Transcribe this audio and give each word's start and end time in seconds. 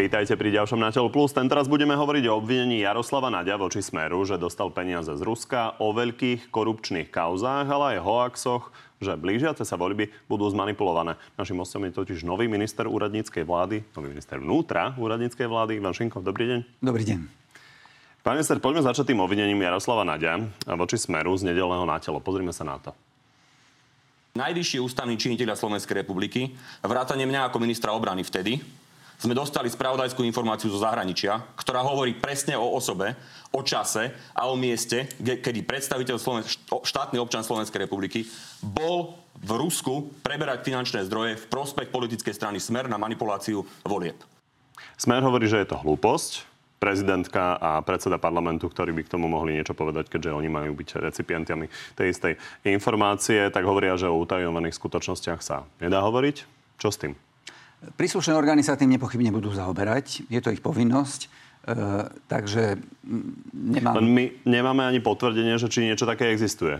Vítajte 0.00 0.32
pri 0.32 0.48
ďalšom 0.56 0.80
Na 0.80 0.88
telo 0.88 1.12
plus. 1.12 1.28
Ten 1.28 1.44
teraz 1.44 1.68
budeme 1.68 1.92
hovoriť 1.92 2.24
o 2.32 2.40
obvinení 2.40 2.80
Jaroslava 2.80 3.28
Nadia 3.28 3.60
voči 3.60 3.84
Smeru, 3.84 4.24
že 4.24 4.40
dostal 4.40 4.72
peniaze 4.72 5.12
z 5.12 5.20
Ruska, 5.20 5.76
o 5.76 5.92
veľkých 5.92 6.48
korupčných 6.48 7.12
kauzách, 7.12 7.68
ale 7.68 8.00
aj 8.00 8.08
hoaxoch, 8.08 8.72
že 8.96 9.12
blížiace 9.12 9.60
sa 9.60 9.76
voľby 9.76 10.08
budú 10.24 10.48
zmanipulované. 10.48 11.20
Našim 11.36 11.60
hostom 11.60 11.84
je 11.84 11.92
totiž 11.92 12.24
nový 12.24 12.48
minister 12.48 12.88
úradníckej 12.88 13.44
vlády, 13.44 13.84
nový 13.92 14.08
minister 14.08 14.40
vnútra 14.40 14.96
úradníckej 14.96 15.44
vlády. 15.44 15.76
Ivan 15.76 15.92
Šinkov, 15.92 16.24
dobrý 16.24 16.48
deň. 16.48 16.60
Dobrý 16.80 17.04
deň. 17.04 17.18
Pán 18.24 18.40
minister, 18.40 18.56
poďme 18.56 18.80
začať 18.80 19.12
tým 19.12 19.20
obvinením 19.20 19.60
Jaroslava 19.60 20.08
Nadia 20.08 20.40
voči 20.64 20.96
Smeru 20.96 21.36
z 21.36 21.52
nedelného 21.52 21.84
na 21.84 22.00
telo. 22.00 22.24
Pozrime 22.24 22.56
sa 22.56 22.64
na 22.64 22.80
to. 22.80 22.96
Najvyšší 24.32 24.80
ústavní 24.80 25.20
činiteľa 25.20 25.60
Slovenskej 25.60 26.00
republiky, 26.00 26.56
vrátane 26.80 27.28
mňa 27.28 27.52
ako 27.52 27.60
ministra 27.60 27.92
obrany 27.92 28.24
vtedy, 28.24 28.64
sme 29.20 29.36
dostali 29.36 29.68
spravodajskú 29.68 30.24
informáciu 30.24 30.72
zo 30.72 30.80
zahraničia, 30.80 31.36
ktorá 31.60 31.84
hovorí 31.84 32.16
presne 32.16 32.56
o 32.56 32.72
osobe, 32.72 33.12
o 33.52 33.60
čase 33.60 34.16
a 34.32 34.48
o 34.48 34.56
mieste, 34.56 35.12
kedy 35.20 35.60
predstaviteľ 35.68 36.16
Sloven- 36.16 36.48
štátny 36.80 37.20
občan 37.20 37.44
Slovenskej 37.44 37.84
republiky 37.84 38.24
bol 38.64 39.20
v 39.36 39.50
Rusku 39.60 40.08
preberať 40.24 40.64
finančné 40.64 41.04
zdroje 41.04 41.36
v 41.36 41.48
prospech 41.52 41.92
politickej 41.92 42.32
strany 42.32 42.56
Smer 42.56 42.88
na 42.88 42.96
manipuláciu 42.96 43.60
volieb. 43.84 44.16
Smer 44.96 45.20
hovorí, 45.20 45.48
že 45.48 45.60
je 45.60 45.68
to 45.68 45.80
hlúposť. 45.80 46.48
Prezidentka 46.80 47.60
a 47.60 47.84
predseda 47.84 48.16
parlamentu, 48.16 48.64
ktorí 48.72 48.96
by 48.96 49.04
k 49.04 49.12
tomu 49.12 49.28
mohli 49.28 49.52
niečo 49.52 49.76
povedať, 49.76 50.08
keďže 50.08 50.32
oni 50.32 50.48
majú 50.48 50.72
byť 50.72 50.96
recipientami 50.96 51.68
tej 51.92 52.08
istej 52.08 52.32
informácie, 52.64 53.52
tak 53.52 53.68
hovoria, 53.68 54.00
že 54.00 54.08
o 54.08 54.16
utajovaných 54.16 54.80
skutočnostiach 54.80 55.44
sa 55.44 55.68
nedá 55.76 56.00
hovoriť. 56.00 56.36
Čo 56.80 56.88
s 56.88 56.96
tým? 56.96 57.12
Príslušné 57.80 58.36
orgány 58.36 58.60
sa 58.60 58.76
tým 58.76 58.92
nepochybne 58.92 59.32
budú 59.32 59.48
zaoberať. 59.56 60.28
Je 60.28 60.40
to 60.44 60.52
ich 60.52 60.60
povinnosť. 60.60 61.20
E, 61.24 61.28
takže 62.28 62.76
nemám... 63.56 64.04
Len 64.04 64.08
my 64.08 64.24
nemáme 64.44 64.82
ani 64.84 65.00
potvrdenie, 65.00 65.56
že 65.56 65.72
či 65.72 65.88
niečo 65.88 66.04
také 66.04 66.28
existuje. 66.28 66.76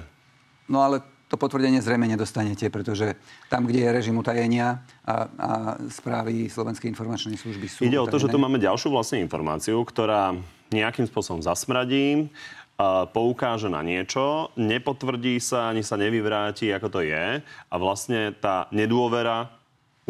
No 0.68 0.84
ale 0.84 1.00
to 1.30 1.40
potvrdenie 1.40 1.78
zrejme 1.78 2.10
nedostanete, 2.10 2.68
pretože 2.74 3.14
tam, 3.46 3.64
kde 3.64 3.86
je 3.86 3.90
režim 3.94 4.16
utajenia 4.18 4.82
a, 5.06 5.30
a 5.38 5.50
správy 5.86 6.50
Slovenskej 6.50 6.90
informačnej 6.90 7.38
služby 7.38 7.66
sú 7.70 7.78
Ide 7.86 7.96
utajené. 7.96 8.04
o 8.04 8.10
to, 8.10 8.18
že 8.18 8.28
tu 8.28 8.38
máme 8.42 8.58
ďalšiu 8.58 8.90
vlastne 8.90 9.22
informáciu, 9.22 9.78
ktorá 9.86 10.34
nejakým 10.74 11.06
spôsobom 11.06 11.38
zasmradí, 11.38 12.28
poukáže 13.12 13.68
na 13.68 13.84
niečo, 13.84 14.50
nepotvrdí 14.56 15.36
sa, 15.38 15.70
ani 15.70 15.84
sa 15.84 16.00
nevyvráti, 16.00 16.72
ako 16.72 16.88
to 16.88 17.00
je. 17.04 17.44
A 17.44 17.74
vlastne 17.76 18.32
tá 18.40 18.66
nedôvera 18.72 19.59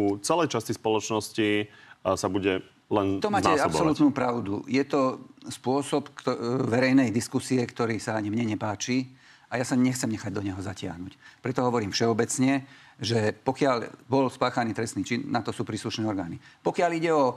u 0.00 0.16
celej 0.24 0.48
časti 0.56 0.72
spoločnosti 0.72 1.68
sa 2.00 2.28
bude 2.32 2.64
len 2.90 3.20
To 3.22 3.30
máte 3.30 3.52
absolútnu 3.54 4.10
pravdu. 4.10 4.64
Je 4.66 4.82
to 4.82 5.30
spôsob 5.46 6.10
kto, 6.16 6.34
verejnej 6.66 7.12
diskusie, 7.14 7.62
ktorý 7.62 8.00
sa 8.02 8.18
ani 8.18 8.32
mne 8.32 8.56
nepáči 8.56 9.06
a 9.50 9.58
ja 9.58 9.64
sa 9.66 9.78
nechcem 9.78 10.10
nechať 10.10 10.32
do 10.34 10.42
neho 10.42 10.58
zatiahnuť. 10.58 11.42
Preto 11.42 11.62
hovorím 11.62 11.94
všeobecne, 11.94 12.66
že 13.00 13.32
pokiaľ 13.32 14.06
bol 14.10 14.28
spáchaný 14.28 14.76
trestný 14.76 15.02
čin, 15.06 15.26
na 15.30 15.40
to 15.40 15.54
sú 15.54 15.64
príslušné 15.64 16.04
orgány. 16.04 16.36
Pokiaľ 16.60 16.90
ide 16.92 17.10
o 17.14 17.26
e, 17.32 17.34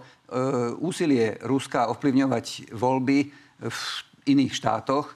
úsilie 0.83 1.39
Ruska 1.41 1.87
ovplyvňovať 1.89 2.75
voľby 2.75 3.19
v 3.63 3.79
iných 4.27 4.53
štátoch, 4.53 5.15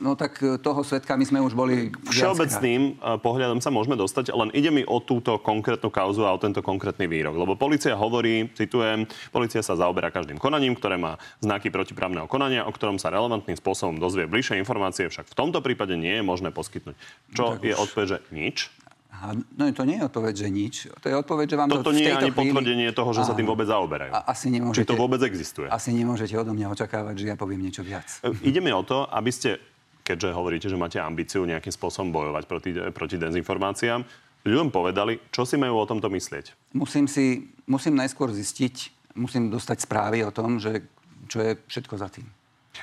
No 0.00 0.16
tak 0.16 0.40
e, 0.40 0.56
toho 0.56 0.80
svetkami 0.80 1.28
sme 1.28 1.44
už 1.44 1.52
boli... 1.52 1.92
Všeobecným 2.08 2.96
e, 2.96 3.20
pohľadom 3.20 3.60
sa 3.60 3.68
môžeme 3.68 4.00
dostať, 4.00 4.32
len 4.32 4.48
ide 4.56 4.72
mi 4.72 4.80
o 4.80 4.96
túto 5.04 5.36
konkrétnu 5.36 5.92
kauzu 5.92 6.24
a 6.24 6.32
o 6.32 6.40
tento 6.40 6.64
konkrétny 6.64 7.04
výrok. 7.04 7.36
Lebo 7.36 7.52
policia 7.52 7.92
hovorí, 7.92 8.48
citujem, 8.56 9.04
policia 9.28 9.60
sa 9.60 9.76
zaoberá 9.76 10.08
každým 10.08 10.40
konaním, 10.40 10.72
ktoré 10.72 10.96
má 10.96 11.20
znaky 11.44 11.68
protiprávneho 11.68 12.24
konania, 12.24 12.64
o 12.64 12.72
ktorom 12.72 12.96
sa 12.96 13.12
relevantným 13.12 13.60
spôsobom 13.60 14.00
dozvie 14.00 14.24
bližšie 14.24 14.56
informácie, 14.56 15.12
však 15.12 15.28
v 15.28 15.36
tomto 15.36 15.60
prípade 15.60 15.92
nie 16.00 16.18
je 16.18 16.24
možné 16.24 16.48
poskytnúť. 16.48 16.96
Čo 17.36 17.44
no, 17.44 17.60
je 17.60 17.76
už... 17.76 17.84
odpoveď, 17.84 18.06
že 18.08 18.18
nič? 18.32 18.72
A, 19.20 19.36
no 19.36 19.68
to 19.68 19.84
nie 19.84 20.00
je 20.00 20.04
odpoveď, 20.08 20.34
že 20.38 20.48
nič. 20.48 20.74
To 20.88 21.06
je 21.12 21.14
odpoveď, 21.20 21.46
že 21.52 21.56
vám 21.60 21.68
Toto 21.68 21.92
to 21.92 21.92
nie 21.92 22.08
je 22.08 22.16
ani 22.16 22.32
chvíli... 22.32 22.56
potvrdenie 22.56 22.88
toho, 22.96 23.10
že 23.12 23.20
Áno. 23.20 23.28
sa 23.28 23.34
tým 23.36 23.44
vôbec 23.44 23.68
zaoberajú. 23.68 24.16
A, 24.16 24.32
asi 24.32 24.48
nemôžete, 24.48 24.88
Či 24.88 24.88
to 24.88 24.96
vôbec 24.96 25.20
existuje. 25.20 25.68
Asi 25.68 25.92
nemôžete 25.92 26.32
odo 26.40 26.56
mňa 26.56 26.72
očakávať, 26.72 27.14
že 27.20 27.26
ja 27.28 27.36
poviem 27.36 27.60
niečo 27.60 27.84
viac. 27.84 28.08
E, 28.24 28.32
ide 28.48 28.64
mi 28.64 28.72
o 28.72 28.80
to, 28.80 29.04
aby 29.12 29.28
ste 29.28 29.60
keďže 30.02 30.36
hovoríte, 30.36 30.66
že 30.68 30.80
máte 30.80 30.98
ambíciu 30.98 31.44
nejakým 31.44 31.72
spôsobom 31.72 32.10
bojovať 32.10 32.44
proti, 32.46 32.70
proti 32.92 33.16
dezinformáciám, 33.16 34.02
ľuďom 34.44 34.68
povedali, 34.72 35.20
čo 35.28 35.44
si 35.44 35.60
majú 35.60 35.80
o 35.80 35.88
tomto 35.88 36.08
myslieť? 36.08 36.74
Musím 36.76 37.06
si, 37.06 37.52
musím 37.68 37.96
najskôr 37.96 38.32
zistiť, 38.32 38.74
musím 39.16 39.52
dostať 39.52 39.84
správy 39.84 40.24
o 40.24 40.32
tom, 40.32 40.56
že 40.56 40.86
čo 41.28 41.44
je 41.44 41.52
všetko 41.68 41.94
za 42.00 42.08
tým. 42.08 42.26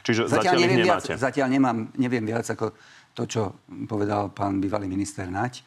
Čiže 0.04 0.30
zatiaľ, 0.30 0.56
zatiaľ 0.56 0.60
neviem 0.62 0.84
viac, 0.84 1.04
zatiaľ 1.08 1.48
nemám, 1.50 1.78
neviem 1.98 2.26
viac 2.28 2.46
ako 2.48 2.76
to, 3.18 3.24
čo 3.26 3.42
povedal 3.90 4.30
pán 4.30 4.62
bývalý 4.62 4.86
minister 4.86 5.26
Naď. 5.26 5.58
E, 5.58 5.64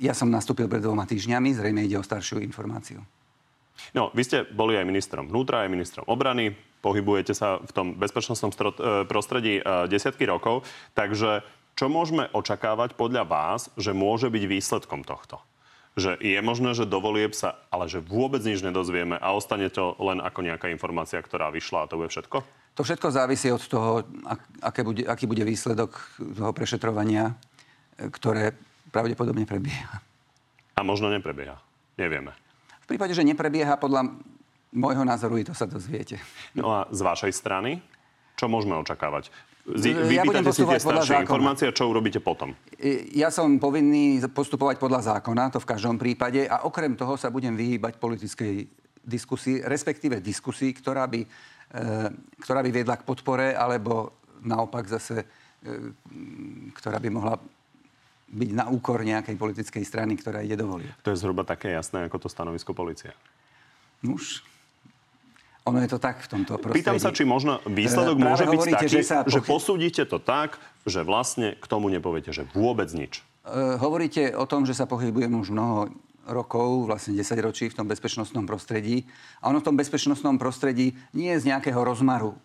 ja 0.00 0.16
som 0.16 0.32
nastúpil 0.32 0.70
pred 0.70 0.80
dvoma 0.80 1.04
týždňami, 1.04 1.52
zrejme 1.52 1.84
ide 1.84 2.00
o 2.00 2.04
staršiu 2.04 2.40
informáciu. 2.40 3.04
No, 3.92 4.08
vy 4.16 4.22
ste 4.24 4.48
boli 4.48 4.80
aj 4.80 4.88
ministrom 4.88 5.28
vnútra, 5.28 5.68
aj 5.68 5.70
ministrom 5.72 6.04
obrany 6.08 6.56
pohybujete 6.86 7.34
sa 7.34 7.58
v 7.58 7.72
tom 7.74 7.86
bezpečnostnom 7.98 8.54
e, 8.54 8.56
prostredí 9.10 9.58
e, 9.58 9.62
desiatky 9.90 10.22
rokov. 10.30 10.62
Takže 10.94 11.42
čo 11.74 11.90
môžeme 11.90 12.30
očakávať 12.30 12.94
podľa 12.94 13.26
vás, 13.26 13.66
že 13.74 13.90
môže 13.90 14.30
byť 14.30 14.44
výsledkom 14.46 15.02
tohto? 15.02 15.42
Že 15.98 16.22
je 16.22 16.38
možné, 16.38 16.78
že 16.78 16.86
dovolieb 16.86 17.34
sa, 17.34 17.58
ale 17.74 17.90
že 17.90 17.98
vôbec 17.98 18.38
nič 18.46 18.62
nedozvieme 18.62 19.18
a 19.18 19.34
ostane 19.34 19.66
to 19.66 19.98
len 19.98 20.22
ako 20.22 20.46
nejaká 20.46 20.70
informácia, 20.70 21.18
ktorá 21.18 21.50
vyšla 21.50 21.84
a 21.84 21.88
to 21.90 21.98
bude 21.98 22.14
všetko? 22.14 22.38
To 22.76 22.84
všetko 22.84 23.08
závisí 23.10 23.48
od 23.50 23.64
toho, 23.64 24.04
aké 24.60 24.84
bude, 24.84 25.02
aký 25.08 25.24
bude 25.24 25.42
výsledok 25.42 25.96
toho 26.20 26.52
prešetrovania, 26.54 27.34
e, 27.98 28.06
ktoré 28.14 28.54
pravdepodobne 28.94 29.42
prebieha. 29.42 29.98
A 30.76 30.80
možno 30.86 31.10
neprebieha. 31.10 31.58
Nevieme. 31.98 32.36
V 32.84 32.94
prípade, 32.94 33.16
že 33.16 33.26
neprebieha, 33.26 33.80
podľa 33.80 34.14
môjho 34.74 35.04
názoru 35.06 35.38
i 35.38 35.44
to 35.46 35.54
sa 35.54 35.68
dozviete. 35.68 36.18
No 36.56 36.72
a 36.72 36.90
z 36.90 37.00
vašej 37.04 37.32
strany, 37.34 37.78
čo 38.34 38.50
môžeme 38.50 38.74
očakávať? 38.80 39.30
Z, 39.66 39.98
ja 39.98 40.22
vypýtate 40.22 40.54
si 40.54 40.62
tie 40.62 40.78
staršie 40.78 41.26
informácie 41.26 41.66
a 41.66 41.74
čo 41.74 41.90
urobíte 41.90 42.22
potom? 42.22 42.54
Ja 43.10 43.34
som 43.34 43.58
povinný 43.58 44.22
postupovať 44.30 44.78
podľa 44.78 45.18
zákona, 45.18 45.50
to 45.50 45.58
v 45.58 45.66
každom 45.66 45.98
prípade. 45.98 46.46
A 46.46 46.62
okrem 46.62 46.94
toho 46.94 47.18
sa 47.18 47.34
budem 47.34 47.58
vyhýbať 47.58 47.98
politickej 47.98 48.62
diskusii, 49.02 49.66
respektíve 49.66 50.22
diskusii, 50.22 50.70
ktorá 50.70 51.10
by, 51.10 51.20
e, 51.22 51.28
ktorá 52.46 52.62
by 52.62 52.70
viedla 52.70 52.94
k 52.94 53.06
podpore, 53.06 53.58
alebo 53.58 54.22
naopak 54.46 54.86
zase, 54.86 55.26
e, 55.66 55.90
ktorá 56.70 57.02
by 57.02 57.10
mohla 57.10 57.34
byť 58.26 58.50
na 58.54 58.70
úkor 58.70 59.02
nejakej 59.02 59.34
politickej 59.34 59.82
strany, 59.82 60.14
ktorá 60.14 60.46
ide 60.46 60.58
do 60.58 60.66
volie. 60.66 60.90
To 61.02 61.10
je 61.10 61.18
zhruba 61.18 61.42
také 61.42 61.74
jasné, 61.74 62.06
ako 62.06 62.26
to 62.26 62.28
stanovisko 62.30 62.70
policie. 62.70 63.14
Nuž, 64.02 64.46
ono 65.66 65.82
je 65.82 65.90
to 65.90 65.98
tak 65.98 66.22
v 66.22 66.28
tomto 66.30 66.62
prostredí. 66.62 66.78
Pýtam 66.86 67.02
sa, 67.02 67.10
či 67.10 67.26
možno 67.26 67.58
výsledok 67.66 68.16
e, 68.16 68.22
môže 68.22 68.44
byť 68.46 68.58
hovoríte, 68.62 68.76
taký, 68.78 68.88
že, 68.88 69.02
sa 69.02 69.18
že 69.26 69.42
posúdite 69.42 70.02
to 70.06 70.22
tak, 70.22 70.62
že 70.86 71.02
vlastne 71.02 71.58
k 71.58 71.66
tomu 71.66 71.90
nepoviete, 71.90 72.30
že 72.30 72.46
vôbec 72.54 72.86
nič. 72.94 73.26
E, 73.42 73.74
hovoríte 73.76 74.30
o 74.38 74.46
tom, 74.46 74.62
že 74.62 74.78
sa 74.78 74.86
pohybujem 74.86 75.34
už 75.34 75.50
mnoho 75.50 75.90
rokov, 76.30 76.86
vlastne 76.86 77.18
10 77.18 77.38
ročí 77.42 77.66
v 77.66 77.76
tom 77.82 77.86
bezpečnostnom 77.90 78.46
prostredí. 78.46 79.06
A 79.42 79.50
ono 79.50 79.58
v 79.58 79.66
tom 79.66 79.76
bezpečnostnom 79.78 80.38
prostredí 80.38 80.94
nie 81.14 81.34
z 81.34 81.50
nejakého 81.50 81.82
rozmaru 81.82 82.34
e, 82.34 82.38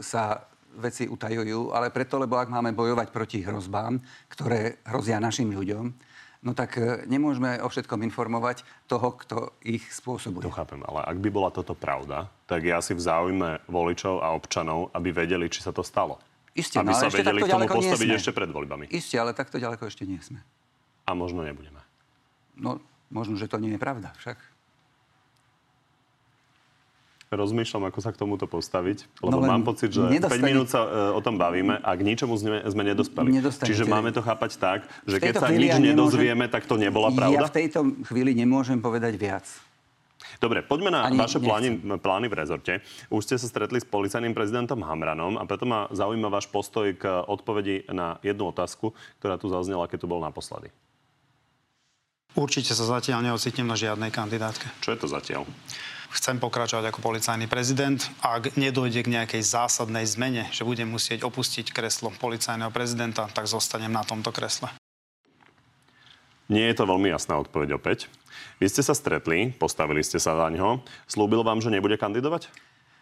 sa 0.00 0.48
veci 0.76 1.08
utajujú, 1.08 1.72
ale 1.72 1.88
preto, 1.88 2.20
lebo 2.20 2.36
ak 2.36 2.52
máme 2.52 2.76
bojovať 2.76 3.08
proti 3.08 3.40
hrozbám, 3.40 3.96
ktoré 4.28 4.80
hrozia 4.84 5.16
našim 5.16 5.48
ľuďom, 5.48 6.15
no 6.46 6.54
tak 6.54 6.78
e, 6.78 7.02
nemôžeme 7.10 7.58
o 7.58 7.66
všetkom 7.66 8.06
informovať 8.06 8.62
toho, 8.86 9.18
kto 9.18 9.50
ich 9.66 9.82
spôsobuje. 9.90 10.46
To 10.46 10.54
chápem, 10.54 10.78
ale 10.86 11.02
ak 11.02 11.18
by 11.18 11.28
bola 11.34 11.50
toto 11.50 11.74
pravda, 11.74 12.30
tak 12.46 12.62
je 12.62 12.70
asi 12.70 12.94
v 12.94 13.02
záujme 13.02 13.66
voličov 13.66 14.22
a 14.22 14.30
občanov, 14.30 14.94
aby 14.94 15.10
vedeli, 15.10 15.50
či 15.50 15.66
sa 15.66 15.74
to 15.74 15.82
stalo. 15.82 16.22
Isté, 16.54 16.78
aby 16.78 16.94
no, 16.94 16.96
sa 16.96 17.10
vedeli 17.10 17.42
k 17.42 17.50
tomu 17.50 17.66
postaviť 17.66 18.08
ešte 18.14 18.30
pred 18.30 18.48
voľbami. 18.48 18.88
Isté, 18.94 19.18
ale 19.18 19.34
takto 19.34 19.58
ďaleko 19.58 19.90
ešte 19.90 20.06
nie 20.06 20.22
sme. 20.22 20.40
A 21.04 21.12
možno 21.12 21.42
nebudeme. 21.42 21.82
No, 22.56 22.80
možno, 23.10 23.36
že 23.36 23.50
to 23.50 23.60
nie 23.60 23.74
je 23.76 23.80
pravda 23.82 24.14
však 24.16 24.55
rozmýšľam, 27.36 27.92
ako 27.92 27.98
sa 28.00 28.10
k 28.10 28.18
tomuto 28.18 28.48
postaviť, 28.48 29.22
lebo 29.22 29.38
no 29.38 29.46
mám 29.46 29.62
pocit, 29.62 29.92
že 29.92 30.02
nedostane... 30.08 30.42
5 30.42 30.50
minút 30.50 30.68
sa 30.72 30.80
uh, 30.82 31.18
o 31.18 31.20
tom 31.20 31.36
bavíme 31.36 31.78
a 31.80 31.90
k 31.94 32.00
ničomu 32.02 32.34
sme, 32.40 32.64
sme 32.64 32.82
nedospeli. 32.82 33.28
Čiže 33.62 33.84
máme 33.84 34.10
to 34.10 34.24
chápať 34.24 34.56
tak, 34.56 34.78
že 35.04 35.20
keď 35.20 35.34
sa 35.38 35.48
nič 35.52 35.76
ja 35.76 35.80
nedozvieme, 35.80 36.48
tak 36.48 36.64
to 36.64 36.80
nebola 36.80 37.12
pravda? 37.12 37.36
Ja 37.36 37.46
v 37.46 37.54
tejto 37.54 37.80
chvíli 38.08 38.32
nemôžem 38.34 38.80
povedať 38.80 39.14
viac. 39.20 39.46
Dobre, 40.36 40.60
poďme 40.60 40.92
na 40.92 41.08
Ani 41.08 41.16
vaše 41.16 41.40
plány, 41.40 41.80
plány 42.00 42.26
v 42.28 42.34
rezorte. 42.36 42.72
Už 43.08 43.24
ste 43.24 43.36
sa 43.40 43.48
stretli 43.48 43.80
s 43.80 43.86
policajným 43.88 44.36
prezidentom 44.36 44.84
Hamranom 44.84 45.40
a 45.40 45.44
preto 45.48 45.64
ma 45.64 45.88
zaujíma 45.88 46.28
váš 46.28 46.50
postoj 46.50 46.92
k 46.92 47.08
odpovedi 47.24 47.88
na 47.88 48.20
jednu 48.20 48.52
otázku, 48.52 48.92
ktorá 49.22 49.40
tu 49.40 49.48
zaznela, 49.48 49.88
keď 49.88 50.04
tu 50.04 50.08
bol 50.10 50.20
naposledy. 50.20 50.68
Určite 52.36 52.76
sa 52.76 52.84
zatiaľ 52.84 53.32
neocitnem 53.32 53.64
na 53.64 53.80
žiadnej 53.80 54.12
kandidátke. 54.12 54.68
Čo 54.84 54.92
je 54.92 54.98
to 55.00 55.08
zatiaľ? 55.08 55.48
Chcem 56.14 56.38
pokračovať 56.38 56.90
ako 56.92 57.00
policajný 57.02 57.50
prezident. 57.50 57.98
Ak 58.22 58.54
nedojde 58.54 59.02
k 59.02 59.12
nejakej 59.12 59.42
zásadnej 59.42 60.06
zmene, 60.06 60.46
že 60.54 60.66
budem 60.66 60.86
musieť 60.86 61.26
opustiť 61.26 61.72
kreslo 61.72 62.14
policajného 62.14 62.70
prezidenta, 62.70 63.26
tak 63.32 63.50
zostanem 63.50 63.90
na 63.90 64.06
tomto 64.06 64.30
kresle. 64.30 64.70
Nie 66.46 66.70
je 66.70 66.78
to 66.78 66.86
veľmi 66.86 67.10
jasná 67.10 67.42
odpoveď 67.42 67.74
opäť. 67.74 68.06
Vy 68.62 68.70
ste 68.70 68.86
sa 68.86 68.94
stretli, 68.94 69.50
postavili 69.50 70.00
ste 70.06 70.22
sa 70.22 70.38
za 70.38 70.46
ňo. 70.46 70.86
Slúbil 71.10 71.42
vám, 71.42 71.58
že 71.58 71.74
nebude 71.74 71.98
kandidovať? 71.98 72.48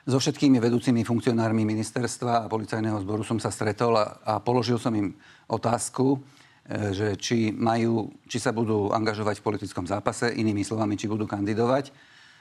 So 0.04 0.20
všetkými 0.20 0.60
vedúcimi 0.60 1.00
funkcionármi 1.00 1.64
ministerstva 1.64 2.44
a 2.44 2.50
policajného 2.50 3.00
zboru 3.00 3.24
som 3.24 3.40
sa 3.40 3.48
stretol 3.48 3.96
a, 3.96 4.20
a 4.20 4.32
položil 4.36 4.76
som 4.76 4.92
im 4.92 5.16
otázku, 5.48 6.20
e, 6.68 6.92
že 6.92 7.08
či, 7.16 7.48
majú, 7.56 8.12
či 8.28 8.36
sa 8.36 8.52
budú 8.52 8.92
angažovať 8.92 9.40
v 9.40 9.46
politickom 9.48 9.88
zápase, 9.88 10.28
inými 10.36 10.60
slovami, 10.60 11.00
či 11.00 11.08
budú 11.08 11.24
kandidovať. 11.24 11.88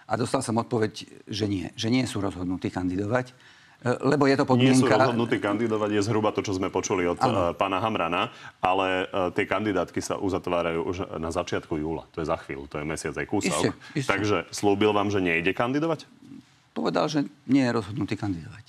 A 0.07 0.19
dostal 0.19 0.43
som 0.43 0.59
odpoveď, 0.59 1.23
že 1.27 1.45
nie. 1.47 1.71
Že 1.79 1.87
nie 1.89 2.03
sú 2.03 2.19
rozhodnutí 2.19 2.67
kandidovať. 2.69 3.31
E, 3.83 3.89
lebo 4.03 4.27
je 4.27 4.35
to 4.35 4.45
podmienka... 4.47 4.75
Nie 4.75 4.83
sú 4.83 4.87
rozhodnutí 4.87 5.37
kandidovať, 5.39 5.89
je 5.95 6.01
zhruba 6.03 6.31
to, 6.31 6.43
čo 6.43 6.55
sme 6.55 6.71
počuli 6.71 7.07
od 7.07 7.19
ano. 7.19 7.51
E, 7.51 7.59
pána 7.59 7.79
Hamrana, 7.83 8.31
ale 8.63 9.07
tie 9.35 9.43
kandidátky 9.47 9.99
sa 9.99 10.15
uzatvárajú 10.19 10.81
už 10.87 10.97
na 11.19 11.31
začiatku 11.31 11.75
júla. 11.79 12.07
To 12.15 12.23
je 12.23 12.27
za 12.27 12.39
chvíľu, 12.39 12.67
to 12.67 12.79
je 12.79 12.85
mesiac 12.87 13.15
aj 13.15 13.27
kúsok. 13.27 13.51
Ešte, 13.51 13.69
ešte. 13.95 14.09
Takže 14.11 14.37
slúbil 14.51 14.91
vám, 14.95 15.11
že 15.11 15.19
nejde 15.19 15.51
kandidovať? 15.51 16.07
Povedal, 16.73 17.05
že 17.11 17.19
nie 17.45 17.63
je 17.63 17.71
rozhodnutý 17.75 18.17
kandidovať. 18.17 18.65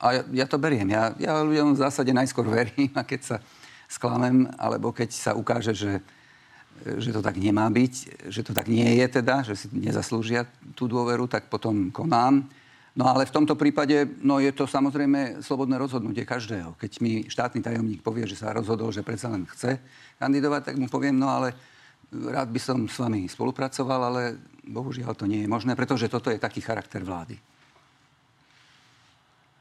A 0.00 0.06
ja, 0.16 0.22
ja 0.32 0.46
to 0.48 0.56
beriem. 0.56 0.88
Ja, 0.88 1.12
ja 1.20 1.44
ľuďom 1.44 1.76
v 1.76 1.82
zásade 1.84 2.08
najskôr 2.16 2.48
verím 2.48 2.88
a 2.96 3.04
keď 3.04 3.20
sa 3.20 3.36
sklamem, 3.84 4.48
alebo 4.56 4.96
keď 4.96 5.12
sa 5.12 5.36
ukáže, 5.36 5.76
že, 5.76 6.00
že 6.80 7.12
to 7.12 7.20
tak 7.20 7.36
nemá 7.36 7.68
byť, 7.68 8.26
že 8.32 8.42
to 8.42 8.52
tak 8.56 8.66
nie 8.66 9.00
je 9.00 9.06
teda, 9.08 9.44
že 9.44 9.54
si 9.56 9.66
nezaslúžia 9.72 10.48
tú 10.72 10.88
dôveru, 10.88 11.28
tak 11.28 11.52
potom 11.52 11.92
konám. 11.92 12.48
No 12.96 13.06
ale 13.06 13.22
v 13.22 13.34
tomto 13.34 13.54
prípade 13.54 14.18
no 14.20 14.42
je 14.42 14.50
to 14.50 14.66
samozrejme 14.66 15.40
slobodné 15.44 15.78
rozhodnutie 15.78 16.26
každého. 16.26 16.74
Keď 16.74 16.92
mi 16.98 17.12
štátny 17.28 17.62
tajomník 17.62 18.02
povie, 18.02 18.26
že 18.26 18.40
sa 18.40 18.50
rozhodol, 18.50 18.90
že 18.90 19.06
predsa 19.06 19.30
len 19.30 19.46
chce 19.46 19.78
kandidovať, 20.18 20.72
tak 20.72 20.76
mu 20.76 20.90
poviem, 20.90 21.14
no 21.14 21.30
ale 21.30 21.54
rád 22.10 22.50
by 22.50 22.60
som 22.60 22.78
s 22.90 22.98
vami 22.98 23.30
spolupracoval, 23.30 24.00
ale 24.10 24.22
bohužiaľ 24.66 25.14
to 25.14 25.30
nie 25.30 25.46
je 25.46 25.48
možné, 25.48 25.78
pretože 25.78 26.10
toto 26.10 26.34
je 26.34 26.42
taký 26.42 26.58
charakter 26.60 27.00
vlády. 27.06 27.38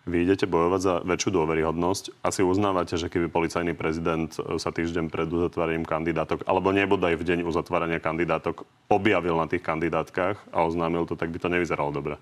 Vy 0.09 0.25
idete 0.25 0.49
bojovať 0.49 0.81
za 0.81 0.93
väčšiu 1.05 1.29
dôveryhodnosť. 1.37 2.25
Asi 2.25 2.41
uznávate, 2.41 2.97
že 2.97 3.13
keby 3.13 3.29
policajný 3.29 3.77
prezident 3.77 4.33
sa 4.33 4.73
týždeň 4.73 5.13
pred 5.13 5.29
uzatváraním 5.29 5.85
kandidátok, 5.85 6.41
alebo 6.49 6.73
nebodaj 6.73 7.13
v 7.13 7.23
deň 7.23 7.39
uzatvárania 7.45 8.01
kandidátok, 8.01 8.65
objavil 8.89 9.37
na 9.37 9.45
tých 9.45 9.61
kandidátkach 9.61 10.41
a 10.49 10.65
oznámil 10.65 11.05
to, 11.05 11.13
tak 11.13 11.29
by 11.29 11.37
to 11.37 11.53
nevyzeralo 11.53 11.93
dobre. 11.93 12.17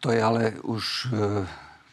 To 0.00 0.10
je 0.10 0.18
ale 0.18 0.56
už 0.64 1.12
e, 1.14 1.46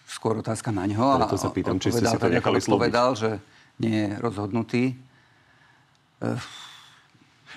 skôr 0.10 0.40
otázka 0.40 0.74
na 0.74 0.88
ňo. 0.88 1.20
Preto 1.22 1.38
sa 1.38 1.54
pýtam, 1.54 1.78
či 1.78 1.94
ste 1.94 2.08
si 2.08 2.18
to 2.18 2.32
nechali 2.32 2.58
povedal, 2.64 3.14
že 3.14 3.38
nie 3.78 4.10
je 4.10 4.12
rozhodnutý. 4.18 4.84
E, 4.96 6.40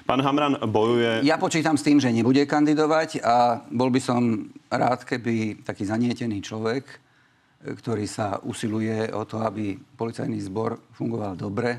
Pán 0.03 0.21
Hamran 0.25 0.59
bojuje... 0.67 1.23
Ja 1.23 1.39
počítam 1.39 1.77
s 1.79 1.85
tým, 1.87 2.01
že 2.01 2.11
nebude 2.11 2.43
kandidovať 2.49 3.23
a 3.23 3.61
bol 3.71 3.93
by 3.93 4.01
som 4.01 4.51
rád, 4.73 5.05
keby 5.05 5.63
taký 5.63 5.85
zanietený 5.87 6.43
človek, 6.43 6.85
ktorý 7.63 8.07
sa 8.11 8.43
usiluje 8.43 9.15
o 9.15 9.23
to, 9.23 9.39
aby 9.45 9.79
policajný 9.79 10.43
zbor 10.43 10.81
fungoval 10.97 11.39
dobre, 11.39 11.79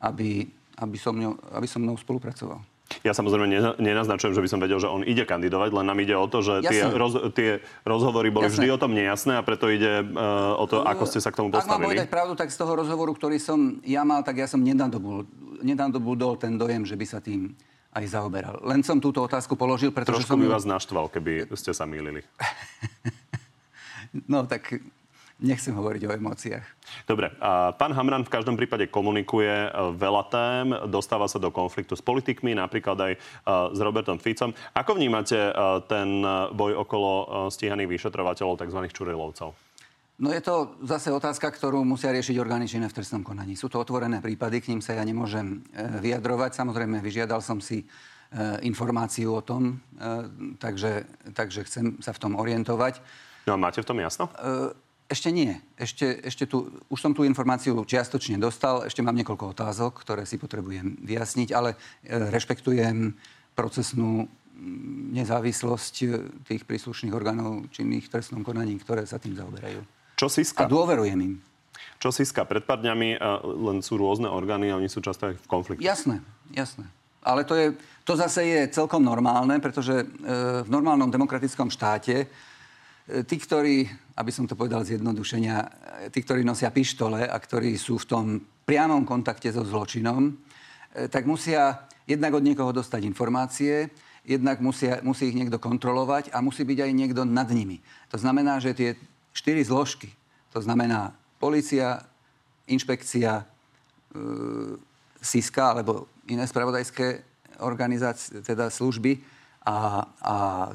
aby, 0.00 0.48
aby, 0.80 0.96
som, 0.96 1.12
mňou, 1.12 1.32
aby 1.58 1.66
som 1.68 1.84
mnou 1.84 1.98
spolupracoval. 2.00 2.62
Ja 3.04 3.12
samozrejme 3.12 3.76
nenaznačujem, 3.76 4.32
že 4.32 4.40
by 4.40 4.48
som 4.48 4.60
vedel, 4.64 4.80
že 4.80 4.88
on 4.88 5.04
ide 5.04 5.28
kandidovať, 5.28 5.70
len 5.76 5.84
nám 5.84 5.98
ide 6.00 6.16
o 6.16 6.24
to, 6.24 6.40
že 6.40 6.64
tie, 6.64 6.88
roz, 6.88 7.20
tie 7.36 7.60
rozhovory 7.84 8.32
boli 8.32 8.48
Jasne. 8.48 8.64
vždy 8.64 8.68
o 8.72 8.78
tom 8.80 8.92
nejasné 8.96 9.36
a 9.36 9.42
preto 9.44 9.68
ide 9.68 10.00
uh, 10.00 10.56
o 10.56 10.64
to, 10.64 10.80
ako 10.80 11.04
ste 11.04 11.20
sa 11.20 11.28
k 11.28 11.44
tomu 11.44 11.52
postavili. 11.52 11.68
Ak 11.68 11.72
mám 11.76 11.84
povedať 11.84 12.08
pravdu, 12.08 12.32
tak 12.32 12.48
z 12.48 12.56
toho 12.56 12.72
rozhovoru, 12.80 13.12
ktorý 13.12 13.36
som 13.36 13.84
ja 13.84 14.08
mal, 14.08 14.24
tak 14.24 14.40
ja 14.40 14.48
som 14.48 14.64
nedadobudol, 14.64 15.28
nedadobudol 15.60 16.40
ten 16.40 16.56
dojem, 16.56 16.88
že 16.88 16.96
by 16.96 17.06
sa 17.06 17.20
tým 17.20 17.52
aj 17.92 18.04
zaoberal. 18.08 18.56
Len 18.64 18.80
som 18.80 19.00
túto 19.00 19.20
otázku 19.20 19.52
položil, 19.52 19.92
pretože 19.92 20.24
Trošku 20.24 20.36
som... 20.36 20.40
by 20.40 20.48
vás 20.48 20.64
naštval, 20.64 21.12
keby 21.12 21.52
ste 21.56 21.76
sa 21.76 21.84
mýlili. 21.84 22.24
no 24.32 24.48
tak 24.48 24.80
nechcem 25.38 25.70
hovoriť 25.70 26.02
o 26.06 26.14
emóciách. 26.18 26.66
Dobre, 27.06 27.30
pán 27.78 27.92
Hamran 27.94 28.26
v 28.26 28.32
každom 28.34 28.58
prípade 28.58 28.90
komunikuje 28.90 29.70
e, 29.70 29.70
veľa 29.94 30.22
tém, 30.26 30.66
dostáva 30.90 31.30
sa 31.30 31.38
do 31.38 31.54
konfliktu 31.54 31.94
s 31.94 32.02
politikmi, 32.02 32.58
napríklad 32.58 32.98
aj 32.98 33.12
e, 33.14 33.18
s 33.46 33.78
Robertom 33.78 34.18
Ficom. 34.18 34.50
Ako 34.74 34.98
vnímate 34.98 35.38
e, 35.38 35.52
ten 35.86 36.26
boj 36.52 36.82
okolo 36.82 37.10
stíhaných 37.54 37.98
vyšetrovateľov, 37.98 38.58
tzv. 38.58 38.80
čurilovcov? 38.90 39.50
No 40.18 40.34
je 40.34 40.42
to 40.42 40.74
zase 40.82 41.14
otázka, 41.14 41.46
ktorú 41.54 41.86
musia 41.86 42.10
riešiť 42.10 42.34
orgány 42.42 42.66
činné 42.66 42.90
v 42.90 42.98
trestnom 42.98 43.22
konaní. 43.22 43.54
Sú 43.54 43.70
to 43.70 43.78
otvorené 43.78 44.18
prípady, 44.18 44.58
k 44.58 44.74
ním 44.74 44.82
sa 44.82 44.98
ja 44.98 45.06
nemôžem 45.06 45.62
vyjadrovať. 46.02 46.58
Samozrejme, 46.58 46.98
vyžiadal 46.98 47.38
som 47.38 47.62
si 47.62 47.86
informáciu 48.66 49.38
o 49.38 49.46
tom, 49.46 49.78
takže, 50.58 51.06
takže 51.38 51.62
chcem 51.70 52.02
sa 52.02 52.10
v 52.10 52.18
tom 52.18 52.34
orientovať. 52.34 52.98
No 53.46 53.54
a 53.54 53.62
máte 53.62 53.78
v 53.78 53.86
tom 53.86 54.02
jasno? 54.02 54.26
Ešte 55.08 55.32
nie. 55.32 55.56
Ešte, 55.80 56.20
ešte 56.20 56.44
tu, 56.44 56.68
už 56.92 57.00
som 57.00 57.16
tú 57.16 57.24
informáciu 57.24 57.80
čiastočne 57.80 58.36
dostal. 58.36 58.84
Ešte 58.84 59.00
mám 59.00 59.16
niekoľko 59.16 59.56
otázok, 59.56 60.04
ktoré 60.04 60.28
si 60.28 60.36
potrebujem 60.36 61.00
vyjasniť, 61.00 61.48
ale 61.56 61.80
e, 62.04 62.28
rešpektujem 62.28 63.16
procesnú 63.56 64.28
mm, 64.28 65.16
nezávislosť 65.16 65.94
e, 66.04 66.06
tých 66.44 66.68
príslušných 66.68 67.16
orgánov 67.16 67.72
činných 67.72 68.04
v 68.04 68.12
trestnom 68.20 68.44
konaní, 68.44 68.76
ktoré 68.76 69.08
sa 69.08 69.16
tým 69.16 69.32
zaoberajú. 69.32 69.80
Čo 70.20 70.28
Siska? 70.28 70.68
A 70.68 70.68
dôverujem 70.68 71.16
im. 71.24 71.34
Čo 71.96 72.12
Siska? 72.12 72.44
Pred 72.44 72.68
pár 72.68 72.84
dňami 72.84 73.16
len 73.64 73.78
sú 73.80 73.96
rôzne 73.96 74.28
orgány 74.28 74.68
a 74.68 74.76
oni 74.76 74.92
sú 74.92 75.00
často 75.00 75.32
aj 75.32 75.40
v 75.40 75.46
konflikte. 75.48 75.88
Jasné, 75.88 76.20
jasné. 76.52 76.84
Ale 77.24 77.48
to, 77.48 77.56
je, 77.56 77.72
to 78.04 78.12
zase 78.12 78.44
je 78.44 78.60
celkom 78.70 79.02
normálne, 79.02 79.56
pretože 79.58 80.04
e, 80.04 80.06
v 80.62 80.68
normálnom 80.68 81.08
demokratickom 81.08 81.72
štáte 81.72 82.28
tí, 83.08 83.36
ktorí, 83.40 83.88
aby 84.20 84.30
som 84.32 84.44
to 84.44 84.52
povedal 84.52 84.84
zjednodušenia, 84.84 85.56
tí, 86.12 86.20
ktorí 86.20 86.44
nosia 86.44 86.68
pištole 86.68 87.24
a 87.24 87.36
ktorí 87.40 87.72
sú 87.80 87.96
v 87.96 88.08
tom 88.08 88.26
priamom 88.68 89.08
kontakte 89.08 89.48
so 89.48 89.64
zločinom, 89.64 90.28
e, 90.28 91.08
tak 91.08 91.24
musia 91.24 91.88
jednak 92.04 92.36
od 92.36 92.44
niekoho 92.44 92.68
dostať 92.68 93.08
informácie, 93.08 93.88
jednak 94.28 94.60
musia, 94.60 95.00
musí 95.00 95.32
ich 95.32 95.38
niekto 95.38 95.56
kontrolovať 95.56 96.36
a 96.36 96.44
musí 96.44 96.68
byť 96.68 96.78
aj 96.84 96.92
niekto 96.92 97.24
nad 97.24 97.48
nimi. 97.48 97.80
To 98.12 98.20
znamená, 98.20 98.60
že 98.60 98.76
tie 98.76 98.90
štyri 99.32 99.64
zložky, 99.64 100.12
to 100.52 100.60
znamená 100.60 101.16
policia, 101.40 102.04
inšpekcia, 102.68 103.40
e, 103.40 103.44
SISKA 105.24 105.64
alebo 105.72 106.12
iné 106.28 106.44
spravodajské 106.44 107.24
organizácie, 107.64 108.44
teda 108.44 108.68
služby 108.68 109.18
a, 109.64 110.04
a 110.20 110.34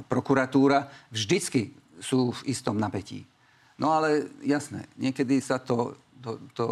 prokuratúra 0.09 0.89
vždycky 1.13 1.82
sú 2.03 2.35
v 2.35 2.51
istom 2.51 2.75
napätí. 2.75 3.23
No 3.79 3.95
ale 3.95 4.27
jasné, 4.43 4.85
niekedy 4.99 5.39
sa 5.39 5.57
to, 5.57 5.95
to, 6.19 6.31
to, 6.53 6.65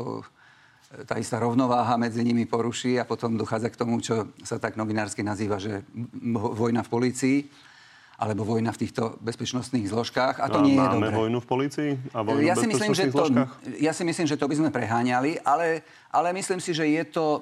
tá 1.07 1.15
istá 1.17 1.39
rovnováha 1.39 1.95
medzi 1.95 2.21
nimi 2.21 2.43
poruší 2.43 2.99
a 2.99 3.07
potom 3.07 3.39
dochádza 3.39 3.71
k 3.71 3.79
tomu, 3.79 4.03
čo 4.03 4.29
sa 4.43 4.59
tak 4.59 4.75
novinársky 4.75 5.23
nazýva, 5.23 5.57
že 5.57 5.87
vojna 6.35 6.83
v 6.83 6.89
polícii 6.91 7.37
alebo 8.21 8.45
vojna 8.45 8.69
v 8.69 8.85
týchto 8.85 9.17
bezpečnostných 9.17 9.89
zložkách. 9.89 10.45
A 10.45 10.45
to 10.45 10.61
a 10.61 10.63
nie 10.63 10.77
je 10.77 10.83
máme 10.83 11.09
dobré. 11.09 11.15
vojnu 11.17 11.39
v 11.41 11.47
polícii 11.49 11.89
a 12.13 12.21
vojnu 12.21 12.45
ja 12.45 12.53
si 12.53 12.69
v 12.69 12.77
myslím, 12.77 12.93
že 12.93 13.09
to, 13.09 13.25
Ja 13.81 13.91
si 13.97 14.03
myslím, 14.05 14.29
že 14.29 14.37
to 14.37 14.45
by 14.45 14.55
sme 14.61 14.69
preháňali, 14.69 15.41
ale, 15.41 15.81
ale 16.13 16.29
myslím 16.37 16.61
si, 16.61 16.69
že 16.69 16.85
je 16.85 17.03
to, 17.09 17.41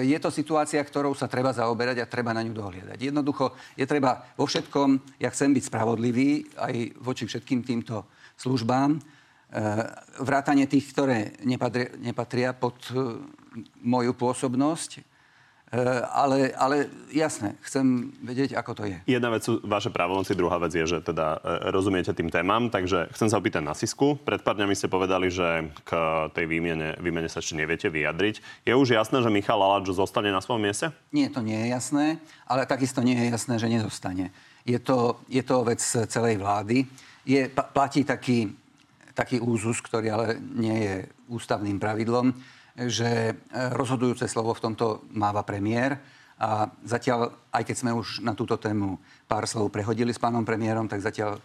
je 0.00 0.18
to 0.20 0.30
situácia, 0.32 0.80
ktorou 0.80 1.12
sa 1.12 1.28
treba 1.28 1.52
zaoberať 1.52 2.00
a 2.00 2.10
treba 2.10 2.32
na 2.32 2.40
ňu 2.40 2.56
dohliadať. 2.56 2.96
Jednoducho 2.96 3.52
je 3.76 3.84
treba 3.84 4.32
vo 4.32 4.48
všetkom, 4.48 5.20
ja 5.20 5.28
chcem 5.28 5.52
byť 5.52 5.64
spravodlivý 5.68 6.48
aj 6.56 6.74
voči 7.00 7.28
všetkým 7.28 7.60
týmto 7.60 8.08
službám, 8.40 8.96
e, 8.96 9.00
vrátanie 10.24 10.64
tých, 10.64 10.96
ktoré 10.96 11.36
nepatria, 11.44 11.92
nepatria 12.00 12.50
pod 12.56 12.80
e, 12.88 13.20
moju 13.84 14.16
pôsobnosť, 14.16 15.09
ale, 16.10 16.50
ale 16.58 16.90
jasné, 17.14 17.54
chcem 17.62 18.10
vedieť, 18.26 18.58
ako 18.58 18.82
to 18.82 18.82
je. 18.90 18.98
Jedna 19.06 19.30
vec 19.30 19.46
sú 19.46 19.62
vaše 19.62 19.86
právomoci, 19.86 20.34
druhá 20.34 20.58
vec 20.58 20.74
je, 20.74 20.82
že 20.82 20.98
teda 20.98 21.38
eh, 21.38 21.70
rozumiete 21.70 22.10
tým 22.10 22.26
témam, 22.26 22.66
takže 22.66 23.06
chcem 23.14 23.30
sa 23.30 23.38
opýtať 23.38 23.62
na 23.62 23.78
Sisku. 23.78 24.18
Pred 24.18 24.42
pár 24.42 24.58
dňami 24.58 24.74
ste 24.74 24.90
povedali, 24.90 25.30
že 25.30 25.70
k 25.86 25.90
tej 26.34 26.50
výmene, 26.50 26.98
výmene 26.98 27.30
sa 27.30 27.38
ešte 27.38 27.54
neviete 27.54 27.86
vyjadriť. 27.86 28.66
Je 28.66 28.74
už 28.74 28.98
jasné, 28.98 29.22
že 29.22 29.30
Michal 29.30 29.62
Lalač 29.62 29.94
zostane 29.94 30.34
na 30.34 30.42
svojom 30.42 30.58
mieste? 30.58 30.90
Nie, 31.14 31.30
to 31.30 31.38
nie 31.38 31.54
je 31.54 31.68
jasné, 31.70 32.18
ale 32.50 32.66
takisto 32.66 32.98
nie 33.06 33.14
je 33.14 33.30
jasné, 33.30 33.54
že 33.62 33.70
nezostane. 33.70 34.34
Je 34.66 34.78
to, 34.82 35.22
je 35.30 35.42
to 35.46 35.62
vec 35.62 35.78
celej 35.86 36.34
vlády. 36.42 36.82
Je, 37.22 37.46
platí 37.46 38.02
taký, 38.02 38.50
taký 39.14 39.38
úzus, 39.38 39.78
ktorý 39.78 40.06
ale 40.10 40.26
nie 40.42 40.76
je 40.82 40.94
ústavným 41.30 41.78
pravidlom, 41.78 42.34
že 42.76 43.32
e, 43.32 43.34
rozhodujúce 43.74 44.28
slovo 44.30 44.54
v 44.54 44.62
tomto 44.70 45.06
máva 45.10 45.42
premiér 45.42 45.98
A 46.40 46.72
zatiaľ, 46.88 47.36
aj 47.52 47.68
keď 47.68 47.76
sme 47.76 47.92
už 47.92 48.24
na 48.24 48.32
túto 48.32 48.56
tému 48.56 48.96
pár 49.28 49.44
slov 49.44 49.68
prehodili 49.68 50.08
s 50.08 50.16
pánom 50.16 50.40
premiérom, 50.40 50.88
tak 50.88 51.04
zatiaľ 51.04 51.36
e, 51.36 51.40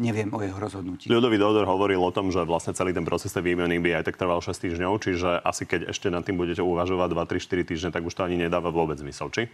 neviem 0.00 0.32
o 0.32 0.40
jeho 0.40 0.56
rozhodnutí. 0.56 1.12
Ľudový 1.12 1.36
Dodor 1.36 1.68
hovoril 1.68 2.00
o 2.00 2.08
tom, 2.08 2.32
že 2.32 2.40
vlastne 2.40 2.72
celý 2.72 2.96
ten 2.96 3.04
proces 3.04 3.36
tej 3.36 3.44
výmeny 3.44 3.76
by 3.84 4.00
aj 4.00 4.08
tak 4.08 4.16
trval 4.16 4.40
6 4.40 4.56
týždňov, 4.56 4.92
čiže 5.04 5.44
asi 5.44 5.68
keď 5.68 5.92
ešte 5.92 6.08
nad 6.08 6.24
tým 6.24 6.40
budete 6.40 6.64
uvažovať 6.64 7.08
2, 7.12 7.36
3, 7.36 7.52
4 7.52 7.68
týždne, 7.68 7.90
tak 7.92 8.00
už 8.08 8.16
to 8.16 8.24
ani 8.24 8.40
nedáva 8.40 8.72
vôbec 8.72 8.96
zmysel, 8.96 9.28
či? 9.28 9.44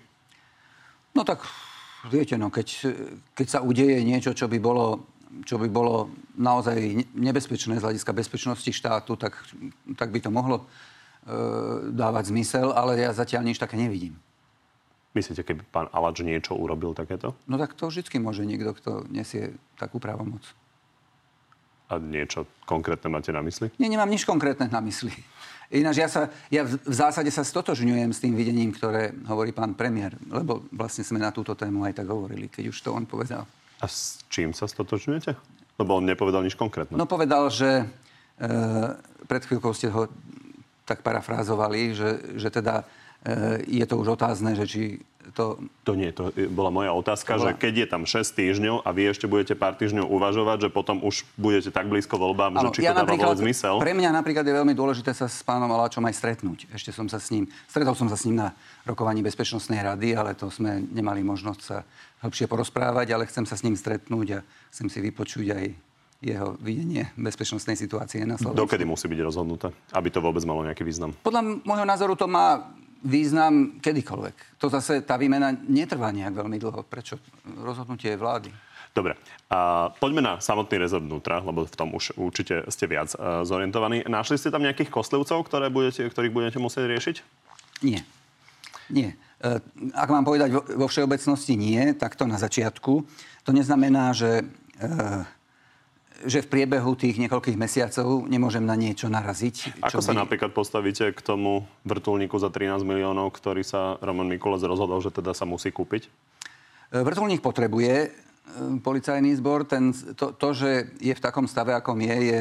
No 1.18 1.26
tak, 1.26 1.42
viete, 2.06 2.38
no, 2.38 2.54
keď, 2.54 2.94
keď 3.34 3.46
sa 3.50 3.58
udeje 3.66 4.06
niečo, 4.06 4.30
čo 4.38 4.46
by 4.46 4.62
bolo 4.62 5.02
čo 5.46 5.62
by 5.62 5.70
bolo 5.70 6.10
naozaj 6.34 7.06
nebezpečné 7.14 7.78
z 7.78 7.84
hľadiska 7.86 8.10
bezpečnosti 8.10 8.66
štátu, 8.66 9.14
tak, 9.14 9.38
tak 9.94 10.10
by 10.10 10.18
to 10.18 10.30
mohlo 10.30 10.66
dávať 11.92 12.32
zmysel, 12.32 12.72
ale 12.72 12.96
ja 12.98 13.12
zatiaľ 13.12 13.44
nič 13.44 13.60
také 13.60 13.76
nevidím. 13.76 14.16
Myslíte, 15.10 15.42
keby 15.42 15.66
pán 15.74 15.86
Alač 15.90 16.22
niečo 16.22 16.54
urobil 16.54 16.94
takéto? 16.94 17.34
No 17.50 17.58
tak 17.58 17.74
to 17.74 17.90
vždy 17.90 18.06
môže 18.22 18.46
niekto, 18.46 18.70
kto 18.78 18.90
nesie 19.10 19.58
takú 19.74 19.98
právomoc. 19.98 20.42
A 21.90 21.98
niečo 21.98 22.46
konkrétne 22.62 23.10
máte 23.10 23.34
na 23.34 23.42
mysli? 23.42 23.74
Nie, 23.82 23.90
nemám 23.90 24.06
nič 24.06 24.22
konkrétne 24.22 24.70
na 24.70 24.78
mysli. 24.78 25.10
Ináč 25.70 26.02
ja, 26.02 26.06
sa, 26.10 26.30
ja 26.46 26.62
v, 26.62 26.78
zásade 26.86 27.30
sa 27.34 27.42
stotožňujem 27.42 28.10
s 28.14 28.22
tým 28.22 28.38
videním, 28.38 28.70
ktoré 28.70 29.10
hovorí 29.26 29.50
pán 29.50 29.74
premiér, 29.74 30.14
lebo 30.30 30.66
vlastne 30.70 31.02
sme 31.02 31.18
na 31.18 31.34
túto 31.34 31.58
tému 31.58 31.82
aj 31.86 31.98
tak 31.98 32.06
hovorili, 32.10 32.46
keď 32.46 32.70
už 32.70 32.78
to 32.78 32.94
on 32.94 33.06
povedal. 33.06 33.42
A 33.82 33.86
s 33.90 34.22
čím 34.30 34.54
sa 34.54 34.70
stotočňujete? 34.70 35.34
Lebo 35.82 35.98
on 35.98 36.06
nepovedal 36.06 36.46
nič 36.46 36.54
konkrétne. 36.54 36.94
No 36.94 37.10
povedal, 37.10 37.50
že 37.50 37.82
e, 37.82 37.84
pred 39.26 39.42
chvíľkou 39.42 39.74
ste 39.74 39.90
ho 39.90 40.06
tak 40.90 41.06
parafrázovali, 41.06 41.94
že, 41.94 42.10
že 42.34 42.50
teda 42.50 42.82
e, 43.22 43.62
je 43.78 43.84
to 43.86 43.94
už 44.02 44.18
otázne, 44.18 44.58
že 44.58 44.66
či 44.66 44.82
to... 45.30 45.62
To 45.86 45.94
nie, 45.94 46.10
to 46.10 46.34
bola 46.50 46.74
moja 46.74 46.90
otázka, 46.90 47.38
bola... 47.38 47.54
že 47.54 47.62
keď 47.62 47.74
je 47.84 47.86
tam 47.86 48.02
6 48.02 48.26
týždňov 48.34 48.76
a 48.82 48.88
vy 48.90 49.14
ešte 49.14 49.30
budete 49.30 49.54
pár 49.54 49.78
týždňov 49.78 50.10
uvažovať, 50.10 50.66
že 50.66 50.68
potom 50.74 50.98
už 51.06 51.22
budete 51.38 51.70
tak 51.70 51.86
blízko 51.86 52.18
voľbám, 52.18 52.58
ano, 52.58 52.74
že 52.74 52.82
či 52.82 52.88
ja 52.88 52.96
to 52.96 53.06
dáva 53.06 53.14
vôbec 53.14 53.38
zmysel. 53.38 53.78
Pre 53.78 53.94
mňa 53.94 54.10
napríklad 54.10 54.42
je 54.42 54.54
veľmi 54.58 54.74
dôležité 54.74 55.14
sa 55.14 55.30
s 55.30 55.44
pánom 55.46 55.70
Aláčom 55.70 56.02
aj 56.02 56.14
stretnúť. 56.18 56.66
Ešte 56.74 56.90
som 56.90 57.06
sa 57.06 57.22
s 57.22 57.30
ním, 57.30 57.46
stretol 57.70 57.94
som 57.94 58.10
sa 58.10 58.18
s 58.18 58.26
ním 58.26 58.42
na 58.42 58.50
rokovaní 58.82 59.22
Bezpečnostnej 59.22 59.80
rady, 59.84 60.18
ale 60.18 60.34
to 60.34 60.50
sme 60.50 60.82
nemali 60.90 61.22
možnosť 61.22 61.60
sa 61.62 61.86
hĺbšie 62.26 62.50
porozprávať, 62.50 63.14
ale 63.14 63.28
chcem 63.30 63.46
sa 63.46 63.54
s 63.54 63.62
ním 63.62 63.78
stretnúť 63.78 64.28
a 64.34 64.44
chcem 64.74 64.90
si 64.90 64.98
vypočuť 64.98 65.46
aj 65.54 65.64
jeho 66.20 66.54
videnie 66.60 67.08
bezpečnostnej 67.16 67.80
situácie 67.80 68.28
na 68.28 68.36
Slovensku. 68.36 68.60
Dokedy 68.60 68.84
musí 68.84 69.08
byť 69.08 69.20
rozhodnuté, 69.24 69.72
aby 69.96 70.08
to 70.12 70.20
vôbec 70.20 70.44
malo 70.44 70.60
nejaký 70.62 70.84
význam? 70.84 71.16
Podľa 71.24 71.64
môjho 71.64 71.86
názoru 71.88 72.12
to 72.12 72.28
má 72.28 72.76
význam 73.00 73.80
kedykoľvek. 73.80 74.60
To 74.60 74.68
zase 74.68 75.00
tá 75.00 75.16
výmena 75.16 75.56
netrvá 75.64 76.12
nejak 76.12 76.36
veľmi 76.36 76.60
dlho. 76.60 76.84
Prečo? 76.84 77.16
Rozhodnutie 77.64 78.12
je 78.12 78.20
vlády. 78.20 78.52
Dobre. 78.92 79.16
A 79.48 79.88
poďme 79.96 80.20
na 80.20 80.32
samotný 80.42 80.76
rezort 80.82 81.06
vnútra, 81.06 81.40
lebo 81.40 81.64
v 81.64 81.76
tom 81.78 81.94
už 81.96 82.12
určite 82.18 82.66
ste 82.68 82.84
viac 82.90 83.14
uh, 83.16 83.46
zorientovaní. 83.46 84.04
Našli 84.04 84.36
ste 84.36 84.52
tam 84.52 84.66
nejakých 84.66 84.92
kostlivcov, 84.92 85.46
ktoré 85.46 85.72
budete, 85.72 86.10
ktorých 86.10 86.34
budete 86.34 86.58
musieť 86.60 86.90
riešiť? 86.90 87.16
Nie. 87.86 88.04
Nie. 88.90 89.14
E, 89.40 89.62
ak 89.94 90.10
mám 90.10 90.26
povedať 90.26 90.50
vo, 90.52 90.60
vo 90.66 90.86
všeobecnosti 90.90 91.54
nie, 91.54 91.94
tak 91.94 92.18
to 92.18 92.26
na 92.26 92.36
začiatku. 92.36 92.92
To 93.46 93.50
neznamená, 93.54 94.10
že 94.12 94.42
e, 94.42 94.44
že 96.26 96.44
v 96.44 96.50
priebehu 96.52 96.92
tých 96.96 97.16
niekoľkých 97.16 97.56
mesiacov 97.56 98.28
nemôžem 98.28 98.60
na 98.60 98.76
niečo 98.76 99.08
naraziť. 99.08 99.80
Ako 99.80 100.04
sa 100.04 100.12
by... 100.12 100.26
napríklad 100.26 100.52
postavíte 100.52 101.16
k 101.16 101.20
tomu 101.24 101.64
vrtulníku 101.88 102.36
za 102.36 102.52
13 102.52 102.84
miliónov, 102.84 103.32
ktorý 103.32 103.64
sa 103.64 103.96
Roman 104.04 104.28
Mikulec 104.28 104.60
rozhodol, 104.64 105.00
že 105.00 105.14
teda 105.14 105.32
sa 105.32 105.48
musí 105.48 105.72
kúpiť? 105.72 106.06
E, 106.06 107.00
vrtulník 107.00 107.40
potrebuje 107.40 107.94
e, 108.04 108.08
policajný 108.84 109.32
zbor. 109.40 109.64
Ten, 109.64 109.96
to, 110.12 110.36
to, 110.36 110.48
že 110.52 110.70
je 111.00 111.14
v 111.16 111.24
takom 111.24 111.48
stave, 111.48 111.72
akom 111.72 111.96
je, 112.04 112.16
je, 112.16 112.40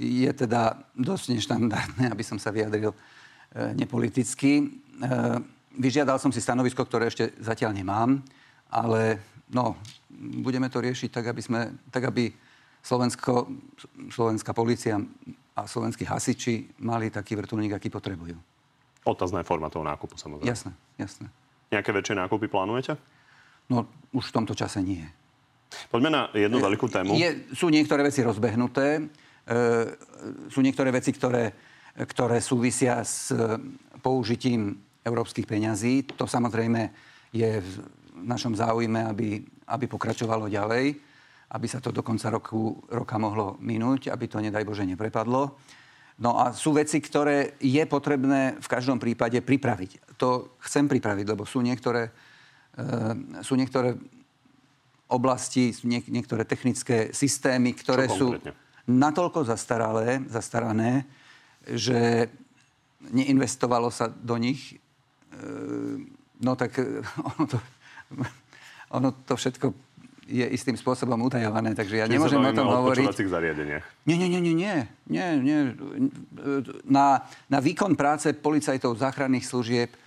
je 0.00 0.30
teda 0.34 0.82
dosť 0.98 1.38
neštandardné, 1.38 2.10
aby 2.14 2.24
som 2.26 2.42
sa 2.42 2.50
vyjadril 2.50 2.90
e, 2.90 2.98
nepoliticky. 3.78 4.82
Vyžiadal 5.74 6.22
som 6.22 6.30
si 6.30 6.38
stanovisko, 6.38 6.86
ktoré 6.86 7.10
ešte 7.10 7.34
zatiaľ 7.42 7.74
nemám, 7.74 8.22
ale 8.70 9.18
no, 9.50 9.74
budeme 10.42 10.70
to 10.70 10.78
riešiť 10.78 11.10
tak, 11.10 11.34
aby, 11.34 11.42
sme, 11.42 11.60
tak, 11.90 12.06
aby 12.06 12.30
Slovensko, 12.84 13.48
slovenská 14.12 14.52
policia 14.52 15.00
a 15.56 15.64
slovenskí 15.64 16.04
hasiči 16.04 16.84
mali 16.84 17.08
taký 17.08 17.32
vrtulník, 17.32 17.72
aký 17.72 17.88
potrebujú. 17.88 18.36
Otázna 19.08 19.40
je 19.40 19.48
forma 19.48 19.72
toho 19.72 19.88
nákupu, 19.88 20.20
samozrejme. 20.20 20.44
Jasné, 20.44 20.72
jasné. 21.00 21.32
Nejaké 21.72 21.96
väčšie 21.96 22.20
nákupy 22.20 22.46
plánujete? 22.52 23.00
No, 23.72 23.88
už 24.12 24.28
v 24.28 24.34
tomto 24.36 24.52
čase 24.52 24.84
nie. 24.84 25.00
Poďme 25.88 26.10
na 26.12 26.22
jednu 26.36 26.60
je, 26.60 26.64
veľkú 26.68 26.86
tému. 26.92 27.16
Je, 27.16 27.48
sú 27.56 27.72
niektoré 27.72 28.04
veci 28.04 28.20
rozbehnuté, 28.20 29.00
e, 29.00 29.02
sú 30.52 30.60
niektoré 30.60 30.92
veci, 30.92 31.10
ktoré, 31.16 31.56
ktoré 31.96 32.44
súvisia 32.44 33.00
s 33.00 33.32
použitím 34.04 34.76
európskych 35.00 35.48
peňazí. 35.48 36.04
To 36.20 36.28
samozrejme 36.28 36.92
je 37.32 37.64
v 37.64 37.70
našom 38.28 38.52
záujme, 38.52 39.08
aby, 39.08 39.40
aby 39.72 39.84
pokračovalo 39.88 40.52
ďalej 40.52 41.13
aby 41.50 41.66
sa 41.68 41.78
to 41.78 41.92
do 41.92 42.00
konca 42.00 42.32
roku, 42.32 42.80
roka 42.88 43.20
mohlo 43.20 43.60
minúť, 43.60 44.08
aby 44.08 44.24
to, 44.26 44.40
nedaj 44.40 44.64
Bože, 44.64 44.88
neprepadlo. 44.88 45.54
No 46.18 46.38
a 46.38 46.54
sú 46.54 46.70
veci, 46.72 47.02
ktoré 47.02 47.58
je 47.58 47.82
potrebné 47.90 48.54
v 48.62 48.68
každom 48.70 49.02
prípade 49.02 49.42
pripraviť. 49.42 50.14
To 50.22 50.54
chcem 50.62 50.86
pripraviť, 50.86 51.26
lebo 51.26 51.42
sú 51.42 51.58
niektoré, 51.58 52.14
e, 52.78 53.42
sú 53.42 53.58
niektoré 53.58 53.98
oblasti, 55.10 55.74
nie, 55.82 55.98
niektoré 56.06 56.46
technické 56.46 57.10
systémy, 57.10 57.74
ktoré 57.74 58.06
sú 58.06 58.38
natoľko 58.86 59.42
zastaralé, 59.42 60.22
zastarané, 60.30 61.02
že 61.66 62.30
neinvestovalo 63.10 63.90
sa 63.90 64.06
do 64.06 64.38
nich. 64.38 64.74
E, 64.74 64.76
no 66.40 66.54
tak 66.54 66.78
ono 67.34 67.44
to, 67.50 67.58
ono 69.02 69.08
to 69.26 69.34
všetko 69.34 69.66
je 70.24 70.46
istým 70.48 70.76
spôsobom 70.76 71.20
utajované, 71.20 71.76
takže 71.76 72.00
ja 72.00 72.06
Čiže 72.08 72.14
nemôžem 72.16 72.40
o 72.40 72.52
tom 72.56 72.68
hovoriť. 72.68 73.06
zariadeniach. 73.12 73.84
Nie, 74.08 74.16
nie, 74.16 74.28
nie, 74.32 74.40
nie, 74.40 74.54
nie, 74.56 74.76
nie, 75.08 75.28
nie. 75.44 75.58
Na, 76.88 77.28
na 77.48 77.58
výkon 77.60 77.92
práce 77.92 78.32
policajtov 78.32 78.96
záchranných 78.96 79.44
služieb 79.44 79.90
e, 79.92 79.98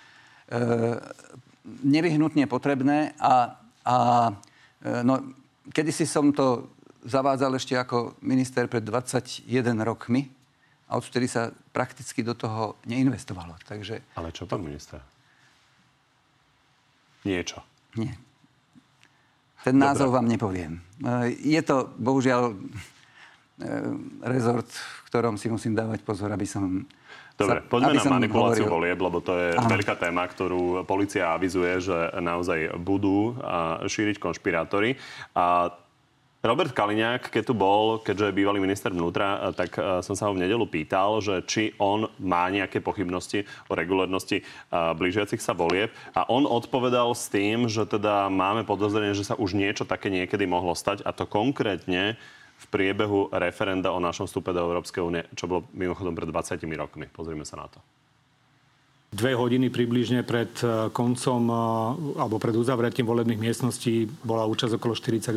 nevyhnutne 1.85 2.49
potrebné 2.49 3.13
a, 3.21 3.61
a 3.85 3.97
e, 4.81 5.05
no, 5.05 5.21
kedysi 5.69 6.09
som 6.09 6.33
to 6.33 6.65
zavádzal 7.05 7.55
ešte 7.55 7.77
ako 7.77 8.17
minister 8.25 8.65
pred 8.65 8.81
21 8.83 9.47
rokmi 9.85 10.27
a 10.89 10.97
odvtedy 10.97 11.27
sa 11.29 11.53
prakticky 11.71 12.25
do 12.25 12.33
toho 12.33 12.79
neinvestovalo. 12.89 13.53
Takže... 13.67 14.01
Ale 14.17 14.33
čo 14.33 14.49
pán 14.49 14.63
minister? 14.63 15.03
Niečo. 17.27 17.59
Nie, 17.99 18.15
ten 19.67 19.75
názov 19.75 20.15
vám 20.15 20.27
nepoviem. 20.27 20.79
E, 21.03 21.35
je 21.35 21.61
to, 21.63 21.91
bohužiaľ, 21.99 22.51
e, 22.51 22.55
rezort, 24.23 24.67
v 24.71 25.01
ktorom 25.11 25.35
si 25.35 25.51
musím 25.51 25.75
dávať 25.75 26.07
pozor, 26.07 26.31
aby 26.31 26.47
som 26.47 26.87
Dobre, 27.37 27.61
poďme 27.69 28.01
na 28.01 28.17
manipuláciu 28.17 28.65
hovoril... 28.65 28.97
volieb, 28.97 28.97
lebo 28.97 29.21
to 29.21 29.37
je 29.37 29.53
Aha. 29.53 29.69
veľká 29.69 29.93
téma, 30.01 30.25
ktorú 30.25 30.81
policia 30.89 31.37
avizuje, 31.37 31.85
že 31.85 31.93
naozaj 32.17 32.81
budú 32.81 33.37
šíriť 33.85 34.17
konšpirátory. 34.17 34.97
A 35.37 35.69
Robert 36.45 36.69
Kaliňák, 36.69 37.33
keď 37.33 37.43
tu 37.49 37.57
bol, 37.57 37.97
keďže 37.97 38.29
je 38.29 38.37
bývalý 38.37 38.61
minister 38.61 38.93
vnútra, 38.93 39.49
eh, 39.49 39.57
tak 39.57 39.73
eh, 39.73 40.05
som 40.05 40.13
sa 40.13 40.29
ho 40.29 40.37
v 40.37 40.45
nedelu 40.45 40.69
pýtal, 40.69 41.17
že 41.17 41.41
či 41.49 41.73
on 41.81 42.05
má 42.21 42.45
nejaké 42.53 42.77
pochybnosti 42.77 43.49
o 43.65 43.73
regulárnosti 43.73 44.41
eh, 44.41 44.45
blížiacich 44.71 45.41
sa 45.41 45.57
volieb. 45.57 45.89
A 46.13 46.29
on 46.29 46.45
odpovedal 46.45 47.09
s 47.17 47.25
tým, 47.33 47.65
že 47.65 47.89
teda 47.89 48.29
máme 48.29 48.69
podozrenie, 48.69 49.17
že 49.17 49.25
sa 49.25 49.33
už 49.33 49.57
niečo 49.57 49.81
také 49.89 50.13
niekedy 50.13 50.45
mohlo 50.45 50.77
stať. 50.77 51.01
A 51.09 51.09
to 51.09 51.25
konkrétne 51.25 52.13
v 52.57 52.65
priebehu 52.69 53.33
referenda 53.33 53.89
o 53.89 54.01
našom 54.01 54.29
vstupe 54.29 54.53
do 54.53 54.61
Európskej 54.61 55.01
únie, 55.01 55.25
čo 55.33 55.49
bolo 55.49 55.65
mimochodom 55.73 56.13
pred 56.13 56.29
20 56.29 56.57
rokmi. 56.77 57.05
Pozrime 57.09 57.45
sa 57.45 57.57
na 57.57 57.69
to. 57.69 57.81
Dve 59.07 59.39
hodiny 59.39 59.71
približne 59.71 60.19
pred 60.27 60.51
e, 60.59 60.91
koncom 60.91 61.41
e, 61.47 61.55
alebo 62.19 62.43
pred 62.43 62.51
uzavretím 62.51 63.07
volebných 63.07 63.39
miestností 63.39 64.03
bola 64.27 64.43
účasť 64.43 64.75
okolo 64.75 64.99
48 64.99 65.31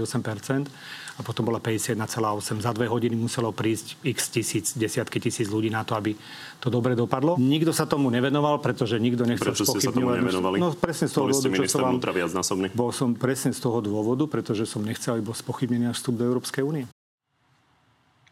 a 1.14 1.20
potom 1.22 1.46
bola 1.46 1.62
51,8. 1.62 2.66
Za 2.66 2.74
dve 2.74 2.90
hodiny 2.90 3.14
muselo 3.14 3.54
prísť 3.54 3.94
x 4.02 4.18
tisíc, 4.34 4.74
desiatky 4.74 5.22
tisíc 5.22 5.46
ľudí 5.46 5.70
na 5.70 5.86
to, 5.86 5.94
aby 5.94 6.18
to 6.58 6.66
dobre 6.66 6.98
dopadlo. 6.98 7.38
Nikto 7.38 7.70
sa 7.70 7.86
tomu 7.86 8.10
nevenoval, 8.10 8.58
pretože 8.58 8.98
nikto 8.98 9.22
nechcel 9.22 9.54
Prečo 9.54 9.62
ste 9.62 9.78
sa 9.78 9.94
tomu 9.94 10.18
nevenovali? 10.18 10.58
No 10.58 10.74
presne 10.74 11.06
z 11.06 11.14
toho 11.14 11.30
Boli 11.30 11.38
dôvodu, 11.38 11.62
čo 11.62 11.70
som 11.70 11.86
vám... 11.86 12.74
Bol 12.74 12.90
som 12.90 13.08
presne 13.14 13.54
z 13.54 13.60
toho 13.62 13.78
dôvodu, 13.78 14.26
pretože 14.26 14.66
som 14.66 14.82
nechcel, 14.82 15.14
aby 15.14 15.30
bol 15.30 15.36
spochybnený 15.38 15.94
vstup 15.94 16.18
do 16.18 16.26
Európskej 16.26 16.66
únie. 16.66 16.90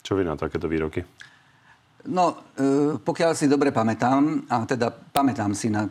Čo 0.02 0.18
vy 0.18 0.26
na 0.26 0.34
takéto 0.34 0.66
výroky? 0.66 1.06
No, 2.08 2.24
e, 2.56 2.96
pokiaľ 2.96 3.32
si 3.36 3.46
dobre 3.46 3.68
pamätám, 3.68 4.48
a 4.48 4.64
teda 4.64 4.88
pamätám 4.90 5.52
si 5.52 5.68
na 5.68 5.88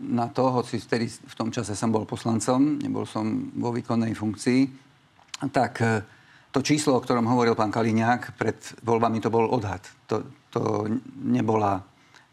na 0.00 0.28
to, 0.28 0.50
hoci 0.50 0.80
vtedy 0.80 1.08
v 1.08 1.34
tom 1.36 1.52
čase 1.52 1.76
som 1.76 1.92
bol 1.92 2.08
poslancom, 2.08 2.80
nebol 2.80 3.04
som 3.04 3.52
vo 3.56 3.74
výkonnej 3.74 4.16
funkcii, 4.16 4.60
tak 5.52 5.72
e, 5.82 6.00
to 6.54 6.62
číslo, 6.62 6.96
o 6.96 7.02
ktorom 7.02 7.26
hovoril 7.26 7.58
pán 7.58 7.74
Kaliňák, 7.74 8.38
pred 8.38 8.56
voľbami 8.86 9.18
to 9.18 9.28
bol 9.28 9.50
odhad. 9.50 9.82
To, 10.08 10.22
to, 10.48 10.86
nebola, 11.18 11.82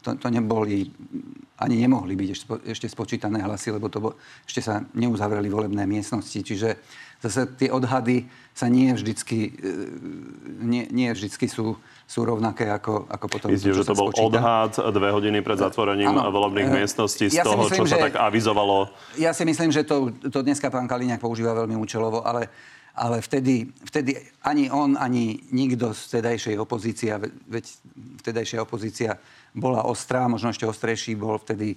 to, 0.00 0.14
to 0.16 0.30
neboli, 0.30 0.86
ani 1.62 1.78
nemohli 1.78 2.18
byť 2.18 2.28
ešte, 2.66 2.86
spočítané 2.90 3.38
hlasy, 3.46 3.70
lebo 3.70 3.86
to 3.86 3.98
bo, 4.02 4.10
ešte 4.42 4.58
sa 4.58 4.82
neuzavreli 4.98 5.46
volebné 5.46 5.86
miestnosti. 5.86 6.42
Čiže 6.42 6.74
zase 7.22 7.46
tie 7.54 7.70
odhady 7.70 8.26
sa 8.50 8.66
nie 8.66 8.90
vždycky, 8.90 9.54
e, 9.54 9.70
nie, 10.58 10.90
nie 10.90 11.08
vždycky 11.14 11.46
sú, 11.46 11.78
sú 12.04 12.20
rovnaké 12.26 12.66
ako, 12.66 13.06
ako 13.06 13.26
potom... 13.30 13.48
Myslíte, 13.54 13.78
že 13.78 13.86
to 13.86 13.94
bol 13.94 14.10
spočíta. 14.10 14.26
odhad 14.26 14.72
dve 14.90 15.08
hodiny 15.14 15.38
pred 15.40 15.56
zatvorením 15.56 16.10
ano, 16.10 16.34
volebných 16.34 16.68
uh, 16.68 16.74
miestností 16.82 17.30
z 17.30 17.40
ja 17.40 17.46
toho, 17.46 17.62
myslím, 17.64 17.86
čo 17.86 17.94
sa 17.94 18.02
tak 18.10 18.18
avizovalo? 18.18 18.90
Ja 19.16 19.30
si 19.30 19.46
myslím, 19.46 19.70
že 19.70 19.86
to, 19.86 20.10
to 20.28 20.42
dneska 20.42 20.66
pán 20.68 20.90
Kaliňák 20.90 21.22
používa 21.22 21.54
veľmi 21.54 21.78
účelovo, 21.78 22.26
ale, 22.26 22.50
ale 22.92 23.22
vtedy, 23.22 23.70
vtedy 23.86 24.18
ani 24.42 24.66
on, 24.68 24.98
ani 24.98 25.40
nikto 25.54 25.94
z 25.94 26.00
vtedajšej 26.10 26.56
opozície, 26.58 27.08
veď 27.48 27.64
vtedajšia 28.20 28.58
opozícia 28.60 29.16
bola 29.52 29.84
ostrá, 29.84 30.28
možno 30.28 30.50
ešte 30.50 30.68
ostrejší 30.68 31.16
bol 31.16 31.36
vtedy, 31.36 31.76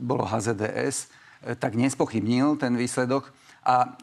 bolo 0.00 0.24
HZDS, 0.24 1.06
e, 1.44 1.54
tak 1.56 1.76
nespochybnil 1.76 2.56
ten 2.56 2.76
výsledok. 2.76 3.32
A 3.64 3.96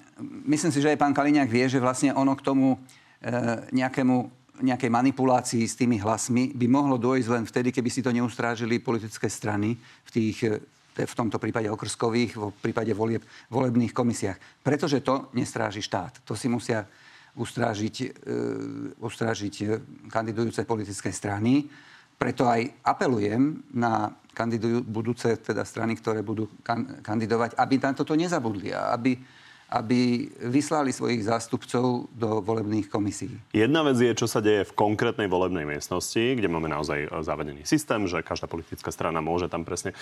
myslím 0.46 0.72
si, 0.72 0.82
že 0.82 0.94
aj 0.94 1.02
pán 1.02 1.14
Kaliňák 1.14 1.50
vie, 1.50 1.66
že 1.66 1.82
vlastne 1.82 2.14
ono 2.14 2.38
k 2.38 2.46
tomu 2.46 2.78
e, 2.78 2.78
nejakému 3.74 4.38
nejakej 4.58 4.90
manipulácii 4.90 5.64
s 5.70 5.78
tými 5.78 6.02
hlasmi 6.02 6.50
by 6.58 6.66
mohlo 6.66 6.98
dôjsť 6.98 7.30
len 7.30 7.46
vtedy, 7.46 7.70
keby 7.70 7.90
si 7.94 8.02
to 8.02 8.10
neustrážili 8.10 8.82
politické 8.82 9.30
strany 9.30 9.78
v 9.78 10.10
tých 10.10 10.38
e, 10.46 10.58
v 10.98 11.14
tomto 11.14 11.38
prípade 11.38 11.70
okrskových, 11.70 12.34
v 12.34 12.58
prípade 12.58 12.90
volieb, 12.98 13.22
volebných 13.54 13.94
komisiách. 13.94 14.66
Pretože 14.66 15.06
to 15.06 15.30
nestráži 15.38 15.86
štát. 15.86 16.26
To 16.26 16.34
si 16.34 16.50
musia 16.50 16.90
ustrážiť, 17.38 17.96
e, 18.02 18.08
ustrážiť 18.98 19.56
e, 19.62 19.66
kandidujúce 20.10 20.66
politické 20.66 21.14
strany. 21.14 21.70
Preto 22.18 22.50
aj 22.50 22.82
apelujem 22.82 23.62
na 23.78 24.10
kandidujú, 24.38 24.86
budúce 24.86 25.34
teda 25.42 25.66
strany, 25.66 25.98
ktoré 25.98 26.22
budú 26.22 26.50
kan, 26.62 27.02
kandidovať, 27.02 27.58
aby 27.58 27.76
na 27.82 27.98
toto 27.98 28.14
nezabudli 28.14 28.70
a 28.70 28.94
aby 28.94 29.18
aby 29.68 30.32
vyslali 30.48 30.96
svojich 30.96 31.28
zástupcov 31.28 32.08
do 32.16 32.30
volebných 32.40 32.88
komisí. 32.88 33.28
Jedna 33.52 33.84
vec 33.84 34.00
je, 34.00 34.16
čo 34.16 34.24
sa 34.24 34.40
deje 34.40 34.64
v 34.64 34.76
konkrétnej 34.76 35.28
volebnej 35.28 35.68
miestnosti, 35.68 36.20
kde 36.20 36.48
máme 36.48 36.72
naozaj 36.72 37.00
e, 37.04 37.08
zavedený 37.20 37.68
systém, 37.68 38.00
že 38.08 38.24
každá 38.24 38.48
politická 38.48 38.96
strana 38.96 39.20
môže 39.20 39.52
tam 39.52 39.68
presne 39.68 39.92
e, 39.92 39.96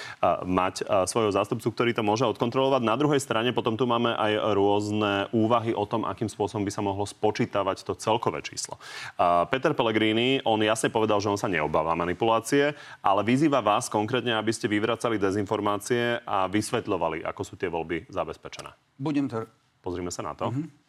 mať 0.46 0.86
e, 0.86 1.10
svojho 1.10 1.34
zástupcu, 1.34 1.74
ktorý 1.74 1.92
to 1.98 2.06
môže 2.06 2.30
odkontrolovať. 2.30 2.82
Na 2.86 2.94
druhej 2.94 3.18
strane 3.18 3.50
potom 3.58 3.74
tu 3.74 3.90
máme 3.90 4.14
aj 4.14 4.54
rôzne 4.54 5.34
úvahy 5.34 5.74
o 5.74 5.90
tom, 5.90 6.06
akým 6.06 6.30
spôsobom 6.30 6.62
by 6.62 6.72
sa 6.74 6.86
mohlo 6.86 7.10
spočítavať 7.10 7.82
to 7.82 7.98
celkové 7.98 8.46
číslo. 8.46 8.78
Peter 9.50 9.74
Pellegrini, 9.74 10.42
on 10.46 10.62
jasne 10.62 10.94
povedal, 10.94 11.18
že 11.18 11.32
on 11.32 11.40
sa 11.40 11.50
neobáva 11.50 11.98
manipulácie, 11.98 12.78
ale 13.02 13.22
vyzýva 13.26 13.64
vás 13.64 13.90
konkrétne, 13.90 14.38
aby 14.38 14.52
ste 14.54 14.70
vyvracali 14.70 15.18
dezinformácie 15.18 16.22
a 16.24 16.46
vysvetľovali, 16.46 17.26
ako 17.26 17.42
sú 17.42 17.54
tie 17.56 17.72
voľby 17.72 18.10
zabezpečené. 18.12 18.76
Budem 18.96 19.28
to 19.28 19.44
Pozrime 19.86 20.10
sa 20.10 20.25
na 20.25 20.34
to. 20.34 20.50
Mm-hmm. 20.50 20.86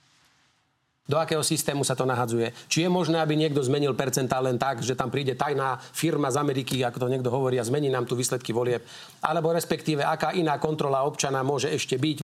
Do 1.06 1.22
akého 1.22 1.44
systému 1.44 1.86
sa 1.86 1.94
to 1.94 2.02
nahadzuje? 2.02 2.50
Či 2.66 2.88
je 2.88 2.90
možné, 2.90 3.22
aby 3.22 3.38
niekto 3.38 3.62
zmenil 3.62 3.94
percentá 3.94 4.42
len 4.42 4.58
tak, 4.58 4.82
že 4.82 4.98
tam 4.98 5.06
príde 5.06 5.38
tajná 5.38 5.78
firma 5.94 6.32
z 6.34 6.42
Ameriky, 6.42 6.82
ako 6.82 7.06
to 7.06 7.12
niekto 7.12 7.30
hovorí, 7.30 7.62
a 7.62 7.68
zmení 7.68 7.86
nám 7.86 8.10
tu 8.10 8.18
výsledky 8.18 8.50
volieb? 8.50 8.82
Alebo 9.22 9.54
respektíve, 9.54 10.02
aká 10.02 10.34
iná 10.34 10.58
kontrola 10.58 11.06
občana 11.06 11.46
môže 11.46 11.70
ešte 11.70 11.94
byť? 11.94 12.26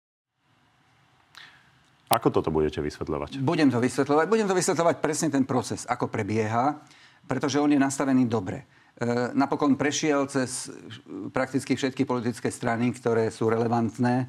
Ako 2.13 2.29
toto 2.33 2.49
budete 2.49 2.81
vysvetľovať? 2.81 3.45
Budem 3.45 3.69
to 3.69 3.77
vysvetľovať. 3.77 4.27
Budem 4.29 4.49
to 4.49 4.57
vysvetľovať 4.57 4.97
presne 5.05 5.29
ten 5.29 5.45
proces, 5.45 5.85
ako 5.85 6.09
prebieha, 6.09 6.81
pretože 7.29 7.61
on 7.61 7.73
je 7.73 7.81
nastavený 7.81 8.25
dobre. 8.25 8.65
E, 8.97 9.33
napokon 9.37 9.77
prešiel 9.77 10.29
cez 10.33 10.73
prakticky 11.33 11.77
všetky 11.77 12.09
politické 12.09 12.49
strany, 12.49 12.93
ktoré 12.97 13.29
sú 13.29 13.53
relevantné 13.53 14.29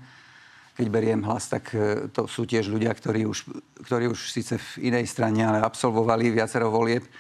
keď 0.74 0.88
beriem 0.90 1.22
hlas, 1.22 1.50
tak 1.50 1.70
e, 1.74 2.10
to 2.10 2.26
sú 2.26 2.50
tiež 2.50 2.70
ľudia, 2.74 2.90
ktorí 2.94 3.30
už, 3.30 3.46
ktorí 3.86 4.10
už 4.10 4.34
síce 4.34 4.58
v 4.58 4.90
inej 4.90 5.06
strane, 5.06 5.46
ale 5.46 5.62
absolvovali 5.62 6.34
viacero 6.34 6.74
volieb. 6.74 7.06
E, 7.06 7.12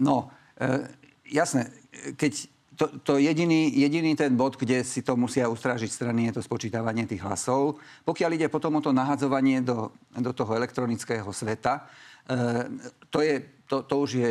no, 0.00 0.32
e, 0.56 0.88
jasné, 1.28 1.68
keď 2.16 2.48
to, 2.76 2.86
to 3.04 3.12
jediný, 3.16 3.72
jediný 3.72 4.16
ten 4.16 4.36
bod, 4.36 4.56
kde 4.56 4.84
si 4.84 5.00
to 5.00 5.16
musia 5.16 5.48
ustrážiť 5.48 5.88
strany, 5.88 6.28
je 6.28 6.40
to 6.40 6.44
spočítavanie 6.44 7.08
tých 7.08 7.24
hlasov. 7.24 7.80
Pokiaľ 8.04 8.30
ide 8.36 8.48
potom 8.52 8.76
o 8.76 8.84
to 8.84 8.92
nahadzovanie 8.92 9.64
do, 9.64 9.96
do 10.12 10.32
toho 10.36 10.52
elektronického 10.60 11.24
sveta, 11.32 11.88
to, 13.08 13.18
je, 13.24 13.64
to, 13.64 13.80
to 13.80 13.94
už 13.96 14.10
je 14.20 14.30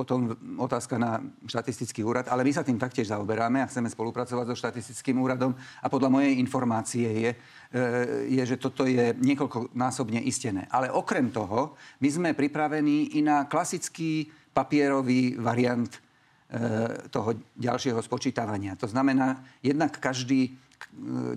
potom 0.00 0.32
otázka 0.56 0.96
na 0.96 1.20
štatistický 1.44 2.00
úrad, 2.00 2.32
ale 2.32 2.40
my 2.40 2.56
sa 2.56 2.64
tým 2.64 2.80
taktiež 2.80 3.12
zaoberáme 3.12 3.60
a 3.60 3.68
chceme 3.68 3.92
spolupracovať 3.92 4.48
so 4.48 4.56
štatistickým 4.56 5.20
úradom 5.20 5.52
a 5.52 5.86
podľa 5.92 6.08
mojej 6.08 6.40
informácie 6.40 7.04
je, 7.04 7.30
e, 7.36 7.82
je, 8.32 8.42
že 8.48 8.56
toto 8.56 8.88
je 8.88 9.12
niekoľkonásobne 9.20 10.24
istené. 10.24 10.64
Ale 10.72 10.88
okrem 10.88 11.28
toho, 11.28 11.76
my 12.00 12.08
sme 12.08 12.30
pripravení 12.32 13.12
i 13.12 13.20
na 13.20 13.44
klasický 13.44 14.32
papierový 14.56 15.36
variant 15.36 15.92
e, 15.92 16.00
toho 17.12 17.36
ďalšieho 17.60 18.00
spočítavania. 18.00 18.80
To 18.80 18.88
znamená, 18.88 19.44
jednak 19.60 20.00
každý 20.00 20.56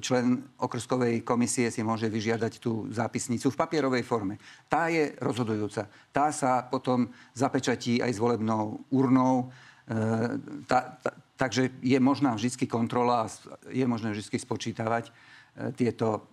člen 0.01 0.43
okrskovej 0.59 1.21
komisie 1.21 1.69
si 1.69 1.85
môže 1.85 2.09
vyžiadať 2.09 2.53
tú 2.59 2.87
zápisnicu 2.89 3.51
v 3.51 3.59
papierovej 3.59 4.03
forme. 4.03 4.39
Tá 4.67 4.89
je 4.89 5.13
rozhodujúca. 5.21 5.87
Tá 6.09 6.33
sa 6.33 6.65
potom 6.65 7.11
zapečatí 7.37 8.01
aj 8.01 8.11
s 8.11 8.19
volebnou 8.19 8.81
urnou. 8.89 9.53
E, 9.85 9.95
tá, 10.65 10.97
tá, 10.99 11.11
takže 11.37 11.69
je 11.83 11.99
možná 11.99 12.35
vždy 12.35 12.65
kontrola 12.65 13.25
a 13.25 13.31
je 13.69 13.85
možné 13.85 14.15
vždy 14.15 14.37
spočítavať 14.39 15.09
e, 15.09 15.11
tieto 15.73 16.29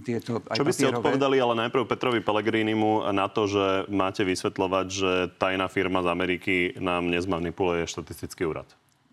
tieto 0.00 0.40
Čo 0.40 0.64
by 0.64 0.72
ste 0.72 0.88
odpovedali 0.96 1.36
ale 1.36 1.68
najprv 1.68 1.84
Petrovi 1.84 2.24
Pellegrinimu 2.24 3.04
na 3.12 3.28
to, 3.28 3.44
že 3.44 3.84
máte 3.92 4.24
vysvetľovať, 4.24 4.86
že 4.88 5.12
tajná 5.36 5.68
firma 5.68 6.00
z 6.00 6.08
Ameriky 6.08 6.56
nám 6.80 7.12
nezmanipuluje 7.12 7.84
štatistický 7.84 8.48
úrad? 8.48 8.64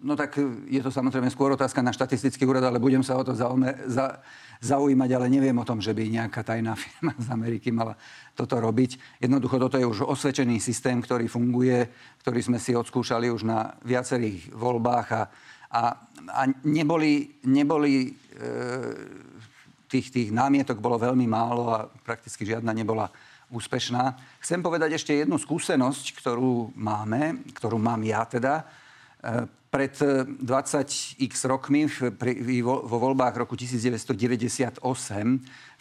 No 0.04 0.20
tak 0.20 0.36
je 0.68 0.82
to 0.84 0.92
samozrejme 0.92 1.32
skôr 1.32 1.56
otázka 1.56 1.80
na 1.80 1.96
štatistický 1.96 2.44
úrad, 2.44 2.68
ale 2.68 2.84
budem 2.84 3.00
sa 3.00 3.16
o 3.16 3.24
to 3.24 3.32
zaume, 3.32 3.72
za, 3.88 4.20
zaujímať, 4.60 5.10
ale 5.16 5.32
neviem 5.32 5.56
o 5.56 5.64
tom, 5.64 5.80
že 5.80 5.96
by 5.96 6.04
nejaká 6.12 6.44
tajná 6.44 6.76
firma 6.84 7.16
z 7.16 7.32
Ameriky 7.32 7.72
mala 7.72 7.96
toto 8.36 8.60
robiť. 8.60 9.24
Jednoducho 9.24 9.56
toto 9.56 9.80
je 9.80 9.88
už 9.88 10.04
osvedčený 10.04 10.60
systém, 10.60 11.00
ktorý 11.00 11.32
funguje, 11.32 11.88
ktorý 12.22 12.40
sme 12.44 12.60
si 12.60 12.76
odskúšali 12.76 13.32
už 13.32 13.48
na 13.48 13.72
viacerých 13.88 14.52
voľbách 14.52 15.08
a, 15.16 15.24
a, 15.72 15.82
a 16.28 16.42
neboli, 16.68 17.40
neboli 17.48 18.12
e, 18.36 18.44
tých, 19.88 20.12
tých 20.12 20.30
námietok 20.36 20.84
bolo 20.84 21.00
veľmi 21.00 21.24
málo 21.24 21.72
a 21.72 21.88
prakticky 21.88 22.44
žiadna 22.44 22.76
nebola 22.76 23.08
úspešná. 23.48 24.18
Chcem 24.44 24.60
povedať 24.60 24.98
ešte 24.98 25.16
jednu 25.16 25.40
skúsenosť, 25.40 26.20
ktorú 26.20 26.76
máme, 26.76 27.46
ktorú 27.56 27.78
mám 27.80 28.02
ja 28.04 28.26
teda. 28.26 28.66
E, 29.26 29.66
pred 29.76 29.92
20x 30.40 31.20
eh, 31.20 31.48
rokmi 31.52 31.84
vo 32.64 32.96
voľbách 32.96 33.36
roku 33.44 33.60
1998 33.60 34.80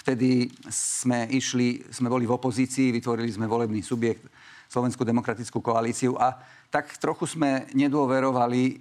vtedy 0.05 0.51
sme 0.67 1.31
išli, 1.31 1.87
sme 1.95 2.11
boli 2.11 2.27
v 2.27 2.35
opozícii, 2.35 2.91
vytvorili 2.91 3.31
sme 3.31 3.47
volebný 3.47 3.87
subjekt 3.87 4.27
Slovenskú 4.67 5.07
demokratickú 5.07 5.63
koalíciu 5.63 6.19
a 6.19 6.35
tak 6.75 6.91
trochu 6.99 7.39
sme 7.39 7.71
nedôverovali 7.71 8.63
e, 8.67 8.75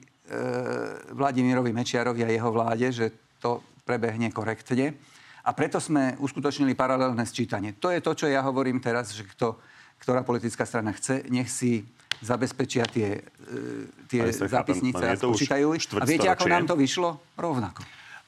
Vladimirovi 1.13 1.69
Mečiarovi 1.69 2.25
a 2.25 2.33
jeho 2.33 2.49
vláde, 2.49 2.89
že 2.89 3.13
to 3.37 3.61
prebehne 3.85 4.33
korektne. 4.33 4.97
A 5.45 5.53
preto 5.53 5.77
sme 5.77 6.17
uskutočnili 6.17 6.73
paralelné 6.73 7.21
sčítanie. 7.29 7.77
To 7.77 7.93
je 7.93 8.01
to, 8.01 8.17
čo 8.17 8.25
ja 8.25 8.41
hovorím 8.41 8.81
teraz, 8.81 9.13
že 9.13 9.27
kto, 9.27 9.61
ktorá 10.03 10.27
politická 10.27 10.67
strana 10.67 10.91
chce, 10.91 11.23
nech 11.31 11.47
si 11.47 11.87
zabezpečia 12.19 12.83
tie, 12.87 13.23
e, 13.23 14.07
tie 14.11 14.27
zápisnice 14.31 14.99
a 14.99 15.15
spočítajú 15.15 15.67
A 15.99 16.05
viete, 16.07 16.27
ako 16.27 16.45
nám 16.51 16.67
to 16.67 16.75
vyšlo? 16.75 17.19
Rovnako. 17.39 17.83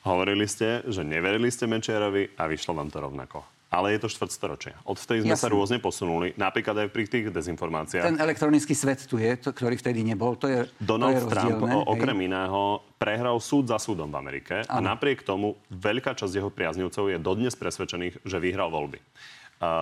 Hovorili 0.07 0.45
ste, 0.45 0.85
že 0.85 1.01
neverili 1.01 1.49
ste 1.49 1.65
Mečerovi 1.65 2.37
a 2.37 2.45
vyšlo 2.45 2.77
vám 2.77 2.93
to 2.93 3.01
rovnako. 3.01 3.41
Ale 3.73 3.97
je 3.97 4.05
to 4.05 4.07
štvrtstoročie. 4.07 4.71
Odvtedy 4.87 5.25
sme 5.25 5.35
Jasne. 5.35 5.43
sa 5.43 5.49
rôzne 5.51 5.77
posunuli, 5.81 6.31
napríklad 6.37 6.85
aj 6.85 6.89
pri 6.93 7.09
tých 7.09 7.25
dezinformáciách. 7.33 8.07
Ten 8.07 8.21
elektronický 8.21 8.71
svet 8.71 9.03
tu 9.03 9.19
je, 9.19 9.35
to, 9.35 9.51
ktorý 9.51 9.75
vtedy 9.75 10.05
nebol. 10.05 10.37
To 10.39 10.47
je, 10.47 10.69
Donald 10.79 11.17
to 11.17 11.27
je 11.27 11.33
Trump 11.33 11.59
hej. 11.65 11.83
okrem 11.83 12.17
iného 12.23 12.85
prehral 12.95 13.35
súd 13.41 13.67
za 13.67 13.81
súdom 13.81 14.07
v 14.13 14.15
Amerike 14.21 14.63
ano. 14.69 14.69
a 14.69 14.77
napriek 14.95 15.25
tomu 15.27 15.59
veľká 15.73 16.15
časť 16.15 16.39
jeho 16.39 16.53
priaznivcov 16.53 17.09
je 17.09 17.17
dodnes 17.19 17.51
presvedčených, 17.51 18.23
že 18.23 18.37
vyhral 18.39 18.71
voľby. 18.71 19.01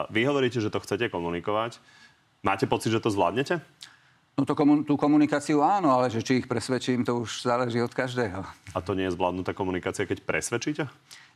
Vy 0.10 0.22
hovoríte, 0.26 0.62
že 0.62 0.70
to 0.70 0.82
chcete 0.82 1.10
komunikovať. 1.10 1.82
Máte 2.44 2.68
pocit, 2.68 2.92
že 2.92 3.00
to 3.00 3.10
zvládnete? 3.10 3.64
No 4.34 4.50
to 4.50 4.58
komun- 4.58 4.82
tú 4.82 4.98
komunikáciu 4.98 5.62
áno, 5.62 5.94
ale 5.94 6.10
že 6.10 6.26
či 6.26 6.42
ich 6.42 6.50
presvedčím, 6.50 7.06
to 7.06 7.22
už 7.22 7.46
záleží 7.46 7.78
od 7.78 7.94
každého. 7.94 8.42
A 8.74 8.78
to 8.82 8.98
nie 8.98 9.06
je 9.06 9.14
zvládnutá 9.14 9.54
komunikácia, 9.54 10.10
keď 10.10 10.26
presvedčíte? 10.26 10.90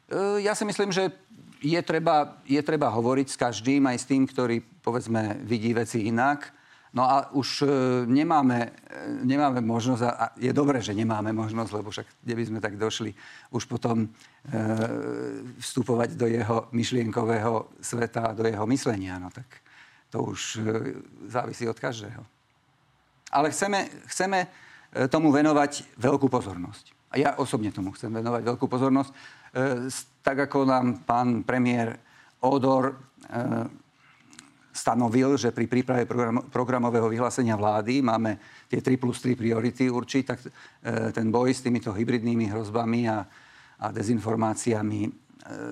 E, 0.10 0.41
ja 0.41 0.58
si 0.58 0.65
myslím, 0.65 0.89
že 0.89 1.13
je 1.62 1.78
treba, 1.86 2.41
je 2.50 2.58
treba 2.65 2.89
hovoriť 2.89 3.28
s 3.30 3.38
každým, 3.38 3.86
aj 3.86 3.97
s 4.02 4.10
tým, 4.10 4.26
ktorý, 4.26 4.65
povedzme, 4.82 5.38
vidí 5.45 5.78
veci 5.78 6.10
inak. 6.10 6.58
No 6.97 7.06
a 7.06 7.30
už 7.38 7.62
e, 7.62 7.65
nemáme, 8.10 8.73
e, 8.89 9.21
nemáme 9.21 9.62
možnosť, 9.62 10.02
a 10.02 10.34
je 10.34 10.50
dobré, 10.50 10.82
že 10.82 10.97
nemáme 10.97 11.30
možnosť, 11.38 11.71
lebo 11.78 11.93
však 11.93 12.08
kde 12.26 12.34
by 12.34 12.43
sme 12.50 12.60
tak 12.63 12.82
došli, 12.82 13.13
už 13.54 13.69
potom 13.69 14.08
e, 14.08 14.08
vstupovať 15.58 16.13
do 16.13 16.30
jeho 16.30 16.70
myšlienkového 16.72 17.82
sveta, 17.82 18.38
do 18.38 18.46
jeho 18.46 18.65
myslenia. 18.70 19.17
No 19.17 19.34
tak 19.34 19.46
to 20.10 20.24
už 20.24 20.41
e, 20.56 20.62
závisí 21.28 21.67
od 21.67 21.80
každého. 21.80 22.24
Ale 23.32 23.52
chceme, 23.52 23.89
chceme 24.08 24.39
e, 24.46 24.48
tomu 25.12 25.32
venovať 25.36 26.00
veľkú 26.00 26.32
pozornosť. 26.32 26.96
A 27.12 27.15
ja 27.20 27.30
osobne 27.39 27.72
tomu 27.72 27.91
chcem 27.96 28.12
venovať 28.12 28.41
veľkú 28.43 28.65
pozornosť. 28.72 29.12
E, 29.12 29.15
tak 30.24 30.48
ako 30.48 30.63
nám 30.63 31.04
pán 31.04 31.43
premiér 31.43 32.00
Odor 32.38 32.93
stanovil, 34.70 35.41
že 35.41 35.50
pri 35.50 35.65
príprave 35.65 36.06
program, 36.06 36.46
programového 36.54 37.10
vyhlásenia 37.10 37.58
vlády 37.58 38.06
máme 38.06 38.38
tie 38.70 38.78
3 38.78 38.93
plus 39.02 39.17
3 39.26 39.34
priority 39.34 39.89
určiť, 39.89 40.24
tak 40.24 40.39
ten 41.17 41.34
boj 41.34 41.50
s 41.50 41.65
týmito 41.65 41.89
hybridnými 41.89 42.46
hrozbami 42.54 43.10
a, 43.10 43.26
a 43.82 43.86
dezinformáciami 43.89 45.27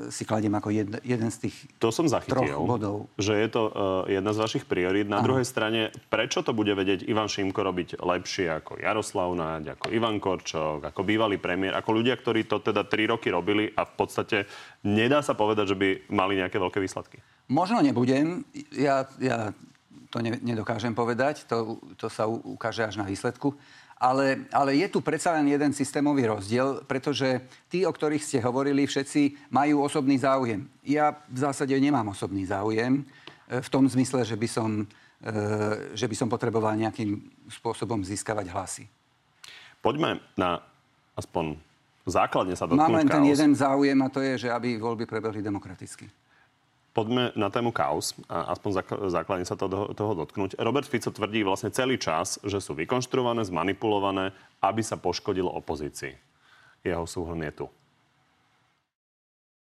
si 0.08 0.24
kladiem 0.24 0.56
ako 0.56 0.72
jed, 0.72 0.88
jeden 1.04 1.30
z 1.32 1.48
tých 1.48 1.56
To 1.84 1.92
som 1.92 2.08
zachytil, 2.08 2.64
bodov. 2.64 3.12
že 3.20 3.36
je 3.36 3.48
to 3.52 3.62
uh, 3.68 3.74
jedna 4.08 4.32
z 4.32 4.40
vašich 4.40 4.64
priorít. 4.64 5.12
Na 5.12 5.20
Aha. 5.20 5.26
druhej 5.28 5.44
strane, 5.44 5.92
prečo 6.08 6.42
to 6.42 6.56
bude 6.56 6.72
vedieť 6.72 7.04
Ivan 7.06 7.28
Šimko 7.28 7.60
robiť 7.60 8.00
lepšie 8.00 8.48
ako 8.56 8.80
Jaroslav 8.80 9.36
Náď, 9.36 9.76
ako 9.76 9.92
Ivan 9.92 10.18
Korčok, 10.24 10.80
ako 10.88 11.02
bývalý 11.04 11.36
premiér, 11.38 11.76
ako 11.76 11.92
ľudia, 11.92 12.16
ktorí 12.16 12.48
to 12.48 12.64
teda 12.64 12.88
tri 12.88 13.04
roky 13.04 13.28
robili 13.28 13.68
a 13.76 13.84
v 13.84 13.94
podstate 14.00 14.48
nedá 14.88 15.20
sa 15.20 15.36
povedať, 15.36 15.76
že 15.76 15.80
by 15.80 15.90
mali 16.08 16.40
nejaké 16.40 16.56
veľké 16.56 16.80
výsledky? 16.80 17.20
Možno 17.52 17.84
nebudem. 17.84 18.48
Ja, 18.74 19.06
ja 19.20 19.52
to 20.10 20.24
ne, 20.24 20.40
nedokážem 20.40 20.96
povedať. 20.96 21.44
To, 21.52 21.84
to 22.00 22.08
sa 22.08 22.26
ukáže 22.26 22.88
až 22.88 23.04
na 23.04 23.06
výsledku. 23.06 23.52
Ale, 23.96 24.44
ale 24.52 24.76
je 24.76 24.88
tu 24.92 25.00
predsa 25.00 25.32
len 25.40 25.48
jeden 25.48 25.72
systémový 25.72 26.28
rozdiel, 26.28 26.84
pretože 26.84 27.40
tí, 27.72 27.88
o 27.88 27.96
ktorých 27.96 28.20
ste 28.20 28.44
hovorili, 28.44 28.84
všetci 28.84 29.52
majú 29.56 29.88
osobný 29.88 30.20
záujem. 30.20 30.68
Ja 30.84 31.16
v 31.32 31.38
zásade 31.40 31.72
nemám 31.80 32.12
osobný 32.12 32.44
záujem 32.44 33.02
e, 33.02 33.04
v 33.64 33.68
tom 33.72 33.88
zmysle, 33.88 34.28
že 34.28 34.36
by 34.36 34.48
som, 34.52 34.84
e, 35.24 35.36
že 35.96 36.12
by 36.12 36.16
som 36.16 36.28
potreboval 36.28 36.76
nejakým 36.76 37.24
spôsobom 37.48 38.04
získavať 38.04 38.52
hlasy. 38.52 38.84
Poďme 39.80 40.20
na 40.36 40.60
aspoň 41.16 41.56
základne 42.04 42.54
sa 42.60 42.68
dotknúť 42.68 42.84
Mám 42.84 43.00
len 43.00 43.08
chaos. 43.08 43.16
ten 43.16 43.26
jeden 43.32 43.52
záujem 43.56 44.00
a 44.04 44.08
to 44.12 44.20
je, 44.20 44.48
že 44.48 44.50
aby 44.52 44.76
voľby 44.76 45.08
prebehli 45.08 45.40
demokraticky. 45.40 46.12
Poďme 46.96 47.36
na 47.36 47.52
tému 47.52 47.76
kaos, 47.76 48.16
a 48.32 48.56
aspoň 48.56 48.88
základne 49.12 49.44
sa 49.44 49.60
toho, 49.60 49.92
toho 49.92 50.14
dotknúť. 50.16 50.56
Robert 50.64 50.88
Fico 50.88 51.12
tvrdí 51.12 51.44
vlastne 51.44 51.68
celý 51.68 52.00
čas, 52.00 52.40
že 52.40 52.64
sú 52.64 52.72
vykonštruované, 52.72 53.44
zmanipulované, 53.44 54.32
aby 54.64 54.80
sa 54.80 54.96
poškodilo 54.96 55.52
opozícii. 55.52 56.16
Jeho 56.88 57.04
súhrn 57.04 57.44
je 57.44 57.52
tu. 57.52 57.68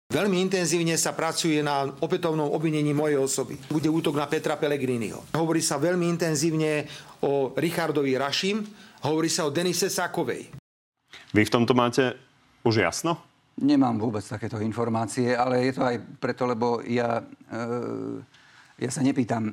Veľmi 0.10 0.42
intenzívne 0.42 0.96
sa 0.96 1.14
pracuje 1.14 1.60
na 1.62 1.86
opätovnom 1.86 2.50
obvinení 2.50 2.96
mojej 2.98 3.20
osoby. 3.20 3.60
Bude 3.70 3.92
útok 3.92 4.18
na 4.18 4.26
Petra 4.26 4.58
Pellegriniho. 4.58 5.22
Hovorí 5.38 5.62
sa 5.62 5.78
veľmi 5.78 6.08
intenzívne 6.08 6.88
o 7.22 7.52
Richardovi 7.54 8.16
Rašim, 8.16 8.64
hovorí 9.06 9.30
sa 9.30 9.46
o 9.46 9.54
Denise 9.54 9.92
Sakovej. 9.92 10.50
Vy 11.36 11.42
v 11.46 11.54
tomto 11.54 11.78
máte 11.78 12.18
už 12.66 12.82
jasno? 12.82 13.22
Nemám 13.60 14.00
vôbec 14.00 14.24
takéto 14.24 14.56
informácie, 14.64 15.36
ale 15.36 15.68
je 15.68 15.74
to 15.76 15.84
aj 15.84 15.98
preto, 16.20 16.48
lebo 16.48 16.80
ja, 16.88 17.20
e, 17.52 17.64
ja 18.80 18.90
sa 18.90 19.04
nepýtam 19.04 19.52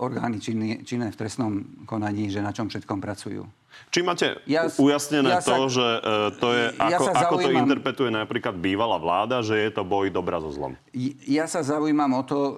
orgány 0.00 0.40
činné, 0.40 0.82
činné 0.82 1.12
v 1.12 1.18
trestnom 1.18 1.52
konaní, 1.86 2.32
že 2.32 2.42
na 2.42 2.50
čom 2.50 2.66
všetkom 2.66 2.98
pracujú. 2.98 3.46
Či 3.90 4.00
máte 4.06 4.38
ja, 4.46 4.70
ujasnené 4.70 5.38
ja 5.38 5.42
sa, 5.42 5.58
to, 5.58 5.66
že 5.70 5.86
e, 5.86 6.08
to 6.38 6.48
je, 6.54 6.64
ako, 6.78 7.04
ja 7.04 7.14
ako 7.26 7.34
to 7.42 7.50
interpretuje 7.50 8.10
napríklad 8.10 8.54
bývalá 8.58 8.98
vláda, 8.98 9.42
že 9.42 9.58
je 9.58 9.70
to 9.74 9.82
boj 9.82 10.10
dobra 10.10 10.38
so 10.38 10.50
zlom? 10.50 10.78
Ja 11.26 11.50
sa 11.50 11.62
zaujímam 11.62 12.10
o 12.14 12.22
to, 12.22 12.38
e, 12.48 12.54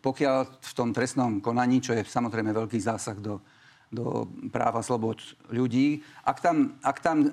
pokiaľ 0.00 0.38
v 0.60 0.72
tom 0.76 0.92
trestnom 0.92 1.40
konaní, 1.40 1.80
čo 1.80 1.96
je 1.96 2.04
samozrejme 2.04 2.52
veľký 2.52 2.76
zásah 2.76 3.16
do, 3.16 3.40
do 3.88 4.28
práva 4.52 4.84
slobod 4.84 5.20
ľudí, 5.48 6.04
ak 6.24 6.38
tam, 6.44 6.76
ak 6.84 6.96
tam 7.00 7.32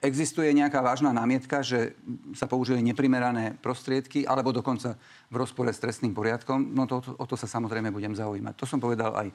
existuje 0.00 0.48
nejaká 0.56 0.80
vážna 0.80 1.12
námietka, 1.12 1.60
že 1.60 1.92
sa 2.32 2.48
použili 2.48 2.80
neprimerané 2.80 3.56
prostriedky, 3.60 4.24
alebo 4.24 4.50
dokonca 4.50 4.96
v 5.28 5.34
rozpore 5.36 5.68
s 5.68 5.80
trestným 5.80 6.16
poriadkom, 6.16 6.72
no 6.72 6.88
to, 6.88 7.04
o 7.20 7.24
to 7.28 7.36
sa 7.36 7.44
samozrejme 7.44 7.92
budem 7.92 8.16
zaujímať. 8.16 8.56
To 8.56 8.64
som 8.64 8.80
povedal 8.80 9.12
aj 9.12 9.28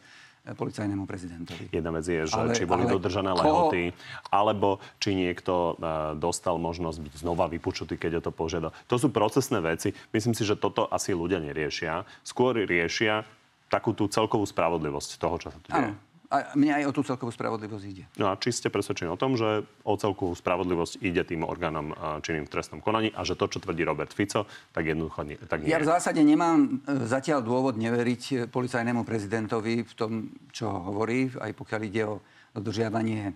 policajnému 0.54 1.10
prezidentovi. 1.10 1.74
Jedna 1.74 1.90
vec 1.90 2.06
je, 2.06 2.30
že 2.30 2.38
ale, 2.38 2.54
či 2.54 2.70
boli 2.70 2.86
ale 2.86 2.94
dodržané 2.94 3.34
koho... 3.34 3.42
lehoty, 3.42 3.90
alebo 4.30 4.78
či 5.02 5.18
niekto 5.18 5.74
uh, 5.74 6.14
dostal 6.14 6.62
možnosť 6.62 7.02
byť 7.02 7.14
znova 7.26 7.50
vypočutý, 7.50 7.98
keď 7.98 8.22
o 8.22 8.26
to 8.30 8.32
požiada. 8.34 8.70
To 8.86 9.02
sú 9.02 9.10
procesné 9.10 9.58
veci. 9.58 9.90
Myslím 10.14 10.38
si, 10.38 10.46
že 10.46 10.54
toto 10.54 10.86
asi 10.86 11.18
ľudia 11.18 11.42
neriešia. 11.42 12.06
Skôr 12.22 12.62
riešia 12.62 13.26
takú 13.74 13.98
tú 13.98 14.06
celkovú 14.06 14.46
spravodlivosť 14.46 15.18
toho, 15.18 15.36
čo 15.42 15.50
sa 15.50 15.58
tu 15.58 15.70
deje. 15.74 15.98
A 16.36 16.52
mne 16.60 16.84
aj 16.84 16.92
o 16.92 16.92
tú 16.92 17.02
celkovú 17.08 17.32
spravodlivosť 17.32 17.86
ide. 17.88 18.04
No 18.20 18.28
a 18.28 18.36
či 18.36 18.52
ste 18.52 18.68
presvedčení 18.68 19.08
o 19.08 19.16
tom, 19.16 19.40
že 19.40 19.64
o 19.88 19.96
celkovú 19.96 20.36
spravodlivosť 20.36 21.00
ide 21.00 21.24
tým 21.24 21.48
orgánom 21.48 21.96
činným 22.20 22.44
v 22.44 22.52
trestnom 22.52 22.84
konaní 22.84 23.16
a 23.16 23.24
že 23.24 23.40
to, 23.40 23.48
čo 23.48 23.64
tvrdí 23.64 23.88
Robert 23.88 24.12
Fico, 24.12 24.44
tak 24.76 24.84
jednoducho 24.84 25.24
nie, 25.24 25.40
tak 25.40 25.64
nie 25.64 25.72
Ja 25.72 25.80
v 25.80 25.88
zásade 25.88 26.20
nemám 26.20 26.84
e, 26.84 27.08
zatiaľ 27.08 27.40
dôvod 27.40 27.80
neveriť 27.80 28.24
e, 28.28 28.36
policajnému 28.52 29.08
prezidentovi 29.08 29.88
v 29.88 29.94
tom, 29.96 30.12
čo 30.52 30.68
hovorí, 30.68 31.32
aj 31.40 31.56
pokiaľ 31.56 31.82
ide 31.88 32.04
o 32.04 32.20
dodržiavanie 32.52 33.32
e, 33.32 33.34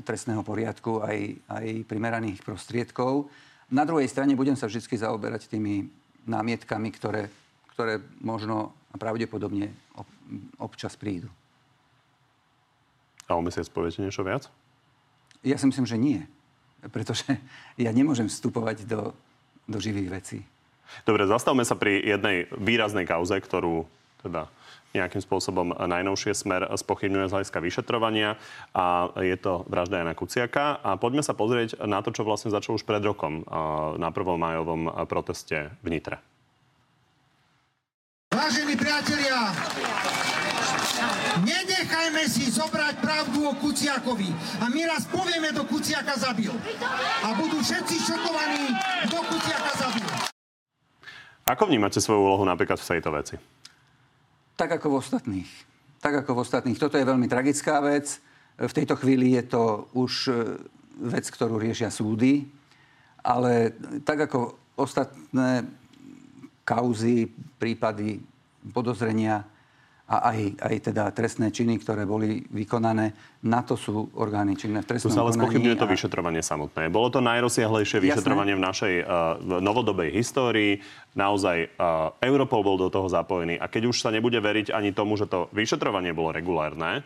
trestného 0.00 0.40
poriadku, 0.40 1.04
aj, 1.04 1.36
aj 1.52 1.66
primeraných 1.84 2.40
prostriedkov. 2.40 3.28
Na 3.68 3.84
druhej 3.84 4.08
strane 4.08 4.32
budem 4.32 4.56
sa 4.56 4.72
vždy 4.72 4.80
zaoberať 4.88 5.52
tými 5.52 5.84
námietkami, 6.24 6.88
ktoré, 6.96 7.28
ktoré 7.76 8.00
možno 8.24 8.72
a 8.92 8.96
pravdepodobne 9.00 9.72
občas 10.60 10.96
prídu. 11.00 11.32
A 13.30 13.38
o 13.38 13.42
mesiac 13.42 13.66
poviete 13.70 14.02
niečo 14.02 14.26
viac? 14.26 14.50
Ja 15.42 15.58
si 15.58 15.66
myslím, 15.66 15.86
že 15.86 15.98
nie. 15.98 16.20
Pretože 16.82 17.38
ja 17.78 17.90
nemôžem 17.94 18.26
vstupovať 18.26 18.86
do, 18.86 19.14
do 19.70 19.78
živých 19.78 20.08
vecí. 20.10 20.38
Dobre, 21.06 21.24
zastavme 21.24 21.64
sa 21.64 21.78
pri 21.78 22.02
jednej 22.02 22.50
výraznej 22.52 23.08
kauze, 23.08 23.38
ktorú 23.38 23.88
teda 24.20 24.50
nejakým 24.92 25.24
spôsobom 25.24 25.72
najnovšie 25.72 26.36
smer 26.36 26.68
spochybňuje 26.68 27.26
z 27.28 27.32
hľadiska 27.32 27.58
vyšetrovania 27.64 28.36
a 28.76 29.08
je 29.24 29.36
to 29.40 29.64
vražda 29.64 30.04
Jana 30.04 30.12
Kuciaka. 30.12 30.84
A 30.84 31.00
poďme 31.00 31.24
sa 31.24 31.32
pozrieť 31.32 31.80
na 31.88 32.04
to, 32.04 32.12
čo 32.12 32.28
vlastne 32.28 32.52
začalo 32.52 32.76
už 32.76 32.84
pred 32.84 33.00
rokom 33.00 33.40
na 33.96 34.12
prvom 34.12 34.36
majovom 34.36 34.92
proteste 35.08 35.72
v 35.80 35.88
Nitre. 35.96 36.20
Vážení 38.36 38.76
priatelia, 38.76 39.52
Nenechajme 41.92 42.24
si 42.24 42.48
zobrať 42.48 43.04
pravdu 43.04 43.44
o 43.44 43.52
Kuciakovi. 43.52 44.32
A 44.64 44.72
my 44.72 44.80
raz 44.88 45.04
povieme, 45.12 45.52
kto 45.52 45.68
Kuciaka 45.68 46.16
zabil. 46.16 46.48
A 47.20 47.36
budú 47.36 47.60
všetci 47.60 48.08
šokovaní, 48.08 48.72
kto 49.04 49.20
Kuciaka 49.20 49.72
zabil. 49.76 50.08
Ako 51.44 51.68
vnímate 51.68 52.00
svoju 52.00 52.24
úlohu 52.24 52.48
napríklad 52.48 52.80
v 52.80 52.88
tejto 52.96 53.12
veci? 53.12 53.36
Tak 54.56 54.80
ako 54.80 54.88
v 54.88 54.96
ostatných. 55.04 55.50
Tak 56.00 56.24
ako 56.24 56.32
v 56.32 56.40
ostatných. 56.40 56.80
Toto 56.80 56.96
je 56.96 57.04
veľmi 57.04 57.28
tragická 57.28 57.84
vec. 57.84 58.24
V 58.56 58.72
tejto 58.72 58.96
chvíli 58.96 59.36
je 59.36 59.52
to 59.52 59.84
už 59.92 60.32
e, 60.32 60.64
vec, 61.12 61.28
ktorú 61.28 61.60
riešia 61.60 61.92
súdy. 61.92 62.48
Ale 63.20 63.76
tak 64.00 64.32
ako 64.32 64.56
ostatné 64.80 65.68
kauzy, 66.64 67.28
prípady, 67.60 68.24
podozrenia 68.72 69.44
a 70.12 70.28
aj, 70.28 70.60
aj 70.60 70.74
teda 70.92 71.08
trestné 71.16 71.48
činy, 71.48 71.80
ktoré 71.80 72.04
boli 72.04 72.44
vykonané, 72.52 73.16
na 73.48 73.64
to 73.64 73.80
sú 73.80 74.12
orgány 74.12 74.60
činné 74.60 74.84
v 74.84 74.92
trestnom 74.92 75.08
Tu 75.08 75.16
sa 75.16 75.24
ale 75.24 75.32
spochybňuje 75.32 75.80
to 75.80 75.88
vyšetrovanie 75.88 76.44
samotné. 76.44 76.92
Bolo 76.92 77.08
to 77.08 77.24
najrozsiahlejšie 77.24 78.04
vyšetrovanie 78.04 78.52
Jasné. 78.52 78.60
v 78.60 78.68
našej 78.68 78.94
uh, 79.00 79.06
novodobej 79.64 80.12
histórii. 80.12 80.84
Naozaj 81.16 81.80
uh, 81.80 82.12
Europol 82.20 82.60
bol 82.60 82.76
do 82.76 82.92
toho 82.92 83.08
zapojený. 83.08 83.56
A 83.56 83.72
keď 83.72 83.88
už 83.88 84.04
sa 84.04 84.12
nebude 84.12 84.36
veriť 84.36 84.68
ani 84.76 84.92
tomu, 84.92 85.16
že 85.16 85.24
to 85.24 85.48
vyšetrovanie 85.56 86.12
bolo 86.12 86.36
regulárne, 86.36 87.00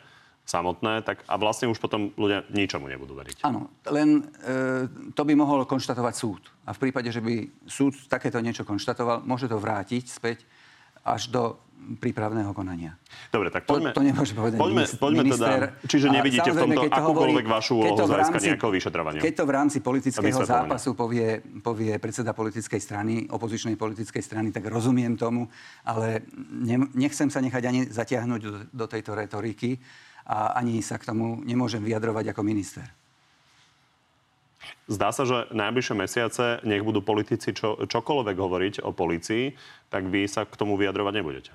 samotné, 0.47 1.03
tak 1.03 1.27
a 1.27 1.35
vlastne 1.43 1.67
už 1.67 1.83
potom 1.83 2.15
ľudia 2.15 2.47
ničomu 2.55 2.87
nebudú 2.87 3.19
veriť. 3.19 3.43
Áno, 3.43 3.67
len 3.91 4.23
e, 4.47 4.87
to 5.11 5.27
by 5.27 5.35
mohol 5.35 5.67
konštatovať 5.67 6.15
súd. 6.15 6.43
A 6.63 6.71
v 6.71 6.87
prípade, 6.87 7.11
že 7.11 7.19
by 7.19 7.67
súd 7.67 7.99
takéto 8.07 8.39
niečo 8.39 8.63
konštatoval, 8.63 9.27
môže 9.27 9.51
to 9.51 9.59
vrátiť 9.59 10.07
späť 10.07 10.47
až 11.07 11.31
do 11.31 11.43
prípravného 11.95 12.51
konania. 12.51 12.99
Dobre, 13.31 13.47
tak 13.55 13.63
poďme... 13.63 13.95
To, 13.95 14.03
to 14.03 14.07
nemôže 14.11 14.35
povedať 14.35 14.59
poďme, 14.59 14.83
minister, 14.83 14.99
poďme 14.99 15.23
minister. 15.23 15.47
teda, 15.47 15.67
čiže 15.87 16.07
nevidíte 16.11 16.51
v 16.51 16.59
tomto 16.59 16.83
akúkoľvek 16.91 17.47
vašu 17.47 17.75
keď 17.79 17.91
úlohu 17.95 17.99
z 18.03 18.11
hľadiska 18.11 18.39
nejakého 18.43 18.73
vyšetrovania. 18.75 19.21
Keď 19.23 19.35
to 19.39 19.45
v 19.47 19.53
rámci 19.55 19.79
politického 19.79 20.41
zápasu 20.43 20.91
povie, 20.99 21.39
povie 21.63 21.95
predseda 22.03 22.35
politickej 22.35 22.81
strany, 22.83 23.15
opozičnej 23.31 23.79
politickej 23.79 24.23
strany, 24.23 24.51
tak 24.51 24.67
rozumiem 24.67 25.15
tomu, 25.15 25.47
ale 25.87 26.27
ne, 26.51 26.91
nechcem 26.99 27.31
sa 27.31 27.39
nechať 27.39 27.63
ani 27.63 27.81
zatiahnuť 27.87 28.41
do, 28.43 28.53
do 28.67 28.87
tejto 28.91 29.15
retoriky 29.15 29.79
a 30.27 30.59
ani 30.59 30.83
sa 30.83 30.99
k 30.99 31.07
tomu 31.07 31.39
nemôžem 31.47 31.79
vyjadrovať 31.87 32.35
ako 32.35 32.43
minister. 32.43 32.87
Zdá 34.87 35.11
sa, 35.11 35.27
že 35.27 35.51
najbližšie 35.51 35.95
mesiace, 35.99 36.45
nech 36.63 36.83
budú 36.83 37.03
politici 37.03 37.51
čo, 37.51 37.81
čokoľvek 37.87 38.37
hovoriť 38.39 38.75
o 38.87 38.95
policii, 38.95 39.53
tak 39.91 40.07
vy 40.07 40.31
sa 40.31 40.47
k 40.47 40.55
tomu 40.55 40.79
vyjadrovať 40.79 41.13
nebudete. 41.15 41.53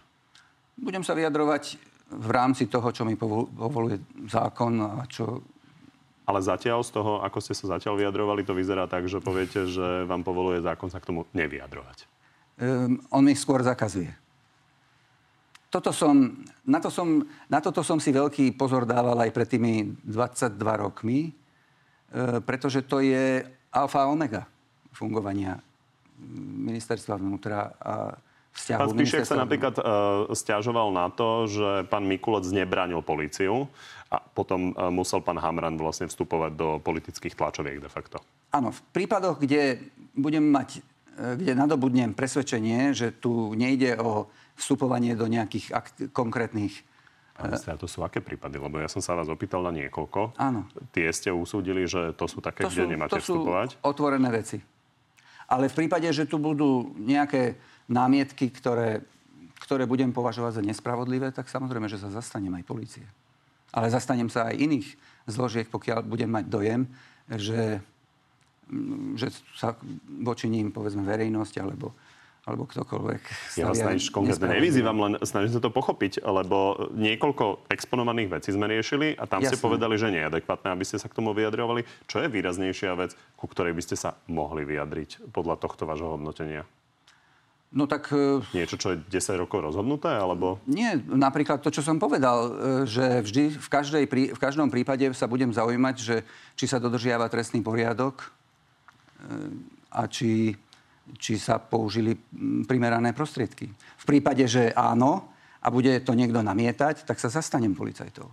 Budem 0.75 1.03
sa 1.03 1.15
vyjadrovať 1.15 1.63
v 2.11 2.29
rámci 2.31 2.67
toho, 2.67 2.91
čo 2.91 3.07
mi 3.07 3.15
povol- 3.15 3.47
povoluje 3.47 4.03
zákon 4.27 4.73
a 4.83 5.07
čo 5.07 5.39
Ale 6.27 6.39
zatiaľ 6.43 6.85
z 6.85 6.91
toho, 6.95 7.23
ako 7.23 7.39
ste 7.43 7.57
sa 7.57 7.75
zatiaľ 7.75 7.97
vyjadrovali, 7.97 8.45
to 8.45 8.55
vyzerá 8.55 8.85
tak, 8.87 9.09
že 9.09 9.19
poviete, 9.19 9.67
že 9.67 10.05
vám 10.05 10.23
povoluje 10.23 10.63
zákon 10.63 10.87
sa 10.87 11.01
k 11.01 11.07
tomu 11.11 11.27
nevyjadrovať. 11.33 12.07
um, 12.61 13.01
on 13.11 13.25
mi 13.25 13.33
skôr 13.35 13.65
zakazuje. 13.65 14.11
Toto 15.71 15.95
som, 15.95 16.43
na, 16.67 16.83
to 16.83 16.91
som, 16.91 17.23
na 17.47 17.63
toto 17.63 17.79
som 17.79 17.95
si 17.95 18.11
veľký 18.11 18.59
pozor 18.59 18.83
dával 18.83 19.15
aj 19.23 19.31
pred 19.31 19.47
tými 19.47 19.95
22 20.03 20.59
rokmi, 20.59 21.31
pretože 22.43 22.83
to 22.83 22.99
je 22.99 23.45
alfa 23.71 24.03
a 24.03 24.11
omega 24.11 24.43
fungovania 24.91 25.57
ministerstva 26.61 27.17
vnútra 27.17 27.73
a 27.81 28.13
vzťahu 28.53 28.79
Pán 28.83 28.93
Spišiak 28.93 29.25
sa 29.25 29.39
napríklad 29.39 29.75
uh, 29.79 30.27
stiažoval 30.29 30.91
na 30.91 31.07
to, 31.09 31.47
že 31.47 31.87
pán 31.87 32.05
Mikulec 32.05 32.45
nebránil 32.51 33.01
políciu 33.01 33.71
a 34.11 34.19
potom 34.19 34.75
uh, 34.75 34.91
musel 34.91 35.23
pán 35.23 35.39
Hamran 35.39 35.79
vlastne 35.79 36.11
vstupovať 36.11 36.51
do 36.53 36.67
politických 36.83 37.33
tlačoviek 37.33 37.79
de 37.79 37.89
facto. 37.89 38.19
Áno, 38.51 38.75
v 38.75 38.81
prípadoch, 38.91 39.39
kde 39.39 39.79
budem 40.11 40.43
mať, 40.43 40.83
e, 41.15 41.39
kde 41.39 41.55
nadobudnem 41.55 42.11
presvedčenie, 42.11 42.91
že 42.91 43.15
tu 43.15 43.55
nejde 43.55 43.95
o 43.95 44.27
vstupovanie 44.59 45.15
do 45.15 45.31
nejakých 45.31 45.71
akt- 45.71 46.11
konkrétnych 46.11 46.83
Pán 47.41 47.49
minister, 47.49 47.73
to 47.75 47.89
sú 47.89 48.05
aké 48.05 48.21
prípady? 48.21 48.61
Lebo 48.61 48.77
ja 48.77 48.85
som 48.85 49.01
sa 49.01 49.17
vás 49.17 49.25
opýtal 49.27 49.65
na 49.65 49.73
niekoľko. 49.73 50.37
Áno. 50.37 50.69
Tie 50.93 51.09
ste 51.09 51.33
usúdili, 51.33 51.89
že 51.89 52.13
to 52.13 52.29
sú 52.29 52.39
také, 52.39 52.69
kde 52.69 52.85
nemáte 52.85 53.17
to 53.17 53.21
sú 53.21 53.41
vstupovať? 53.41 53.81
otvorené 53.81 54.29
veci. 54.29 54.61
Ale 55.51 55.67
v 55.67 55.83
prípade, 55.83 56.07
že 56.13 56.29
tu 56.29 56.39
budú 56.39 56.95
nejaké 56.95 57.59
námietky, 57.91 58.47
ktoré, 58.53 59.03
ktoré 59.59 59.83
budem 59.83 60.15
považovať 60.15 60.61
za 60.61 60.63
nespravodlivé, 60.63 61.35
tak 61.35 61.51
samozrejme, 61.51 61.91
že 61.91 61.99
sa 61.99 62.07
zastanem 62.07 62.55
aj 62.55 62.63
policie. 62.63 63.03
Ale 63.75 63.91
zastanem 63.91 64.31
sa 64.31 64.47
aj 64.47 64.55
iných 64.55 64.87
zložiek, 65.27 65.67
pokiaľ 65.67 66.07
budem 66.07 66.31
mať 66.31 66.45
dojem, 66.47 66.81
že, 67.27 67.83
že 69.19 69.27
sa 69.59 69.75
voči 70.23 70.47
ním, 70.47 70.71
povedzme, 70.71 71.03
verejnosť 71.03 71.55
alebo, 71.59 71.91
alebo 72.41 72.65
ktokoľvek 72.65 73.21
Ja 73.61 73.69
vás 73.69 73.77
snažím 73.77 74.09
konkrétne 74.09 74.57
nevyzývam, 74.57 74.97
len 74.97 75.13
snažím 75.21 75.53
sa 75.53 75.61
to 75.61 75.69
pochopiť, 75.69 76.25
lebo 76.25 76.89
niekoľko 76.97 77.69
exponovaných 77.69 78.41
vecí 78.41 78.49
sme 78.49 78.65
riešili 78.65 79.13
a 79.13 79.29
tam 79.29 79.45
ste 79.45 79.61
Jasné. 79.61 79.65
povedali, 79.69 79.93
že 80.01 80.09
nie 80.09 80.25
je 80.25 80.29
adekvátne, 80.33 80.73
aby 80.73 80.81
ste 80.81 80.97
sa 80.97 81.05
k 81.05 81.17
tomu 81.21 81.37
vyjadrovali. 81.37 81.85
Čo 82.09 82.25
je 82.25 82.33
výraznejšia 82.33 82.97
vec, 82.97 83.13
ku 83.37 83.45
ktorej 83.45 83.77
by 83.77 83.81
ste 83.85 83.93
sa 83.93 84.17
mohli 84.25 84.65
vyjadriť 84.65 85.29
podľa 85.29 85.61
tohto 85.61 85.85
vášho 85.85 86.17
hodnotenia? 86.17 86.65
No 87.71 87.87
tak 87.87 88.11
e, 88.11 88.43
Niečo, 88.51 88.75
čo 88.75 88.91
je 88.91 88.97
10 88.99 89.41
rokov 89.47 89.63
rozhodnuté, 89.63 90.11
alebo... 90.11 90.59
Nie, 90.67 90.99
napríklad 90.99 91.63
to, 91.63 91.71
čo 91.71 91.79
som 91.79 92.03
povedal, 92.03 92.37
e, 92.43 92.51
že 92.83 93.23
vždy 93.23 93.43
v, 93.55 93.69
každej, 93.71 94.03
v 94.35 94.39
každom 94.41 94.67
prípade 94.67 95.07
sa 95.15 95.23
budem 95.23 95.55
zaujímať, 95.55 95.95
že 95.95 96.15
či 96.59 96.67
sa 96.67 96.83
dodržiava 96.83 97.31
trestný 97.31 97.63
poriadok 97.63 98.19
e, 98.19 98.27
a 99.87 100.03
či, 100.11 100.59
či 101.17 101.39
sa 101.39 101.57
použili 101.57 102.13
mm, 102.13 102.67
primerané 102.67 103.11
prostriedky. 103.11 103.71
V 103.73 104.05
prípade, 104.05 104.45
že 104.45 104.71
áno 104.75 105.31
a 105.61 105.67
bude 105.69 106.01
to 106.01 106.17
niekto 106.17 106.41
namietať, 106.41 107.05
tak 107.05 107.21
sa 107.21 107.29
zastanem 107.29 107.73
policajtov. 107.77 108.29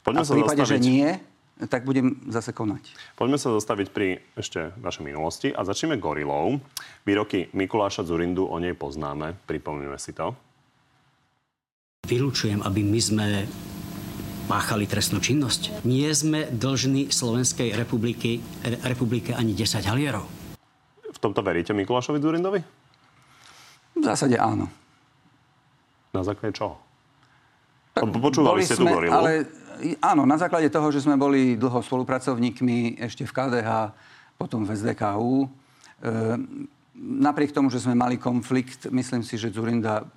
Poďme 0.00 0.20
A 0.20 0.24
v 0.24 0.36
prípade, 0.40 0.64
že 0.64 0.80
zastaviť- 0.80 0.88
nie, 0.88 1.08
tak 1.68 1.84
budem 1.84 2.16
zase 2.32 2.56
konať. 2.56 2.96
Poďme 3.20 3.36
sa 3.36 3.52
zastaviť 3.52 3.88
pri 3.92 4.24
ešte 4.32 4.72
vašej 4.80 5.04
minulosti 5.04 5.48
a 5.52 5.60
začneme 5.60 6.00
gorilou. 6.00 6.56
Výroky 7.04 7.52
Mikuláša 7.52 8.08
Zurindu, 8.08 8.48
o 8.48 8.56
nej 8.56 8.72
poznáme, 8.72 9.36
pripomíname 9.44 10.00
si 10.00 10.16
to. 10.16 10.32
Vylúčujem, 12.08 12.64
aby 12.64 12.80
my 12.80 13.00
sme 13.00 13.26
páchali 14.48 14.88
trestnú 14.88 15.22
činnosť. 15.22 15.84
Nie 15.86 16.10
sme 16.10 16.48
dlžní 16.50 17.12
Slovenskej 17.12 17.76
republiky, 17.76 18.42
re- 18.64 18.80
republike 18.82 19.30
ani 19.36 19.54
10 19.54 19.84
halierov. 19.84 20.39
V 21.20 21.28
tomto 21.28 21.44
veríte 21.44 21.76
Mikulášovi 21.76 22.16
Zurindovi? 22.16 22.64
V 23.92 24.00
zásade 24.00 24.40
áno. 24.40 24.72
Na 26.16 26.24
základe 26.24 26.56
čoho? 26.56 26.80
Lebo 27.92 28.24
Počúvali 28.24 28.64
ste 28.64 28.80
tú 28.80 28.88
sme- 28.88 28.96
gorilu? 28.96 29.12
Ale 29.12 29.44
áno, 30.00 30.24
na 30.24 30.40
základe 30.40 30.72
toho, 30.72 30.88
že 30.88 31.04
sme 31.04 31.20
boli 31.20 31.60
dlho 31.60 31.84
spolupracovníkmi 31.84 32.96
ešte 33.04 33.28
v 33.28 33.36
KDH, 33.36 33.92
potom 34.40 34.64
v 34.64 34.72
SDKU. 34.72 35.44
E, 35.44 35.48
napriek 36.96 37.52
tomu, 37.52 37.68
že 37.68 37.84
sme 37.84 37.92
mali 37.92 38.16
konflikt, 38.16 38.88
myslím 38.88 39.20
si, 39.20 39.36
že 39.36 39.52
Zurinda 39.52 40.08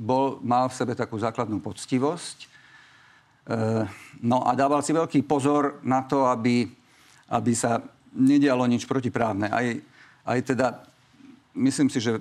bol, 0.00 0.40
mal 0.40 0.72
v 0.72 0.78
sebe 0.80 0.96
takú 0.96 1.20
základnú 1.20 1.60
poctivosť. 1.60 2.38
E, 2.40 2.48
no 4.24 4.40
a 4.40 4.56
dával 4.56 4.80
si 4.80 4.96
veľký 4.96 5.20
pozor 5.28 5.84
na 5.84 6.00
to, 6.08 6.24
aby, 6.32 6.64
aby 7.28 7.52
sa 7.52 7.84
nedialo 8.16 8.64
nič 8.64 8.88
protiprávne. 8.88 9.52
Aj, 9.52 9.66
aj 10.26 10.38
teda, 10.44 10.66
myslím 11.54 11.86
si, 11.86 11.98
že 11.98 12.18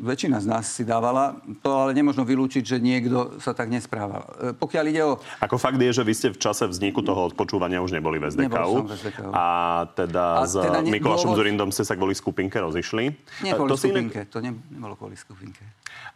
väčšina 0.00 0.38
z 0.38 0.46
nás 0.46 0.68
si 0.68 0.82
dávala, 0.82 1.34
to 1.58 1.66
ale 1.68 1.90
nemôžno 1.90 2.22
vylúčiť, 2.22 2.62
že 2.62 2.76
niekto 2.78 3.38
sa 3.38 3.50
tak 3.50 3.66
nesprával. 3.66 4.22
E, 4.38 4.54
Pokiaľ 4.54 4.84
ide 4.86 5.02
o... 5.02 5.18
Ako 5.40 5.56
fakt 5.56 5.76
je, 5.76 5.90
že 5.90 6.02
vy 6.02 6.14
ste 6.14 6.28
v 6.30 6.38
čase 6.38 6.62
vzniku 6.64 7.00
toho 7.00 7.26
odpočúvania 7.26 7.80
už 7.80 7.90
neboli 7.90 8.18
v 8.18 8.28
SDKU. 8.28 8.44
Nebol 8.44 8.86
v. 8.86 8.94
A 9.32 9.46
teda 9.90 10.24
A 10.36 10.46
s 10.46 10.54
teda 10.54 10.78
ne- 10.78 10.94
Mikulášom 10.94 11.32
dôvod- 11.32 11.42
Zurindom 11.42 11.70
ste 11.70 11.82
sa 11.82 11.94
kvôli 11.94 12.12
skupinke 12.12 12.54
rozišli. 12.56 13.04
Nie 13.42 13.50
A 13.50 13.56
kvôli 13.56 13.68
to 13.68 13.76
si 13.76 13.90
inak- 13.90 14.14
skupinke, 14.14 14.20
to 14.28 14.38
ne, 14.38 14.50
nebolo 14.68 14.94
kvôli 14.94 15.16
skupinke. 15.16 15.64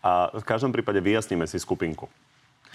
A 0.00 0.30
v 0.30 0.44
každom 0.44 0.70
prípade 0.70 1.00
vyjasníme 1.00 1.42
si 1.44 1.58
skupinku. 1.58 2.06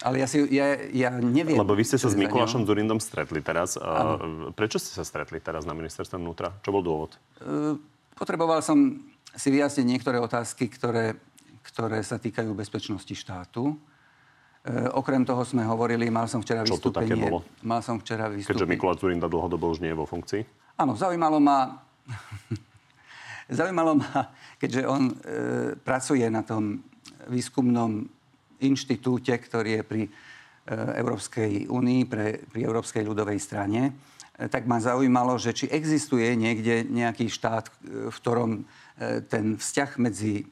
Ale 0.02 0.20
ja, 0.20 0.28
si, 0.28 0.44
ja, 0.52 0.76
ja 0.92 1.16
neviem... 1.16 1.56
Lebo 1.56 1.72
vy 1.72 1.86
ste 1.86 1.96
sa 1.96 2.12
s 2.12 2.18
Mikulášom. 2.18 2.68
Zurindom 2.68 3.00
stretli 3.00 3.40
teraz. 3.40 3.78
A 3.78 4.20
Prečo 4.52 4.76
ste 4.76 4.92
sa 4.92 5.06
stretli 5.06 5.40
teraz 5.40 5.64
na 5.64 5.72
ministerstve 5.72 6.20
vnútra? 6.20 6.52
Čo 6.60 6.76
bol 6.76 6.84
dôvod? 6.84 7.16
E, 7.40 7.80
Potreboval 8.14 8.62
som 8.62 9.02
si 9.34 9.50
vyjasniť 9.50 9.86
niektoré 9.86 10.22
otázky, 10.22 10.70
ktoré, 10.70 11.18
ktoré 11.66 12.00
sa 12.06 12.22
týkajú 12.22 12.54
bezpečnosti 12.54 13.12
štátu. 13.14 13.74
E, 13.74 13.76
okrem 14.94 15.26
toho 15.26 15.42
sme 15.42 15.66
hovorili, 15.66 16.08
mal 16.14 16.30
som 16.30 16.40
včera 16.40 16.62
Čo 16.62 16.78
to 16.78 16.94
také 16.94 17.18
vystúpenie. 17.18 17.26
bolo? 17.28 17.40
Mal 17.66 17.82
som 17.82 17.98
včera 17.98 18.30
Keďže 18.30 18.54
vystúpenie. 18.54 18.74
Mikuláš 18.78 18.98
Zurinda 19.02 19.28
dlhodobo 19.28 19.74
už 19.74 19.82
nie 19.82 19.92
je 19.92 19.98
vo 19.98 20.06
funkcii. 20.06 20.42
Áno, 20.78 20.94
zaujímalo 20.94 21.42
ma, 21.42 21.82
zaujímalo 23.60 23.98
ma, 23.98 24.30
keďže 24.62 24.82
on 24.86 25.10
e, 25.10 25.16
pracuje 25.82 26.26
na 26.30 26.46
tom 26.46 26.80
výskumnom 27.28 28.06
inštitúte, 28.64 29.34
ktorý 29.36 29.82
je 29.82 29.84
pri 29.84 30.04
e, 30.06 30.10
Európskej 31.02 31.68
únii, 31.68 32.02
pre, 32.06 32.46
pri 32.48 32.60
Európskej 32.64 33.04
ľudovej 33.04 33.40
strane, 33.42 34.13
tak 34.34 34.66
ma 34.66 34.82
zaujímalo, 34.82 35.38
že 35.38 35.54
či 35.54 35.70
existuje 35.70 36.34
niekde 36.34 36.82
nejaký 36.90 37.30
štát, 37.30 37.70
e, 37.70 37.72
v 38.10 38.16
ktorom 38.18 38.52
e, 38.58 38.62
ten 39.30 39.62
vzťah 39.62 39.90
medzi, 40.02 40.50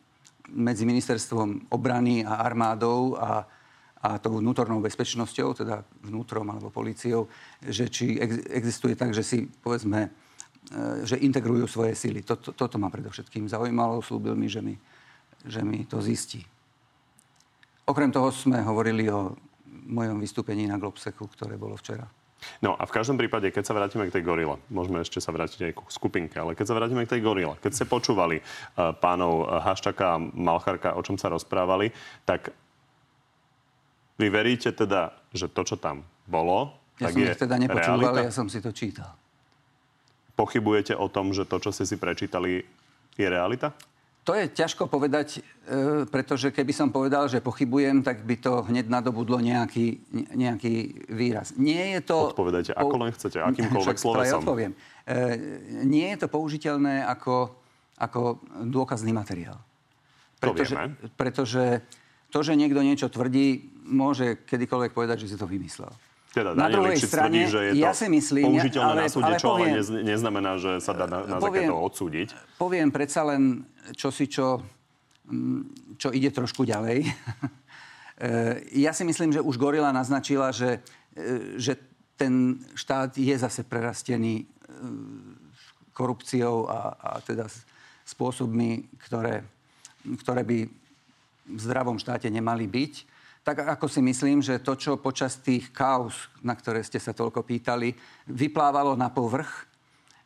medzi 0.54 0.84
ministerstvom 0.86 1.74
obrany 1.74 2.22
a 2.22 2.46
armádou 2.46 3.18
a, 3.18 3.50
a 4.06 4.10
tou 4.22 4.38
vnútornou 4.38 4.78
bezpečnosťou, 4.86 5.66
teda 5.66 5.82
vnútrom 6.06 6.46
alebo 6.54 6.70
políciou, 6.70 7.26
že 7.66 7.90
či 7.90 8.22
ex- 8.22 8.46
existuje 8.54 8.94
tak, 8.94 9.18
že 9.18 9.26
si 9.26 9.50
povedzme, 9.50 10.06
e, 10.06 10.10
že 11.02 11.18
integrujú 11.18 11.66
svoje 11.66 11.98
síly. 11.98 12.22
Toto, 12.22 12.54
toto 12.54 12.78
ma 12.78 12.94
predovšetkým 12.94 13.50
zaujímalo, 13.50 14.06
slúbil 14.06 14.38
mi, 14.38 14.46
že 14.46 14.62
mi, 14.62 14.78
že 15.42 15.66
mi 15.66 15.90
to 15.90 15.98
zistí. 16.06 16.46
Okrem 17.90 18.14
toho 18.14 18.30
sme 18.30 18.62
hovorili 18.62 19.10
o 19.10 19.34
mojom 19.90 20.22
vystúpení 20.22 20.70
na 20.70 20.78
Globseku, 20.78 21.26
ktoré 21.34 21.58
bolo 21.58 21.74
včera. 21.74 22.21
No 22.62 22.74
a 22.74 22.84
v 22.90 22.94
každom 22.94 23.18
prípade, 23.18 23.50
keď 23.54 23.64
sa 23.70 23.74
vrátime 23.78 24.10
k 24.10 24.16
tej 24.18 24.24
gorile, 24.26 24.58
môžeme 24.74 25.02
ešte 25.02 25.22
sa 25.22 25.30
vrátiť 25.30 25.72
aj 25.72 25.74
k 25.78 25.80
skupinke, 25.94 26.38
ale 26.42 26.58
keď 26.58 26.74
sa 26.74 26.78
vrátime 26.78 27.06
k 27.06 27.18
tej 27.18 27.22
gorile, 27.22 27.54
keď 27.62 27.72
ste 27.74 27.86
počúvali 27.86 28.42
uh, 28.42 28.94
pánov 28.98 29.46
uh, 29.46 29.62
Haščaka 29.62 30.06
a 30.06 30.22
Malcharka, 30.22 30.98
o 30.98 31.02
čom 31.06 31.22
sa 31.22 31.30
rozprávali, 31.30 31.94
tak 32.26 32.54
vy 34.18 34.28
veríte 34.30 34.70
teda, 34.74 35.14
že 35.34 35.50
to, 35.50 35.62
čo 35.66 35.76
tam 35.78 36.06
bolo, 36.30 36.78
Ja 37.02 37.10
tak 37.10 37.18
som 37.18 37.22
je 37.26 37.34
teda 37.34 37.56
nepočúval, 37.58 38.14
realita? 38.14 38.28
ja 38.30 38.34
som 38.34 38.48
si 38.50 38.62
to 38.62 38.70
čítal. 38.70 39.18
Pochybujete 40.38 40.94
o 40.94 41.10
tom, 41.10 41.34
že 41.34 41.46
to, 41.46 41.58
čo 41.58 41.74
ste 41.74 41.86
si 41.86 41.98
prečítali, 41.98 42.62
je 43.18 43.28
realita? 43.28 43.74
To 44.22 44.38
je 44.38 44.46
ťažko 44.46 44.86
povedať, 44.86 45.42
e, 45.66 46.06
pretože 46.06 46.54
keby 46.54 46.70
som 46.78 46.94
povedal, 46.94 47.26
že 47.26 47.42
pochybujem, 47.42 48.06
tak 48.06 48.22
by 48.22 48.38
to 48.38 48.62
hneď 48.70 48.86
nadobudlo 48.86 49.42
nejaký, 49.42 49.98
nejaký 50.38 51.10
výraz. 51.10 51.58
Nie 51.58 51.98
je 51.98 52.02
to... 52.06 52.30
Odpovedajte, 52.30 52.78
ako 52.78 52.96
len 53.02 53.12
chcete, 53.18 53.42
akýmkoľvek 53.50 53.98
slovesom. 53.98 54.46
odpoviem. 54.46 54.78
E, 54.78 55.18
nie 55.90 56.14
je 56.14 56.18
to 56.22 56.28
použiteľné 56.30 57.02
ako, 57.02 57.50
ako 57.98 58.46
dôkazný 58.70 59.10
materiál. 59.10 59.58
Pretože, 60.38 60.74
to 60.74 60.82
vieme. 60.86 61.18
pretože 61.18 61.64
to, 62.30 62.40
že 62.46 62.54
niekto 62.54 62.82
niečo 62.86 63.10
tvrdí, 63.10 63.74
môže 63.90 64.38
kedykoľvek 64.46 64.94
povedať, 64.94 65.26
že 65.26 65.34
si 65.34 65.38
to 65.38 65.50
vymyslel. 65.50 65.90
Teda 66.32 66.56
na 66.56 66.72
druhej 66.72 66.96
strane, 66.96 67.44
tvrdí, 67.44 67.52
že 67.52 67.60
je 67.60 67.72
to 67.76 67.84
ja 67.84 67.92
si 67.92 68.08
myslím, 68.08 68.44
použiteľné 68.56 68.92
ale, 68.96 69.04
na 69.04 69.12
súde, 69.12 69.36
ale 69.36 69.36
čo 69.36 69.48
poviem, 69.52 69.76
ale 69.76 70.00
neznamená, 70.08 70.52
že 70.56 70.72
sa 70.80 70.96
dá 70.96 71.04
na, 71.04 71.28
na 71.28 71.38
poviem, 71.44 71.68
to 71.68 71.76
odsúdiť. 71.76 72.28
Poviem 72.56 72.88
predsa 72.88 73.28
len 73.28 73.68
čosi, 74.00 74.32
čo, 74.32 74.64
mm, 75.28 76.00
čo 76.00 76.08
ide 76.16 76.32
trošku 76.32 76.64
ďalej. 76.64 77.04
E, 78.22 78.70
ja 78.86 78.94
si 78.94 79.02
myslím, 79.02 79.34
že 79.34 79.42
už 79.42 79.58
Gorila 79.58 79.90
naznačila, 79.90 80.54
že, 80.54 80.78
e, 81.18 81.58
že 81.58 81.74
ten 82.14 82.62
štát 82.78 83.18
je 83.18 83.34
zase 83.34 83.66
prerastený 83.66 84.46
e, 84.46 84.46
korupciou 85.90 86.70
a, 86.70 86.94
a 87.02 87.10
teda 87.26 87.50
spôsobmi, 88.06 88.94
ktoré, 89.02 89.42
ktoré 90.22 90.46
by 90.46 90.70
v 91.50 91.60
zdravom 91.66 91.98
štáte 91.98 92.30
nemali 92.30 92.70
byť. 92.70 92.94
Tak 93.42 93.66
ako 93.66 93.90
si 93.90 94.06
myslím, 94.06 94.46
že 94.46 94.62
to, 94.62 94.78
čo 94.78 95.02
počas 95.02 95.42
tých 95.42 95.74
kauz, 95.74 96.30
na 96.46 96.54
ktoré 96.54 96.86
ste 96.86 97.02
sa 97.02 97.10
toľko 97.10 97.42
pýtali, 97.42 97.98
vyplávalo 98.30 98.94
na 98.94 99.10
povrch, 99.10 99.66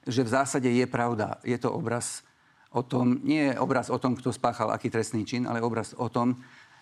že 0.04 0.19
v 0.21 0.34
zásade 0.36 0.67
je 0.67 0.84
pravda. 0.84 1.39
Je 1.47 1.56
to 1.56 1.71
obraz 1.71 2.28
o 2.75 2.84
tom, 2.84 3.23
nie 3.23 3.51
je 3.51 3.56
obraz 3.56 3.88
o 3.88 3.95
tom, 3.95 4.19
kto 4.19 4.36
spáchal 4.36 4.67
aký 4.67 4.91
trestný 4.91 5.23
čin, 5.23 5.47
ale 5.47 5.63
obraz 5.63 5.95
o 5.95 6.12
tom, 6.12 6.36
e, 6.36 6.38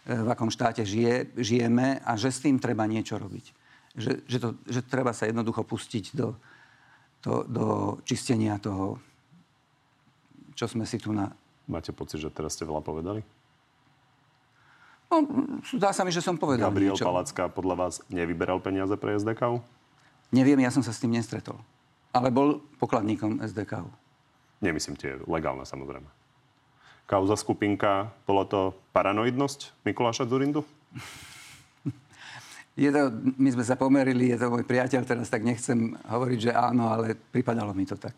v 0.09 0.27
akom 0.27 0.49
štáte 0.49 0.81
žije, 0.81 1.37
žijeme 1.37 2.01
a 2.01 2.17
že 2.17 2.33
s 2.33 2.41
tým 2.41 2.57
treba 2.57 2.89
niečo 2.89 3.21
robiť. 3.21 3.45
Že, 3.93 4.11
že, 4.25 4.37
to, 4.41 4.49
že 4.65 4.81
treba 4.81 5.13
sa 5.13 5.29
jednoducho 5.29 5.61
pustiť 5.61 6.17
do, 6.17 6.33
do, 7.21 7.45
do 7.45 7.65
čistenia 8.09 8.57
toho, 8.57 8.97
čo 10.57 10.65
sme 10.65 10.89
si 10.89 10.97
tu 10.97 11.13
na... 11.13 11.29
Máte 11.69 11.93
pocit, 11.93 12.19
že 12.19 12.33
teraz 12.33 12.57
ste 12.57 12.65
veľa 12.65 12.81
povedali? 12.81 13.21
No, 15.13 15.21
zdá 15.78 15.93
sa 15.93 16.02
mi, 16.02 16.10
že 16.10 16.26
som 16.26 16.34
povedal 16.34 16.73
Gabriel 16.73 16.97
niečo. 16.97 17.06
Palacka 17.06 17.45
podľa 17.45 17.76
vás 17.78 17.93
nevyberal 18.10 18.58
peniaze 18.58 18.97
pre 18.97 19.13
SDK? 19.13 19.62
Neviem, 20.34 20.65
ja 20.65 20.73
som 20.73 20.82
sa 20.82 20.89
s 20.89 20.97
tým 20.97 21.13
nestretol. 21.13 21.62
Ale 22.10 22.34
bol 22.34 22.65
pokladníkom 22.82 23.38
SDK. 23.45 23.86
Nemyslím 24.58 24.97
tie 24.97 25.21
legálne, 25.30 25.69
samozrejme. 25.69 26.10
Kauza 27.06 27.38
skupinka, 27.38 28.10
bola 28.26 28.49
to 28.49 28.73
paranoidnosť 28.89 29.86
Mikuláša 29.86 30.26
Zurindu? 30.26 30.65
Je 32.73 32.89
to, 32.89 33.13
my 33.38 33.54
sme 33.54 33.62
sa 33.62 33.78
pomerili, 33.78 34.34
je 34.34 34.38
to 34.41 34.49
môj 34.49 34.65
priateľ, 34.65 35.06
teraz 35.06 35.30
tak 35.30 35.45
nechcem 35.45 35.93
hovoriť, 36.10 36.39
že 36.49 36.52
áno, 36.58 36.89
ale 36.89 37.13
pripadalo 37.13 37.69
mi 37.78 37.86
to 37.86 37.93
tak. 38.02 38.17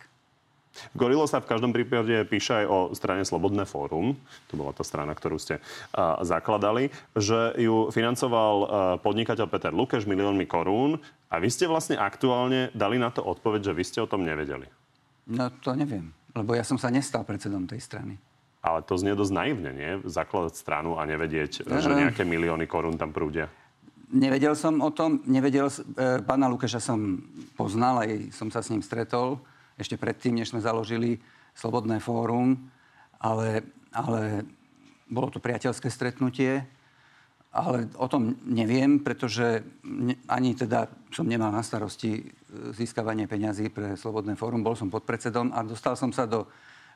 Gorilo 0.94 1.26
sa 1.26 1.40
v 1.40 1.50
každom 1.50 1.72
prípade 1.72 2.26
píše 2.28 2.64
aj 2.64 2.66
o 2.68 2.78
strane 2.94 3.24
Slobodné 3.24 3.64
fórum, 3.64 4.16
to 4.52 4.60
bola 4.60 4.76
tá 4.76 4.84
strana, 4.84 5.16
ktorú 5.16 5.40
ste 5.40 5.60
uh, 5.60 6.20
zakladali, 6.22 6.92
že 7.16 7.56
ju 7.60 7.90
financoval 7.90 8.54
uh, 8.56 8.68
podnikateľ 9.00 9.48
Peter 9.48 9.74
Lukeš 9.74 10.08
miliónmi 10.08 10.46
korún 10.48 11.00
a 11.32 11.36
vy 11.40 11.50
ste 11.52 11.68
vlastne 11.68 12.00
aktuálne 12.00 12.72
dali 12.76 13.00
na 13.00 13.12
to 13.12 13.24
odpoveď, 13.24 13.72
že 13.72 13.76
vy 13.76 13.84
ste 13.84 14.00
o 14.04 14.10
tom 14.10 14.24
nevedeli. 14.24 14.68
No 15.26 15.50
to 15.50 15.74
neviem, 15.74 16.14
lebo 16.38 16.54
ja 16.54 16.62
som 16.62 16.78
sa 16.78 16.94
nestal 16.94 17.26
predsedom 17.26 17.66
tej 17.66 17.82
strany. 17.82 18.16
Ale 18.66 18.82
to 18.82 18.98
znie 18.98 19.14
dosť 19.14 19.34
naivne, 19.34 19.72
nie? 19.78 19.92
Zakladať 20.10 20.58
stranu 20.58 20.98
a 20.98 21.06
nevedieť, 21.06 21.70
no, 21.70 21.78
že 21.78 21.94
nejaké 21.94 22.26
milióny 22.26 22.66
korún 22.66 22.98
tam 22.98 23.14
prúdia. 23.14 23.46
Nevedel 24.10 24.58
som 24.58 24.82
o 24.82 24.90
tom, 24.90 25.22
nevedel, 25.26 25.70
e, 25.70 26.22
pána 26.26 26.50
Lukeša 26.50 26.82
som 26.82 27.22
poznal, 27.54 28.06
aj 28.06 28.34
som 28.34 28.50
sa 28.50 28.66
s 28.66 28.70
ním 28.74 28.82
stretol 28.82 29.38
ešte 29.76 30.00
predtým, 30.00 30.40
než 30.40 30.52
sme 30.56 30.64
založili 30.64 31.20
Slobodné 31.56 32.04
fórum, 32.04 32.68
ale, 33.16 33.64
ale 33.96 34.44
bolo 35.08 35.32
to 35.32 35.40
priateľské 35.40 35.88
stretnutie, 35.88 36.68
ale 37.56 37.88
o 37.96 38.08
tom 38.12 38.36
neviem, 38.44 39.00
pretože 39.00 39.64
ani 40.28 40.52
teda 40.52 40.92
som 41.08 41.24
nemal 41.24 41.56
na 41.56 41.64
starosti 41.64 42.20
e, 42.20 42.24
získavanie 42.76 43.32
peňazí 43.32 43.72
pre 43.72 43.96
Slobodné 43.96 44.36
fórum. 44.36 44.60
Bol 44.60 44.76
som 44.76 44.92
podpredsedom 44.92 45.56
a 45.56 45.64
dostal 45.64 45.96
som 45.96 46.12
sa 46.12 46.28
do... 46.28 46.44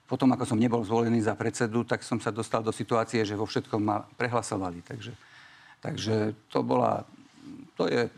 Potom, 0.03 0.27
ako 0.35 0.43
som 0.43 0.59
nebol 0.59 0.83
zvolený 0.83 1.23
za 1.23 1.39
predsedu, 1.39 1.87
tak 1.87 2.03
som 2.03 2.19
sa 2.19 2.35
dostal 2.35 2.59
do 2.59 2.75
situácie, 2.75 3.23
že 3.23 3.39
vo 3.39 3.47
všetkom 3.47 3.79
ma 3.79 4.03
prehlasovali. 4.19 4.83
Takže, 4.83 5.13
takže 5.79 6.15
to 6.51 6.59
bola... 6.59 7.07
To 7.79 7.87
je 7.87 8.11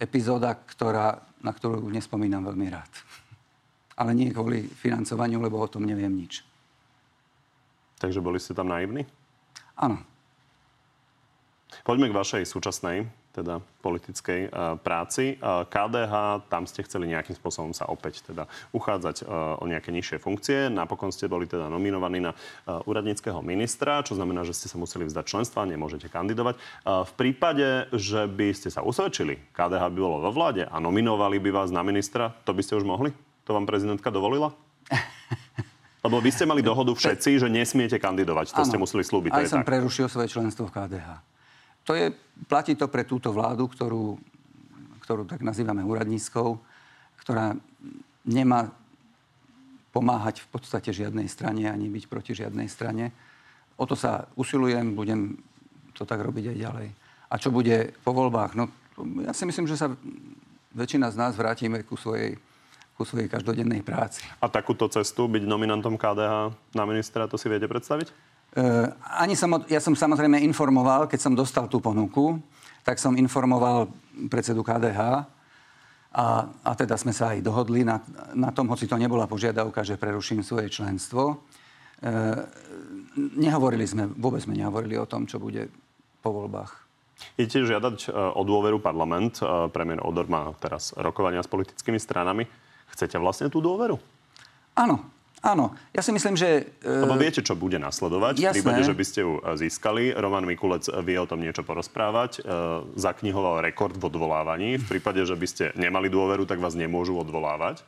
epizóda, 0.00 0.56
ktorá, 0.56 1.20
na 1.44 1.52
ktorú 1.52 1.84
nespomínam 1.92 2.48
veľmi 2.48 2.72
rád 2.72 2.88
ale 3.96 4.16
nie 4.16 4.32
kvôli 4.32 4.64
financovaniu, 4.66 5.40
lebo 5.42 5.60
o 5.60 5.68
tom 5.68 5.84
neviem 5.84 6.12
nič. 6.12 6.44
Takže 8.02 8.18
boli 8.18 8.42
ste 8.42 8.56
tam 8.56 8.66
naivní? 8.66 9.06
Áno. 9.78 10.02
Poďme 11.86 12.12
k 12.12 12.18
vašej 12.18 12.42
súčasnej, 12.44 13.08
teda 13.32 13.64
politickej 13.80 14.52
uh, 14.52 14.76
práci. 14.76 15.40
Uh, 15.40 15.64
KDH, 15.64 16.44
tam 16.52 16.68
ste 16.68 16.84
chceli 16.84 17.08
nejakým 17.08 17.32
spôsobom 17.32 17.72
sa 17.72 17.88
opäť 17.88 18.20
teda 18.28 18.44
uchádzať 18.76 19.24
uh, 19.24 19.56
o 19.56 19.64
nejaké 19.64 19.88
nižšie 19.88 20.20
funkcie. 20.20 20.68
Napokon 20.68 21.08
ste 21.08 21.32
boli 21.32 21.48
teda 21.48 21.72
nominovaní 21.72 22.20
na 22.20 22.36
úradníckého 22.68 23.40
ministra, 23.40 24.04
čo 24.04 24.14
znamená, 24.14 24.44
že 24.44 24.52
ste 24.52 24.68
sa 24.68 24.76
museli 24.76 25.08
vzdať 25.08 25.24
členstva, 25.24 25.64
nemôžete 25.64 26.12
kandidovať. 26.12 26.60
V 26.84 27.12
prípade, 27.16 27.88
že 27.96 28.28
by 28.28 28.52
ste 28.52 28.68
sa 28.68 28.84
usvedčili, 28.84 29.40
KDH 29.56 29.82
by 29.90 29.98
bolo 29.98 30.20
vo 30.20 30.30
vláde 30.30 30.68
a 30.68 30.76
nominovali 30.78 31.40
by 31.40 31.50
vás 31.50 31.72
na 31.72 31.80
ministra, 31.80 32.36
to 32.44 32.52
by 32.52 32.60
ste 32.60 32.76
už 32.76 32.84
mohli? 32.84 33.10
To 33.46 33.50
vám 33.54 33.66
prezidentka 33.66 34.10
dovolila? 34.10 34.54
Lebo 36.06 36.18
vy 36.18 36.30
ste 36.34 36.46
mali 36.46 36.62
dohodu 36.62 36.90
všetci, 36.90 37.38
že 37.38 37.48
nesmiete 37.50 37.98
kandidovať. 37.98 38.54
To 38.54 38.62
ano, 38.62 38.68
ste 38.70 38.78
museli 38.78 39.02
slúbiť. 39.06 39.30
Aj 39.30 39.46
som 39.46 39.62
tak. 39.62 39.70
prerušil 39.70 40.10
svoje 40.10 40.30
členstvo 40.30 40.66
v 40.66 40.74
KDH. 40.74 41.08
To 41.86 41.94
je, 41.94 42.14
platí 42.46 42.74
to 42.78 42.86
pre 42.86 43.06
túto 43.06 43.30
vládu, 43.34 43.66
ktorú, 43.70 44.18
ktorú 45.02 45.26
tak 45.26 45.42
nazývame 45.42 45.82
úradníckou, 45.82 46.58
ktorá 47.22 47.54
nemá 48.26 48.70
pomáhať 49.94 50.42
v 50.42 50.48
podstate 50.50 50.90
žiadnej 50.90 51.26
strane 51.26 51.68
ani 51.68 51.86
byť 51.90 52.04
proti 52.06 52.32
žiadnej 52.34 52.66
strane. 52.66 53.14
O 53.78 53.84
to 53.86 53.98
sa 53.98 54.30
usilujem, 54.38 54.94
budem 54.94 55.38
to 55.92 56.02
tak 56.06 56.22
robiť 56.22 56.54
aj 56.54 56.56
ďalej. 56.58 56.88
A 57.30 57.34
čo 57.38 57.54
bude 57.54 57.92
po 58.02 58.14
voľbách? 58.14 58.58
No, 58.58 58.70
ja 59.22 59.34
si 59.36 59.44
myslím, 59.44 59.68
že 59.68 59.78
sa 59.78 59.92
väčšina 60.72 61.12
z 61.12 61.16
nás 61.18 61.32
vrátime 61.36 61.84
ku 61.84 61.98
svojej 61.98 62.38
ku 62.96 63.02
svojej 63.08 63.28
každodennej 63.28 63.80
práci. 63.80 64.22
A 64.38 64.46
takúto 64.46 64.86
cestu, 64.92 65.26
byť 65.26 65.42
nominantom 65.48 65.96
KDH 65.96 66.52
na 66.76 66.84
ministra, 66.84 67.26
to 67.26 67.40
si 67.40 67.48
viete 67.48 67.66
predstaviť? 67.66 68.08
Uh, 68.52 68.92
ani 69.16 69.32
som, 69.32 69.48
ja 69.64 69.80
som 69.80 69.96
samozrejme 69.96 70.36
informoval, 70.44 71.08
keď 71.08 71.20
som 71.24 71.32
dostal 71.32 71.72
tú 71.72 71.80
ponuku, 71.80 72.36
tak 72.84 73.00
som 73.00 73.16
informoval 73.16 73.88
predsedu 74.28 74.60
KDH 74.60 75.24
a, 76.12 76.26
a 76.60 76.70
teda 76.76 77.00
sme 77.00 77.16
sa 77.16 77.32
aj 77.32 77.40
dohodli 77.40 77.80
na, 77.80 78.04
na 78.36 78.52
tom, 78.52 78.68
hoci 78.68 78.84
to 78.84 79.00
nebola 79.00 79.24
požiadavka, 79.24 79.80
že 79.80 79.96
preruším 79.96 80.44
svoje 80.44 80.68
členstvo. 80.68 81.40
Uh, 82.04 82.44
nehovorili 83.16 83.88
sme, 83.88 84.04
vôbec 84.04 84.44
sme 84.44 84.52
nehovorili 84.52 85.00
o 85.00 85.08
tom, 85.08 85.24
čo 85.24 85.40
bude 85.40 85.72
po 86.20 86.30
voľbách. 86.36 86.82
Idete 87.38 87.62
žiadať 87.66 87.96
e, 88.08 88.14
o 88.14 88.42
dôveru 88.42 88.82
parlament. 88.82 89.38
Premiér 89.70 90.02
Odor 90.02 90.26
má 90.26 90.50
teraz 90.58 90.90
rokovania 90.98 91.42
s 91.42 91.50
politickými 91.50 91.98
stranami. 91.98 92.46
Chcete 92.92 93.16
vlastne 93.16 93.48
tú 93.48 93.64
dôveru? 93.64 93.96
Áno, 94.76 95.12
Áno, 95.42 95.74
ja 95.90 96.06
si 96.06 96.14
myslím, 96.14 96.38
že... 96.38 96.70
Lebo 96.86 97.18
viete, 97.18 97.42
čo 97.42 97.58
bude 97.58 97.74
nasledovať. 97.74 98.38
Jasné. 98.38 98.54
V 98.54 98.56
prípade, 98.62 98.82
že 98.86 98.94
by 98.94 99.04
ste 99.04 99.20
ju 99.26 99.42
e, 99.42 99.58
získali. 99.58 100.14
Roman 100.14 100.46
Mikulec 100.46 100.86
vie 101.02 101.18
o 101.18 101.26
tom 101.26 101.42
niečo 101.42 101.66
porozprávať. 101.66 102.38
E, 102.38 102.40
zaknihoval 102.94 103.58
rekord 103.58 103.98
v 103.98 104.06
odvolávaní. 104.06 104.78
V 104.78 104.86
prípade, 104.86 105.18
že 105.26 105.34
by 105.34 105.46
ste 105.50 105.64
nemali 105.74 106.06
dôveru, 106.06 106.46
tak 106.46 106.62
vás 106.62 106.78
nemôžu 106.78 107.18
odvolávať. 107.18 107.82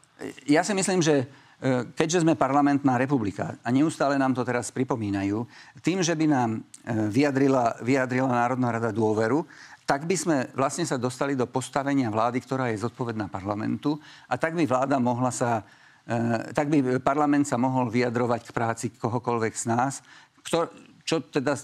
Ja 0.51 0.67
si 0.67 0.75
myslím, 0.75 0.99
že 0.99 1.31
e, 1.63 1.87
keďže 1.95 2.27
sme 2.27 2.35
parlamentná 2.35 2.99
republika 2.99 3.55
a 3.63 3.71
neustále 3.71 4.19
nám 4.19 4.35
to 4.35 4.43
teraz 4.43 4.75
pripomínajú, 4.75 5.47
tým, 5.79 6.03
že 6.03 6.19
by 6.19 6.27
nám 6.27 6.51
vyjadrila, 6.91 7.79
vyjadrila 7.87 8.35
Národná 8.35 8.83
rada 8.83 8.91
dôveru, 8.91 9.47
tak 9.85 10.09
by 10.09 10.17
sme 10.17 10.37
vlastne 10.57 10.89
sa 10.89 10.97
dostali 10.97 11.37
do 11.37 11.45
postavenia 11.45 12.09
vlády, 12.09 12.41
ktorá 12.41 12.73
je 12.73 12.81
zodpovedná 12.81 13.29
parlamentu 13.29 14.01
a 14.29 14.41
tak 14.41 14.57
by 14.57 14.65
vláda 14.65 14.97
mohla 14.97 15.29
sa, 15.29 15.61
e, 16.09 16.53
tak 16.57 16.73
by 16.73 17.01
parlament 17.05 17.45
sa 17.45 17.61
mohol 17.61 17.93
vyjadrovať 17.93 18.49
k 18.49 18.55
práci 18.57 18.87
kohokoľvek 18.97 19.53
z 19.53 19.65
nás, 19.69 20.01
kto, 20.45 20.73
čo 21.05 21.21
teda 21.29 21.57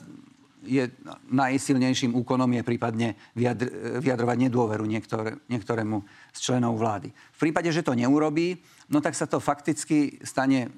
je 0.60 0.84
najsilnejším 1.32 2.12
úkonom 2.20 2.52
je 2.60 2.62
prípadne 2.64 3.08
vyjadr, 3.32 4.00
vyjadrovať 4.04 4.36
nedôveru 4.48 4.84
niektoré, 4.84 5.40
niektorému 5.48 6.04
z 6.36 6.38
členov 6.38 6.76
vlády. 6.76 7.08
V 7.08 7.38
prípade, 7.48 7.72
že 7.72 7.80
to 7.80 7.96
neurobí, 7.96 8.60
no 8.92 9.00
tak 9.00 9.16
sa 9.16 9.24
to 9.24 9.40
fakticky 9.40 10.20
stane 10.20 10.68
e, 10.68 10.70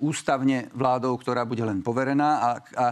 ústavne 0.00 0.72
vládou, 0.72 1.14
ktorá 1.20 1.44
bude 1.44 1.62
len 1.62 1.84
poverená 1.84 2.28
a, 2.40 2.50
a 2.74 2.86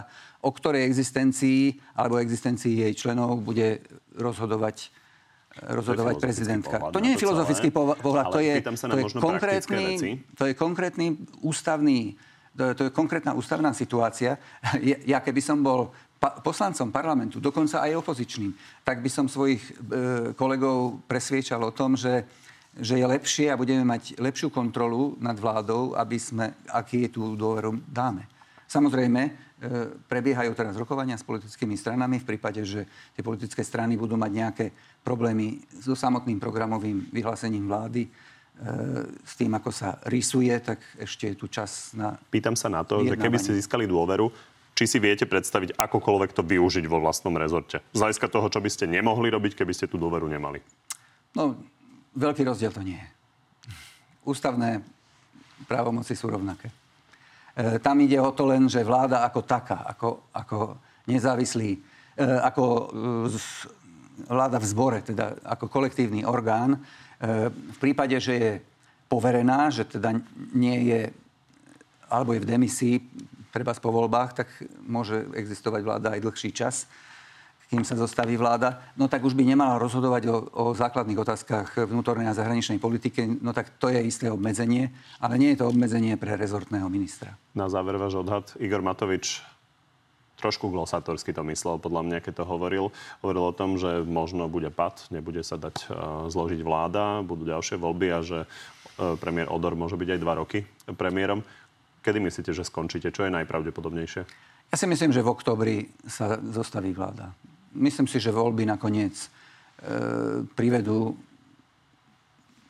o 0.45 0.49
ktorej 0.53 0.85
existencii 0.87 1.75
alebo 1.97 2.21
existencii 2.21 2.87
jej 2.87 2.93
členov 2.95 3.41
bude 3.43 3.83
rozhodovať 4.15 4.93
rozhodovať 5.59 6.15
to 6.15 6.23
prezidentka. 6.23 6.75
Pohľad 6.77 6.93
to 6.93 7.01
nie 7.03 7.13
je 7.17 7.19
filozofický 7.19 7.69
pohľad, 7.73 8.25
to 8.31 8.39
je, 8.39 8.55
to, 8.63 8.95
je 8.95 9.05
konkrétny, 9.17 9.83
to 10.37 10.43
je 10.47 10.53
konkrétny 10.55 11.07
ústavný, 11.43 12.15
to 12.55 12.61
je, 12.63 12.71
to 12.77 12.83
je 12.87 12.91
konkrétna 12.93 13.35
ústavná 13.35 13.73
situácia. 13.75 14.39
Ja 15.09 15.19
keby 15.19 15.41
som 15.43 15.59
bol 15.59 15.91
pa- 16.21 16.39
poslancom 16.39 16.93
parlamentu, 16.93 17.41
dokonca 17.41 17.81
aj 17.83 17.97
opozičným, 17.97 18.51
tak 18.85 19.01
by 19.03 19.09
som 19.09 19.25
svojich 19.25 19.59
e, 19.59 19.71
kolegov 20.37 21.01
presviečal 21.09 21.59
o 21.65 21.75
tom, 21.75 21.97
že 21.97 22.23
že 22.79 22.97
je 22.97 23.05
lepšie 23.05 23.51
a 23.51 23.59
budeme 23.59 23.83
mať 23.83 24.17
lepšiu 24.17 24.49
kontrolu 24.49 25.19
nad 25.19 25.35
vládou, 25.35 25.93
aby 25.95 26.17
sme, 26.17 26.55
aký 26.71 27.11
tú 27.11 27.35
dôveru 27.35 27.79
dáme. 27.87 28.25
Samozrejme, 28.69 29.21
e, 29.25 29.31
prebiehajú 30.05 30.53
teraz 30.53 30.77
rokovania 30.77 31.17
s 31.17 31.25
politickými 31.25 31.73
stranami 31.73 32.21
v 32.21 32.29
prípade, 32.35 32.61
že 32.61 32.85
tie 33.17 33.25
politické 33.25 33.65
strany 33.65 33.97
budú 33.97 34.13
mať 34.13 34.31
nejaké 34.31 34.65
problémy 35.01 35.57
so 35.81 35.97
samotným 35.97 36.37
programovým 36.37 37.09
vyhlásením 37.09 37.65
vlády, 37.65 38.05
e, 38.05 38.09
s 39.25 39.33
tým, 39.33 39.49
ako 39.57 39.73
sa 39.73 39.97
rysuje, 40.05 40.53
tak 40.61 40.77
ešte 41.01 41.33
je 41.33 41.35
tu 41.35 41.49
čas 41.49 41.97
na... 41.97 42.13
Pýtam 42.29 42.53
sa 42.53 42.69
na 42.69 42.85
to, 42.85 43.01
že 43.01 43.17
keby 43.17 43.41
ste 43.41 43.57
získali 43.57 43.89
dôveru, 43.89 44.29
či 44.77 44.85
si 44.85 45.01
viete 45.01 45.25
predstaviť 45.25 45.75
akokoľvek 45.75 46.31
to 46.37 46.45
využiť 46.45 46.85
vo 46.85 47.01
vlastnom 47.01 47.33
rezorte? 47.33 47.81
Z 47.91 47.99
hľadiska 47.99 48.29
toho, 48.29 48.47
čo 48.53 48.61
by 48.61 48.69
ste 48.69 48.85
nemohli 48.85 49.33
robiť, 49.33 49.57
keby 49.57 49.73
ste 49.73 49.89
tú 49.89 49.97
dôveru 49.97 50.29
nemali. 50.29 50.61
No, 51.33 51.57
veľký 52.15 52.41
rozdiel 52.45 52.73
to 52.73 52.81
nie 52.85 52.97
je. 52.97 53.09
Ústavné 54.25 54.81
právomoci 55.65 56.13
sú 56.13 56.29
rovnaké. 56.29 56.69
E, 56.69 56.75
tam 57.81 57.99
ide 57.99 58.17
o 58.21 58.31
to 58.31 58.45
len, 58.47 58.69
že 58.69 58.85
vláda 58.85 59.25
ako 59.25 59.41
taká, 59.43 59.85
ako, 59.89 60.31
ako 60.33 60.57
nezávislý, 61.09 61.75
e, 61.75 61.79
ako 62.23 62.63
e, 62.65 62.83
vláda 64.27 64.59
v 64.59 64.69
zbore, 64.69 64.99
teda 65.01 65.39
ako 65.43 65.71
kolektívny 65.71 66.27
orgán, 66.27 66.75
e, 66.75 66.79
v 67.49 67.77
prípade, 67.79 68.17
že 68.19 68.33
je 68.35 68.51
poverená, 69.09 69.73
že 69.73 69.87
teda 69.87 70.19
nie 70.53 70.93
je, 70.93 71.01
alebo 72.09 72.37
je 72.37 72.43
v 72.43 72.49
demisii, 72.49 72.95
treba 73.49 73.73
po 73.73 73.89
voľbách, 73.89 74.31
tak 74.45 74.47
môže 74.85 75.25
existovať 75.33 75.81
vláda 75.81 76.07
aj 76.13 76.21
dlhší 76.21 76.51
čas 76.53 76.85
kým 77.69 77.85
sa 77.85 77.93
zostaví 77.93 78.33
vláda, 78.33 78.81
no 78.97 79.05
tak 79.05 79.21
už 79.21 79.37
by 79.37 79.45
nemala 79.45 79.77
rozhodovať 79.77 80.23
o, 80.25 80.37
o 80.57 80.65
základných 80.73 81.21
otázkach 81.21 81.85
vnútornej 81.85 82.25
a 82.25 82.33
zahraničnej 82.33 82.81
politiky. 82.81 83.29
No 83.45 83.53
tak 83.53 83.77
to 83.77 83.93
je 83.93 84.01
isté 84.01 84.25
obmedzenie, 84.33 84.89
ale 85.21 85.37
nie 85.37 85.53
je 85.53 85.61
to 85.61 85.69
obmedzenie 85.69 86.17
pre 86.17 86.33
rezortného 86.33 86.89
ministra. 86.89 87.37
Na 87.53 87.69
záver 87.69 88.01
váš 88.01 88.17
odhad. 88.17 88.57
Igor 88.57 88.81
Matovič 88.81 89.45
trošku 90.41 90.73
glosatorsky 90.73 91.29
to 91.29 91.45
myslel, 91.45 91.77
podľa 91.77 92.01
mňa, 92.09 92.17
keď 92.25 92.41
to 92.41 92.45
hovoril. 92.49 92.89
Hovoril 93.21 93.43
o 93.45 93.53
tom, 93.53 93.77
že 93.77 94.01
možno 94.01 94.49
bude 94.49 94.73
pad, 94.73 95.05
nebude 95.13 95.45
sa 95.45 95.59
dať 95.59 95.75
uh, 95.85 95.93
zložiť 96.31 96.65
vláda, 96.65 97.21
budú 97.21 97.45
ďalšie 97.45 97.77
voľby 97.77 98.07
a 98.09 98.19
že 98.25 98.39
uh, 98.47 99.13
premiér 99.19 99.51
Odor 99.51 99.77
môže 99.77 99.99
byť 99.99 100.09
aj 100.15 100.19
dva 100.23 100.33
roky 100.41 100.65
premiérom. 100.97 101.45
Kedy 102.01 102.17
myslíte, 102.17 102.55
že 102.55 102.63
skončíte? 102.65 103.11
Čo 103.11 103.27
je 103.27 103.35
najpravdepodobnejšie? 103.35 104.21
Ja 104.71 104.77
si 104.79 104.87
myslím, 104.87 105.11
že 105.11 105.21
v 105.21 105.33
oktobri 105.35 105.91
sa 106.07 106.39
zostaví 106.39 106.95
vláda 106.95 107.35
myslím 107.73 108.07
si, 108.09 108.17
že 108.17 108.33
voľby 108.33 108.65
nakoniec 108.65 109.15
e, 109.17 109.27
privedú 110.53 111.17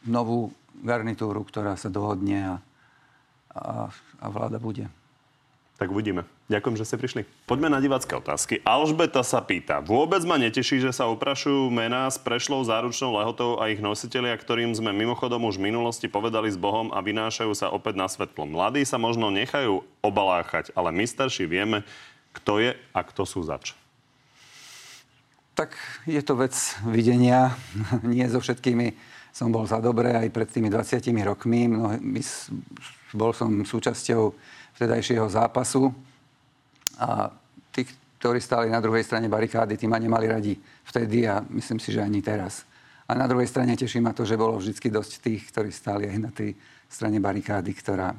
novú 0.07 0.51
garnitúru, 0.79 1.43
ktorá 1.43 1.75
sa 1.75 1.91
dohodne 1.91 2.39
a, 2.39 2.55
a, 3.51 3.73
a 4.23 4.25
vláda 4.31 4.57
bude. 4.59 4.87
Tak 5.79 5.95
uvidíme. 5.95 6.27
Ďakujem, 6.51 6.75
že 6.75 6.83
ste 6.83 6.99
prišli. 6.99 7.21
Poďme 7.47 7.71
na 7.71 7.79
divácké 7.79 8.11
otázky. 8.11 8.59
Alžbeta 8.67 9.23
sa 9.23 9.39
pýta. 9.39 9.79
Vôbec 9.79 10.19
ma 10.27 10.35
neteší, 10.35 10.83
že 10.83 10.91
sa 10.91 11.07
oprašujú 11.07 11.71
mená 11.71 12.03
s 12.11 12.19
prešlou 12.19 12.67
záručnou 12.67 13.15
lehotou 13.15 13.55
a 13.63 13.71
ich 13.71 13.79
nositeľia, 13.79 14.35
ktorým 14.35 14.75
sme 14.75 14.91
mimochodom 14.91 15.39
už 15.47 15.55
v 15.55 15.71
minulosti 15.71 16.11
povedali 16.11 16.51
s 16.51 16.59
Bohom 16.59 16.91
a 16.91 16.99
vynášajú 16.99 17.55
sa 17.55 17.71
opäť 17.71 17.95
na 17.95 18.11
svetlo. 18.11 18.43
Mladí 18.43 18.83
sa 18.83 18.99
možno 18.99 19.31
nechajú 19.31 19.87
obaláchať, 20.03 20.75
ale 20.75 20.91
my 20.91 21.07
starší 21.07 21.47
vieme, 21.47 21.87
kto 22.35 22.59
je 22.59 22.71
a 22.91 22.99
kto 22.99 23.23
sú 23.23 23.39
zač. 23.47 23.78
Tak 25.59 25.75
je 26.07 26.23
to 26.23 26.39
vec 26.39 26.55
videnia. 26.87 27.51
Nie 28.07 28.31
so 28.31 28.39
všetkými 28.39 28.95
som 29.35 29.51
bol 29.51 29.67
za 29.67 29.83
dobré 29.83 30.15
aj 30.15 30.31
pred 30.31 30.47
tými 30.47 30.71
20 30.71 31.03
rokmi. 31.27 31.67
bol 33.11 33.35
som 33.35 33.67
súčasťou 33.67 34.31
vtedajšieho 34.79 35.27
zápasu 35.27 35.91
a 36.95 37.27
tí, 37.75 37.83
ktorí 38.23 38.39
stáli 38.39 38.71
na 38.71 38.79
druhej 38.79 39.03
strane 39.03 39.27
barikády, 39.27 39.75
tí 39.75 39.83
ma 39.83 39.99
nemali 39.99 40.31
radi 40.31 40.55
vtedy 40.87 41.27
a 41.27 41.43
myslím 41.51 41.83
si, 41.83 41.91
že 41.91 42.07
ani 42.07 42.23
teraz. 42.23 42.63
A 43.03 43.11
na 43.11 43.27
druhej 43.27 43.51
strane 43.51 43.75
teší 43.75 43.99
ma 43.99 44.15
to, 44.15 44.23
že 44.23 44.39
bolo 44.39 44.55
vždy 44.55 44.71
dosť 44.79 45.11
tých, 45.19 45.51
ktorí 45.51 45.75
stáli 45.75 46.07
aj 46.07 46.17
na 46.23 46.31
tej 46.31 46.55
strane 46.87 47.19
barikády, 47.19 47.75
ktorá, 47.75 48.15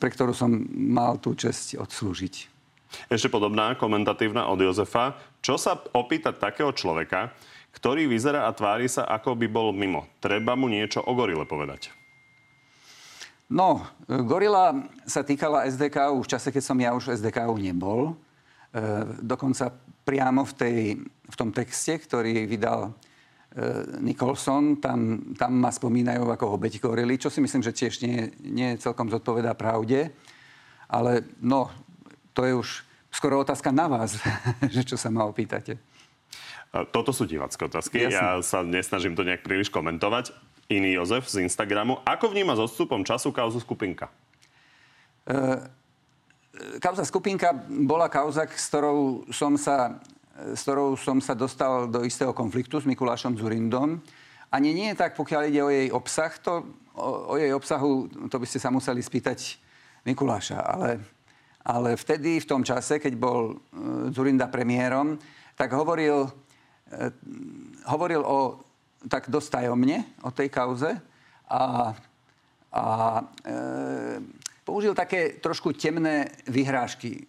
pre 0.00 0.08
ktorú 0.08 0.32
som 0.32 0.48
mal 0.72 1.20
tú 1.20 1.36
čest 1.36 1.76
odslúžiť. 1.76 2.51
Ešte 3.08 3.32
podobná 3.32 3.74
komentatívna 3.74 4.48
od 4.48 4.60
Jozefa. 4.60 5.16
Čo 5.40 5.56
sa 5.56 5.78
opýtať 5.92 6.38
takého 6.38 6.72
človeka, 6.72 7.32
ktorý 7.72 8.06
vyzerá 8.06 8.46
a 8.48 8.54
tvári 8.54 8.86
sa, 8.88 9.08
ako 9.08 9.36
by 9.36 9.46
bol 9.48 9.72
mimo? 9.72 10.08
Treba 10.20 10.52
mu 10.52 10.68
niečo 10.68 11.00
o 11.00 11.12
gorile 11.16 11.48
povedať. 11.48 11.92
No, 13.52 13.84
gorila 14.08 14.72
sa 15.04 15.20
týkala 15.20 15.68
SDK 15.68 16.08
v 16.16 16.24
čase, 16.24 16.48
keď 16.48 16.62
som 16.64 16.78
ja 16.80 16.96
už 16.96 17.12
SDK 17.20 17.52
nebol. 17.60 18.12
E, 18.12 18.14
dokonca 19.20 19.68
priamo 20.08 20.48
v, 20.48 20.52
tej, 20.56 20.78
v 21.04 21.34
tom 21.36 21.52
texte, 21.52 22.00
ktorý 22.00 22.48
vydal 22.48 22.88
e, 22.88 22.92
Nicholson, 24.00 24.80
tam, 24.80 25.32
tam 25.36 25.52
ma 25.60 25.68
spomínajú 25.68 26.32
ako 26.32 26.56
obeť 26.56 26.80
gorily, 26.80 27.20
čo 27.20 27.28
si 27.28 27.44
myslím, 27.44 27.60
že 27.60 27.76
tiež 27.76 28.00
nie, 28.00 28.32
nie 28.40 28.80
celkom 28.80 29.12
zodpovedá 29.12 29.52
pravde. 29.52 30.16
Ale 30.88 31.20
no, 31.44 31.68
to 32.32 32.44
je 32.44 32.52
už 32.56 32.68
skoro 33.12 33.40
otázka 33.40 33.68
na 33.70 33.86
vás, 33.86 34.16
že 34.74 34.82
čo 34.82 34.96
sa 34.96 35.12
ma 35.12 35.28
opýtate. 35.28 35.76
Toto 36.72 37.12
sú 37.12 37.28
divácké 37.28 37.68
otázky. 37.68 38.08
Jasne. 38.08 38.16
Ja 38.16 38.40
sa 38.40 38.64
nesnažím 38.64 39.12
to 39.12 39.28
nejak 39.28 39.44
príliš 39.44 39.68
komentovať. 39.68 40.32
Iný 40.72 40.96
Jozef 40.96 41.28
z 41.28 41.44
Instagramu. 41.44 42.00
Ako 42.08 42.32
vníma 42.32 42.56
s 42.56 42.64
odstupom 42.64 43.04
času 43.04 43.28
kauzu 43.28 43.60
skupinka? 43.60 44.08
E, 45.28 45.68
kauza 46.80 47.04
skupinka 47.04 47.52
bola 47.68 48.08
kauza, 48.08 48.48
s 48.48 48.72
ktorou 48.72 49.28
som 49.28 49.60
sa, 49.60 50.00
s 50.32 50.64
ktorou 50.64 50.96
som 50.96 51.20
sa 51.20 51.36
dostal 51.36 51.92
do 51.92 52.08
istého 52.08 52.32
konfliktu 52.32 52.80
s 52.80 52.88
Mikulášom 52.88 53.36
Zurindom. 53.36 54.00
Ani 54.48 54.72
nie 54.72 54.96
je 54.96 55.00
tak, 55.00 55.12
pokiaľ 55.12 55.52
ide 55.52 55.60
o 55.60 55.68
jej 55.68 55.92
obsah. 55.92 56.32
To, 56.48 56.64
o, 56.96 57.08
o 57.32 57.34
jej 57.36 57.52
obsahu 57.52 58.08
to 58.32 58.36
by 58.40 58.48
ste 58.48 58.64
sa 58.64 58.72
museli 58.72 59.04
spýtať 59.04 59.60
Mikuláša. 60.08 60.56
Ale 60.56 61.04
ale 61.64 61.94
vtedy, 61.96 62.42
v 62.42 62.48
tom 62.48 62.62
čase, 62.66 62.98
keď 62.98 63.14
bol 63.14 63.54
e, 63.54 63.54
Zurinda 64.10 64.50
premiérom, 64.50 65.14
tak 65.54 65.70
hovoril, 65.72 66.26
e, 66.90 67.10
hovoril 67.86 68.22
o, 68.26 68.58
tak 69.06 69.30
dosť 69.30 69.48
tajomne 69.62 70.02
o 70.26 70.30
tej 70.34 70.50
kauze 70.50 70.90
a, 71.46 71.94
a 72.74 72.84
e, 73.46 73.52
použil 74.66 74.94
také 74.94 75.38
trošku 75.38 75.70
temné 75.74 76.34
vyhrážky. 76.50 77.26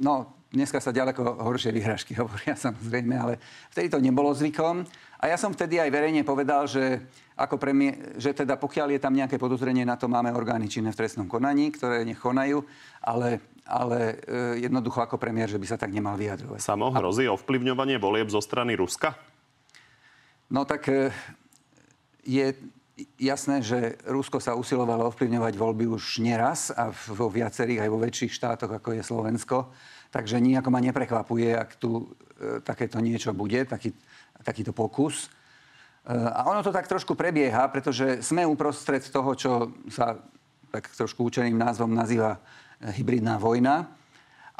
No, 0.00 0.39
dneska 0.50 0.82
sa 0.82 0.90
ďaleko 0.90 1.40
horšie 1.46 1.70
vyhrážky 1.70 2.18
hovoria 2.20 2.58
samozrejme, 2.58 3.14
ale 3.14 3.34
vtedy 3.70 3.86
to 3.90 4.02
nebolo 4.02 4.34
zvykom. 4.34 4.82
A 5.20 5.30
ja 5.30 5.36
som 5.38 5.54
vtedy 5.54 5.78
aj 5.78 5.92
verejne 5.92 6.24
povedal, 6.26 6.66
že, 6.66 7.06
ako 7.36 7.60
premie, 7.60 8.16
že 8.16 8.32
teda 8.32 8.56
pokiaľ 8.56 8.96
je 8.96 9.00
tam 9.00 9.14
nejaké 9.14 9.36
podozrenie, 9.36 9.84
na 9.84 10.00
to 10.00 10.08
máme 10.08 10.32
orgány 10.32 10.66
činné 10.66 10.90
v 10.90 11.00
trestnom 11.04 11.28
konaní, 11.28 11.70
ktoré 11.70 12.02
nech 12.08 12.18
konajú, 12.18 12.64
ale, 13.04 13.44
ale 13.68 14.16
e, 14.26 14.64
jednoducho 14.64 15.04
ako 15.04 15.20
premiér, 15.20 15.52
že 15.52 15.60
by 15.60 15.66
sa 15.68 15.76
tak 15.76 15.92
nemal 15.92 16.16
vyjadrovať. 16.16 16.58
Samo 16.58 16.88
hrozí 16.88 17.28
ovplyvňovanie 17.28 18.00
volieb 18.00 18.32
zo 18.32 18.40
strany 18.40 18.80
Ruska? 18.80 19.12
No 20.48 20.64
tak 20.64 20.88
e, 20.88 21.12
je 22.24 22.56
jasné, 23.20 23.60
že 23.60 24.00
Rusko 24.08 24.40
sa 24.40 24.56
usilovalo 24.56 25.08
ovplyvňovať 25.12 25.54
voľby 25.56 25.84
už 25.88 26.24
neraz 26.24 26.72
a 26.72 26.88
vo 26.92 27.28
viacerých 27.28 27.84
aj 27.84 27.90
vo 27.92 28.00
väčších 28.00 28.32
štátoch, 28.32 28.72
ako 28.72 28.96
je 28.96 29.02
Slovensko. 29.04 29.56
Takže 30.10 30.42
nijako 30.42 30.74
ma 30.74 30.82
neprekvapuje, 30.82 31.54
ak 31.54 31.78
tu 31.78 32.02
e, 32.02 32.58
takéto 32.60 32.98
niečo 32.98 33.30
bude, 33.30 33.62
taký, 33.62 33.94
takýto 34.42 34.74
pokus. 34.74 35.30
E, 36.02 36.10
a 36.10 36.42
ono 36.50 36.66
to 36.66 36.74
tak 36.74 36.90
trošku 36.90 37.14
prebieha, 37.14 37.70
pretože 37.70 38.18
sme 38.26 38.42
uprostred 38.42 39.06
toho, 39.06 39.30
čo 39.38 39.50
sa 39.86 40.18
tak 40.70 40.90
trošku 40.90 41.26
učeným 41.26 41.58
názvom 41.58 41.94
nazýva 41.94 42.38
e, 42.82 42.90
hybridná 42.98 43.38
vojna. 43.38 43.86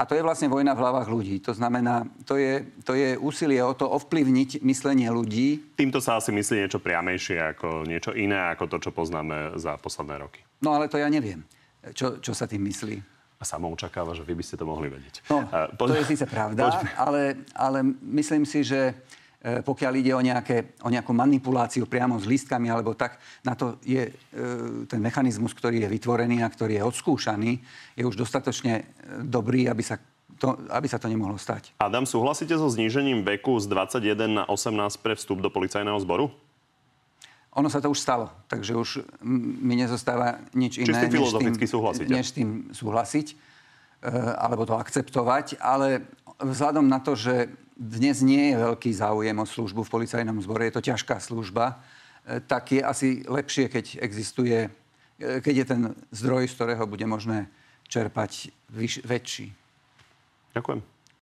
A 0.01 0.09
to 0.09 0.17
je 0.17 0.25
vlastne 0.25 0.49
vojna 0.49 0.73
v 0.73 0.81
hlavách 0.81 1.13
ľudí. 1.13 1.45
To 1.45 1.53
znamená, 1.53 2.09
to 2.25 2.41
je, 2.41 2.65
to 2.89 2.97
je 2.97 3.21
úsilie 3.21 3.61
o 3.61 3.77
to 3.77 3.85
ovplyvniť 3.85 4.65
myslenie 4.65 5.13
ľudí. 5.13 5.77
Týmto 5.77 6.01
sa 6.01 6.17
asi 6.17 6.33
myslí 6.33 6.65
niečo 6.65 6.81
priamejšie 6.81 7.37
ako 7.53 7.85
niečo 7.85 8.17
iné, 8.17 8.49
ako 8.49 8.65
to, 8.65 8.89
čo 8.89 8.97
poznáme 8.97 9.61
za 9.61 9.77
posledné 9.77 10.17
roky. 10.17 10.41
No 10.65 10.73
ale 10.73 10.89
to 10.89 10.97
ja 10.97 11.13
neviem. 11.13 11.45
čo, 11.93 12.17
čo 12.21 12.33
sa 12.33 12.49
tým 12.49 12.65
myslí. 12.69 13.20
A 13.41 13.45
samo 13.49 13.73
očakáva, 13.73 14.13
že 14.13 14.21
vy 14.21 14.37
by 14.37 14.45
ste 14.45 14.61
to 14.61 14.69
mohli 14.69 14.93
vedieť. 14.93 15.25
No, 15.33 15.49
to 15.81 15.97
je 15.97 16.05
síce 16.05 16.29
pravda, 16.29 16.85
ale, 17.01 17.41
ale 17.57 17.81
myslím 18.05 18.45
si, 18.45 18.61
že 18.61 18.93
e, 19.41 19.65
pokiaľ 19.65 19.93
ide 19.97 20.13
o, 20.13 20.21
nejaké, 20.21 20.77
o 20.85 20.93
nejakú 20.93 21.17
manipuláciu 21.17 21.89
priamo 21.89 22.21
s 22.21 22.29
lístkami 22.29 22.69
alebo 22.69 22.93
tak, 22.93 23.17
na 23.41 23.57
to 23.57 23.81
je 23.81 24.13
e, 24.13 24.13
ten 24.85 25.01
mechanizmus, 25.01 25.57
ktorý 25.57 25.89
je 25.89 25.89
vytvorený 25.89 26.45
a 26.45 26.53
ktorý 26.53 26.79
je 26.79 26.85
odskúšaný, 26.85 27.53
je 27.97 28.05
už 28.05 28.21
dostatočne 28.21 28.85
e, 28.85 28.85
dobrý, 29.25 29.73
aby 29.73 29.81
sa 29.81 29.97
to, 30.41 30.57
aby 30.73 30.89
sa 30.89 30.97
to 30.97 31.09
nemohlo 31.09 31.37
stať. 31.37 31.77
Adam, 31.77 32.09
súhlasíte 32.09 32.57
so 32.57 32.69
znížením 32.73 33.25
veku 33.25 33.61
z 33.61 33.69
21 33.69 34.41
na 34.41 34.45
18 34.49 35.01
pre 35.05 35.13
vstup 35.13 35.45
do 35.45 35.53
policajného 35.53 36.01
zboru? 36.01 36.33
Ono 37.59 37.67
sa 37.67 37.83
to 37.83 37.91
už 37.91 37.99
stalo, 37.99 38.31
takže 38.47 38.79
už 38.79 38.91
mi 39.27 39.75
nezostáva 39.75 40.39
nič 40.55 40.79
Či 40.79 40.87
iné, 40.87 41.11
než 41.11 41.35
tým, 41.35 41.55
súhlasíte? 41.59 42.11
než 42.11 42.27
tým 42.31 42.49
súhlasiť, 42.71 43.27
e, 43.27 43.37
alebo 44.39 44.63
to 44.63 44.79
akceptovať. 44.79 45.59
Ale 45.59 46.07
vzhľadom 46.39 46.87
na 46.87 47.03
to, 47.03 47.19
že 47.19 47.51
dnes 47.75 48.23
nie 48.23 48.55
je 48.55 48.57
veľký 48.61 48.95
záujem 48.95 49.35
o 49.35 49.47
službu 49.49 49.83
v 49.83 49.93
policajnom 49.93 50.39
zbore, 50.45 50.71
je 50.71 50.75
to 50.79 50.87
ťažká 50.95 51.19
služba, 51.19 51.83
e, 52.23 52.39
tak 52.39 52.71
je 52.71 52.87
asi 52.87 53.27
lepšie, 53.27 53.67
keď 53.67 53.99
existuje, 53.99 54.71
e, 55.19 55.43
keď 55.43 55.55
je 55.57 55.67
ten 55.67 55.83
zdroj, 56.15 56.47
z 56.47 56.55
ktorého 56.55 56.87
bude 56.87 57.07
možné 57.11 57.51
čerpať 57.91 58.55
vyš, 58.71 59.03
väčší. 59.03 59.51
Ďakujem. 60.55 61.00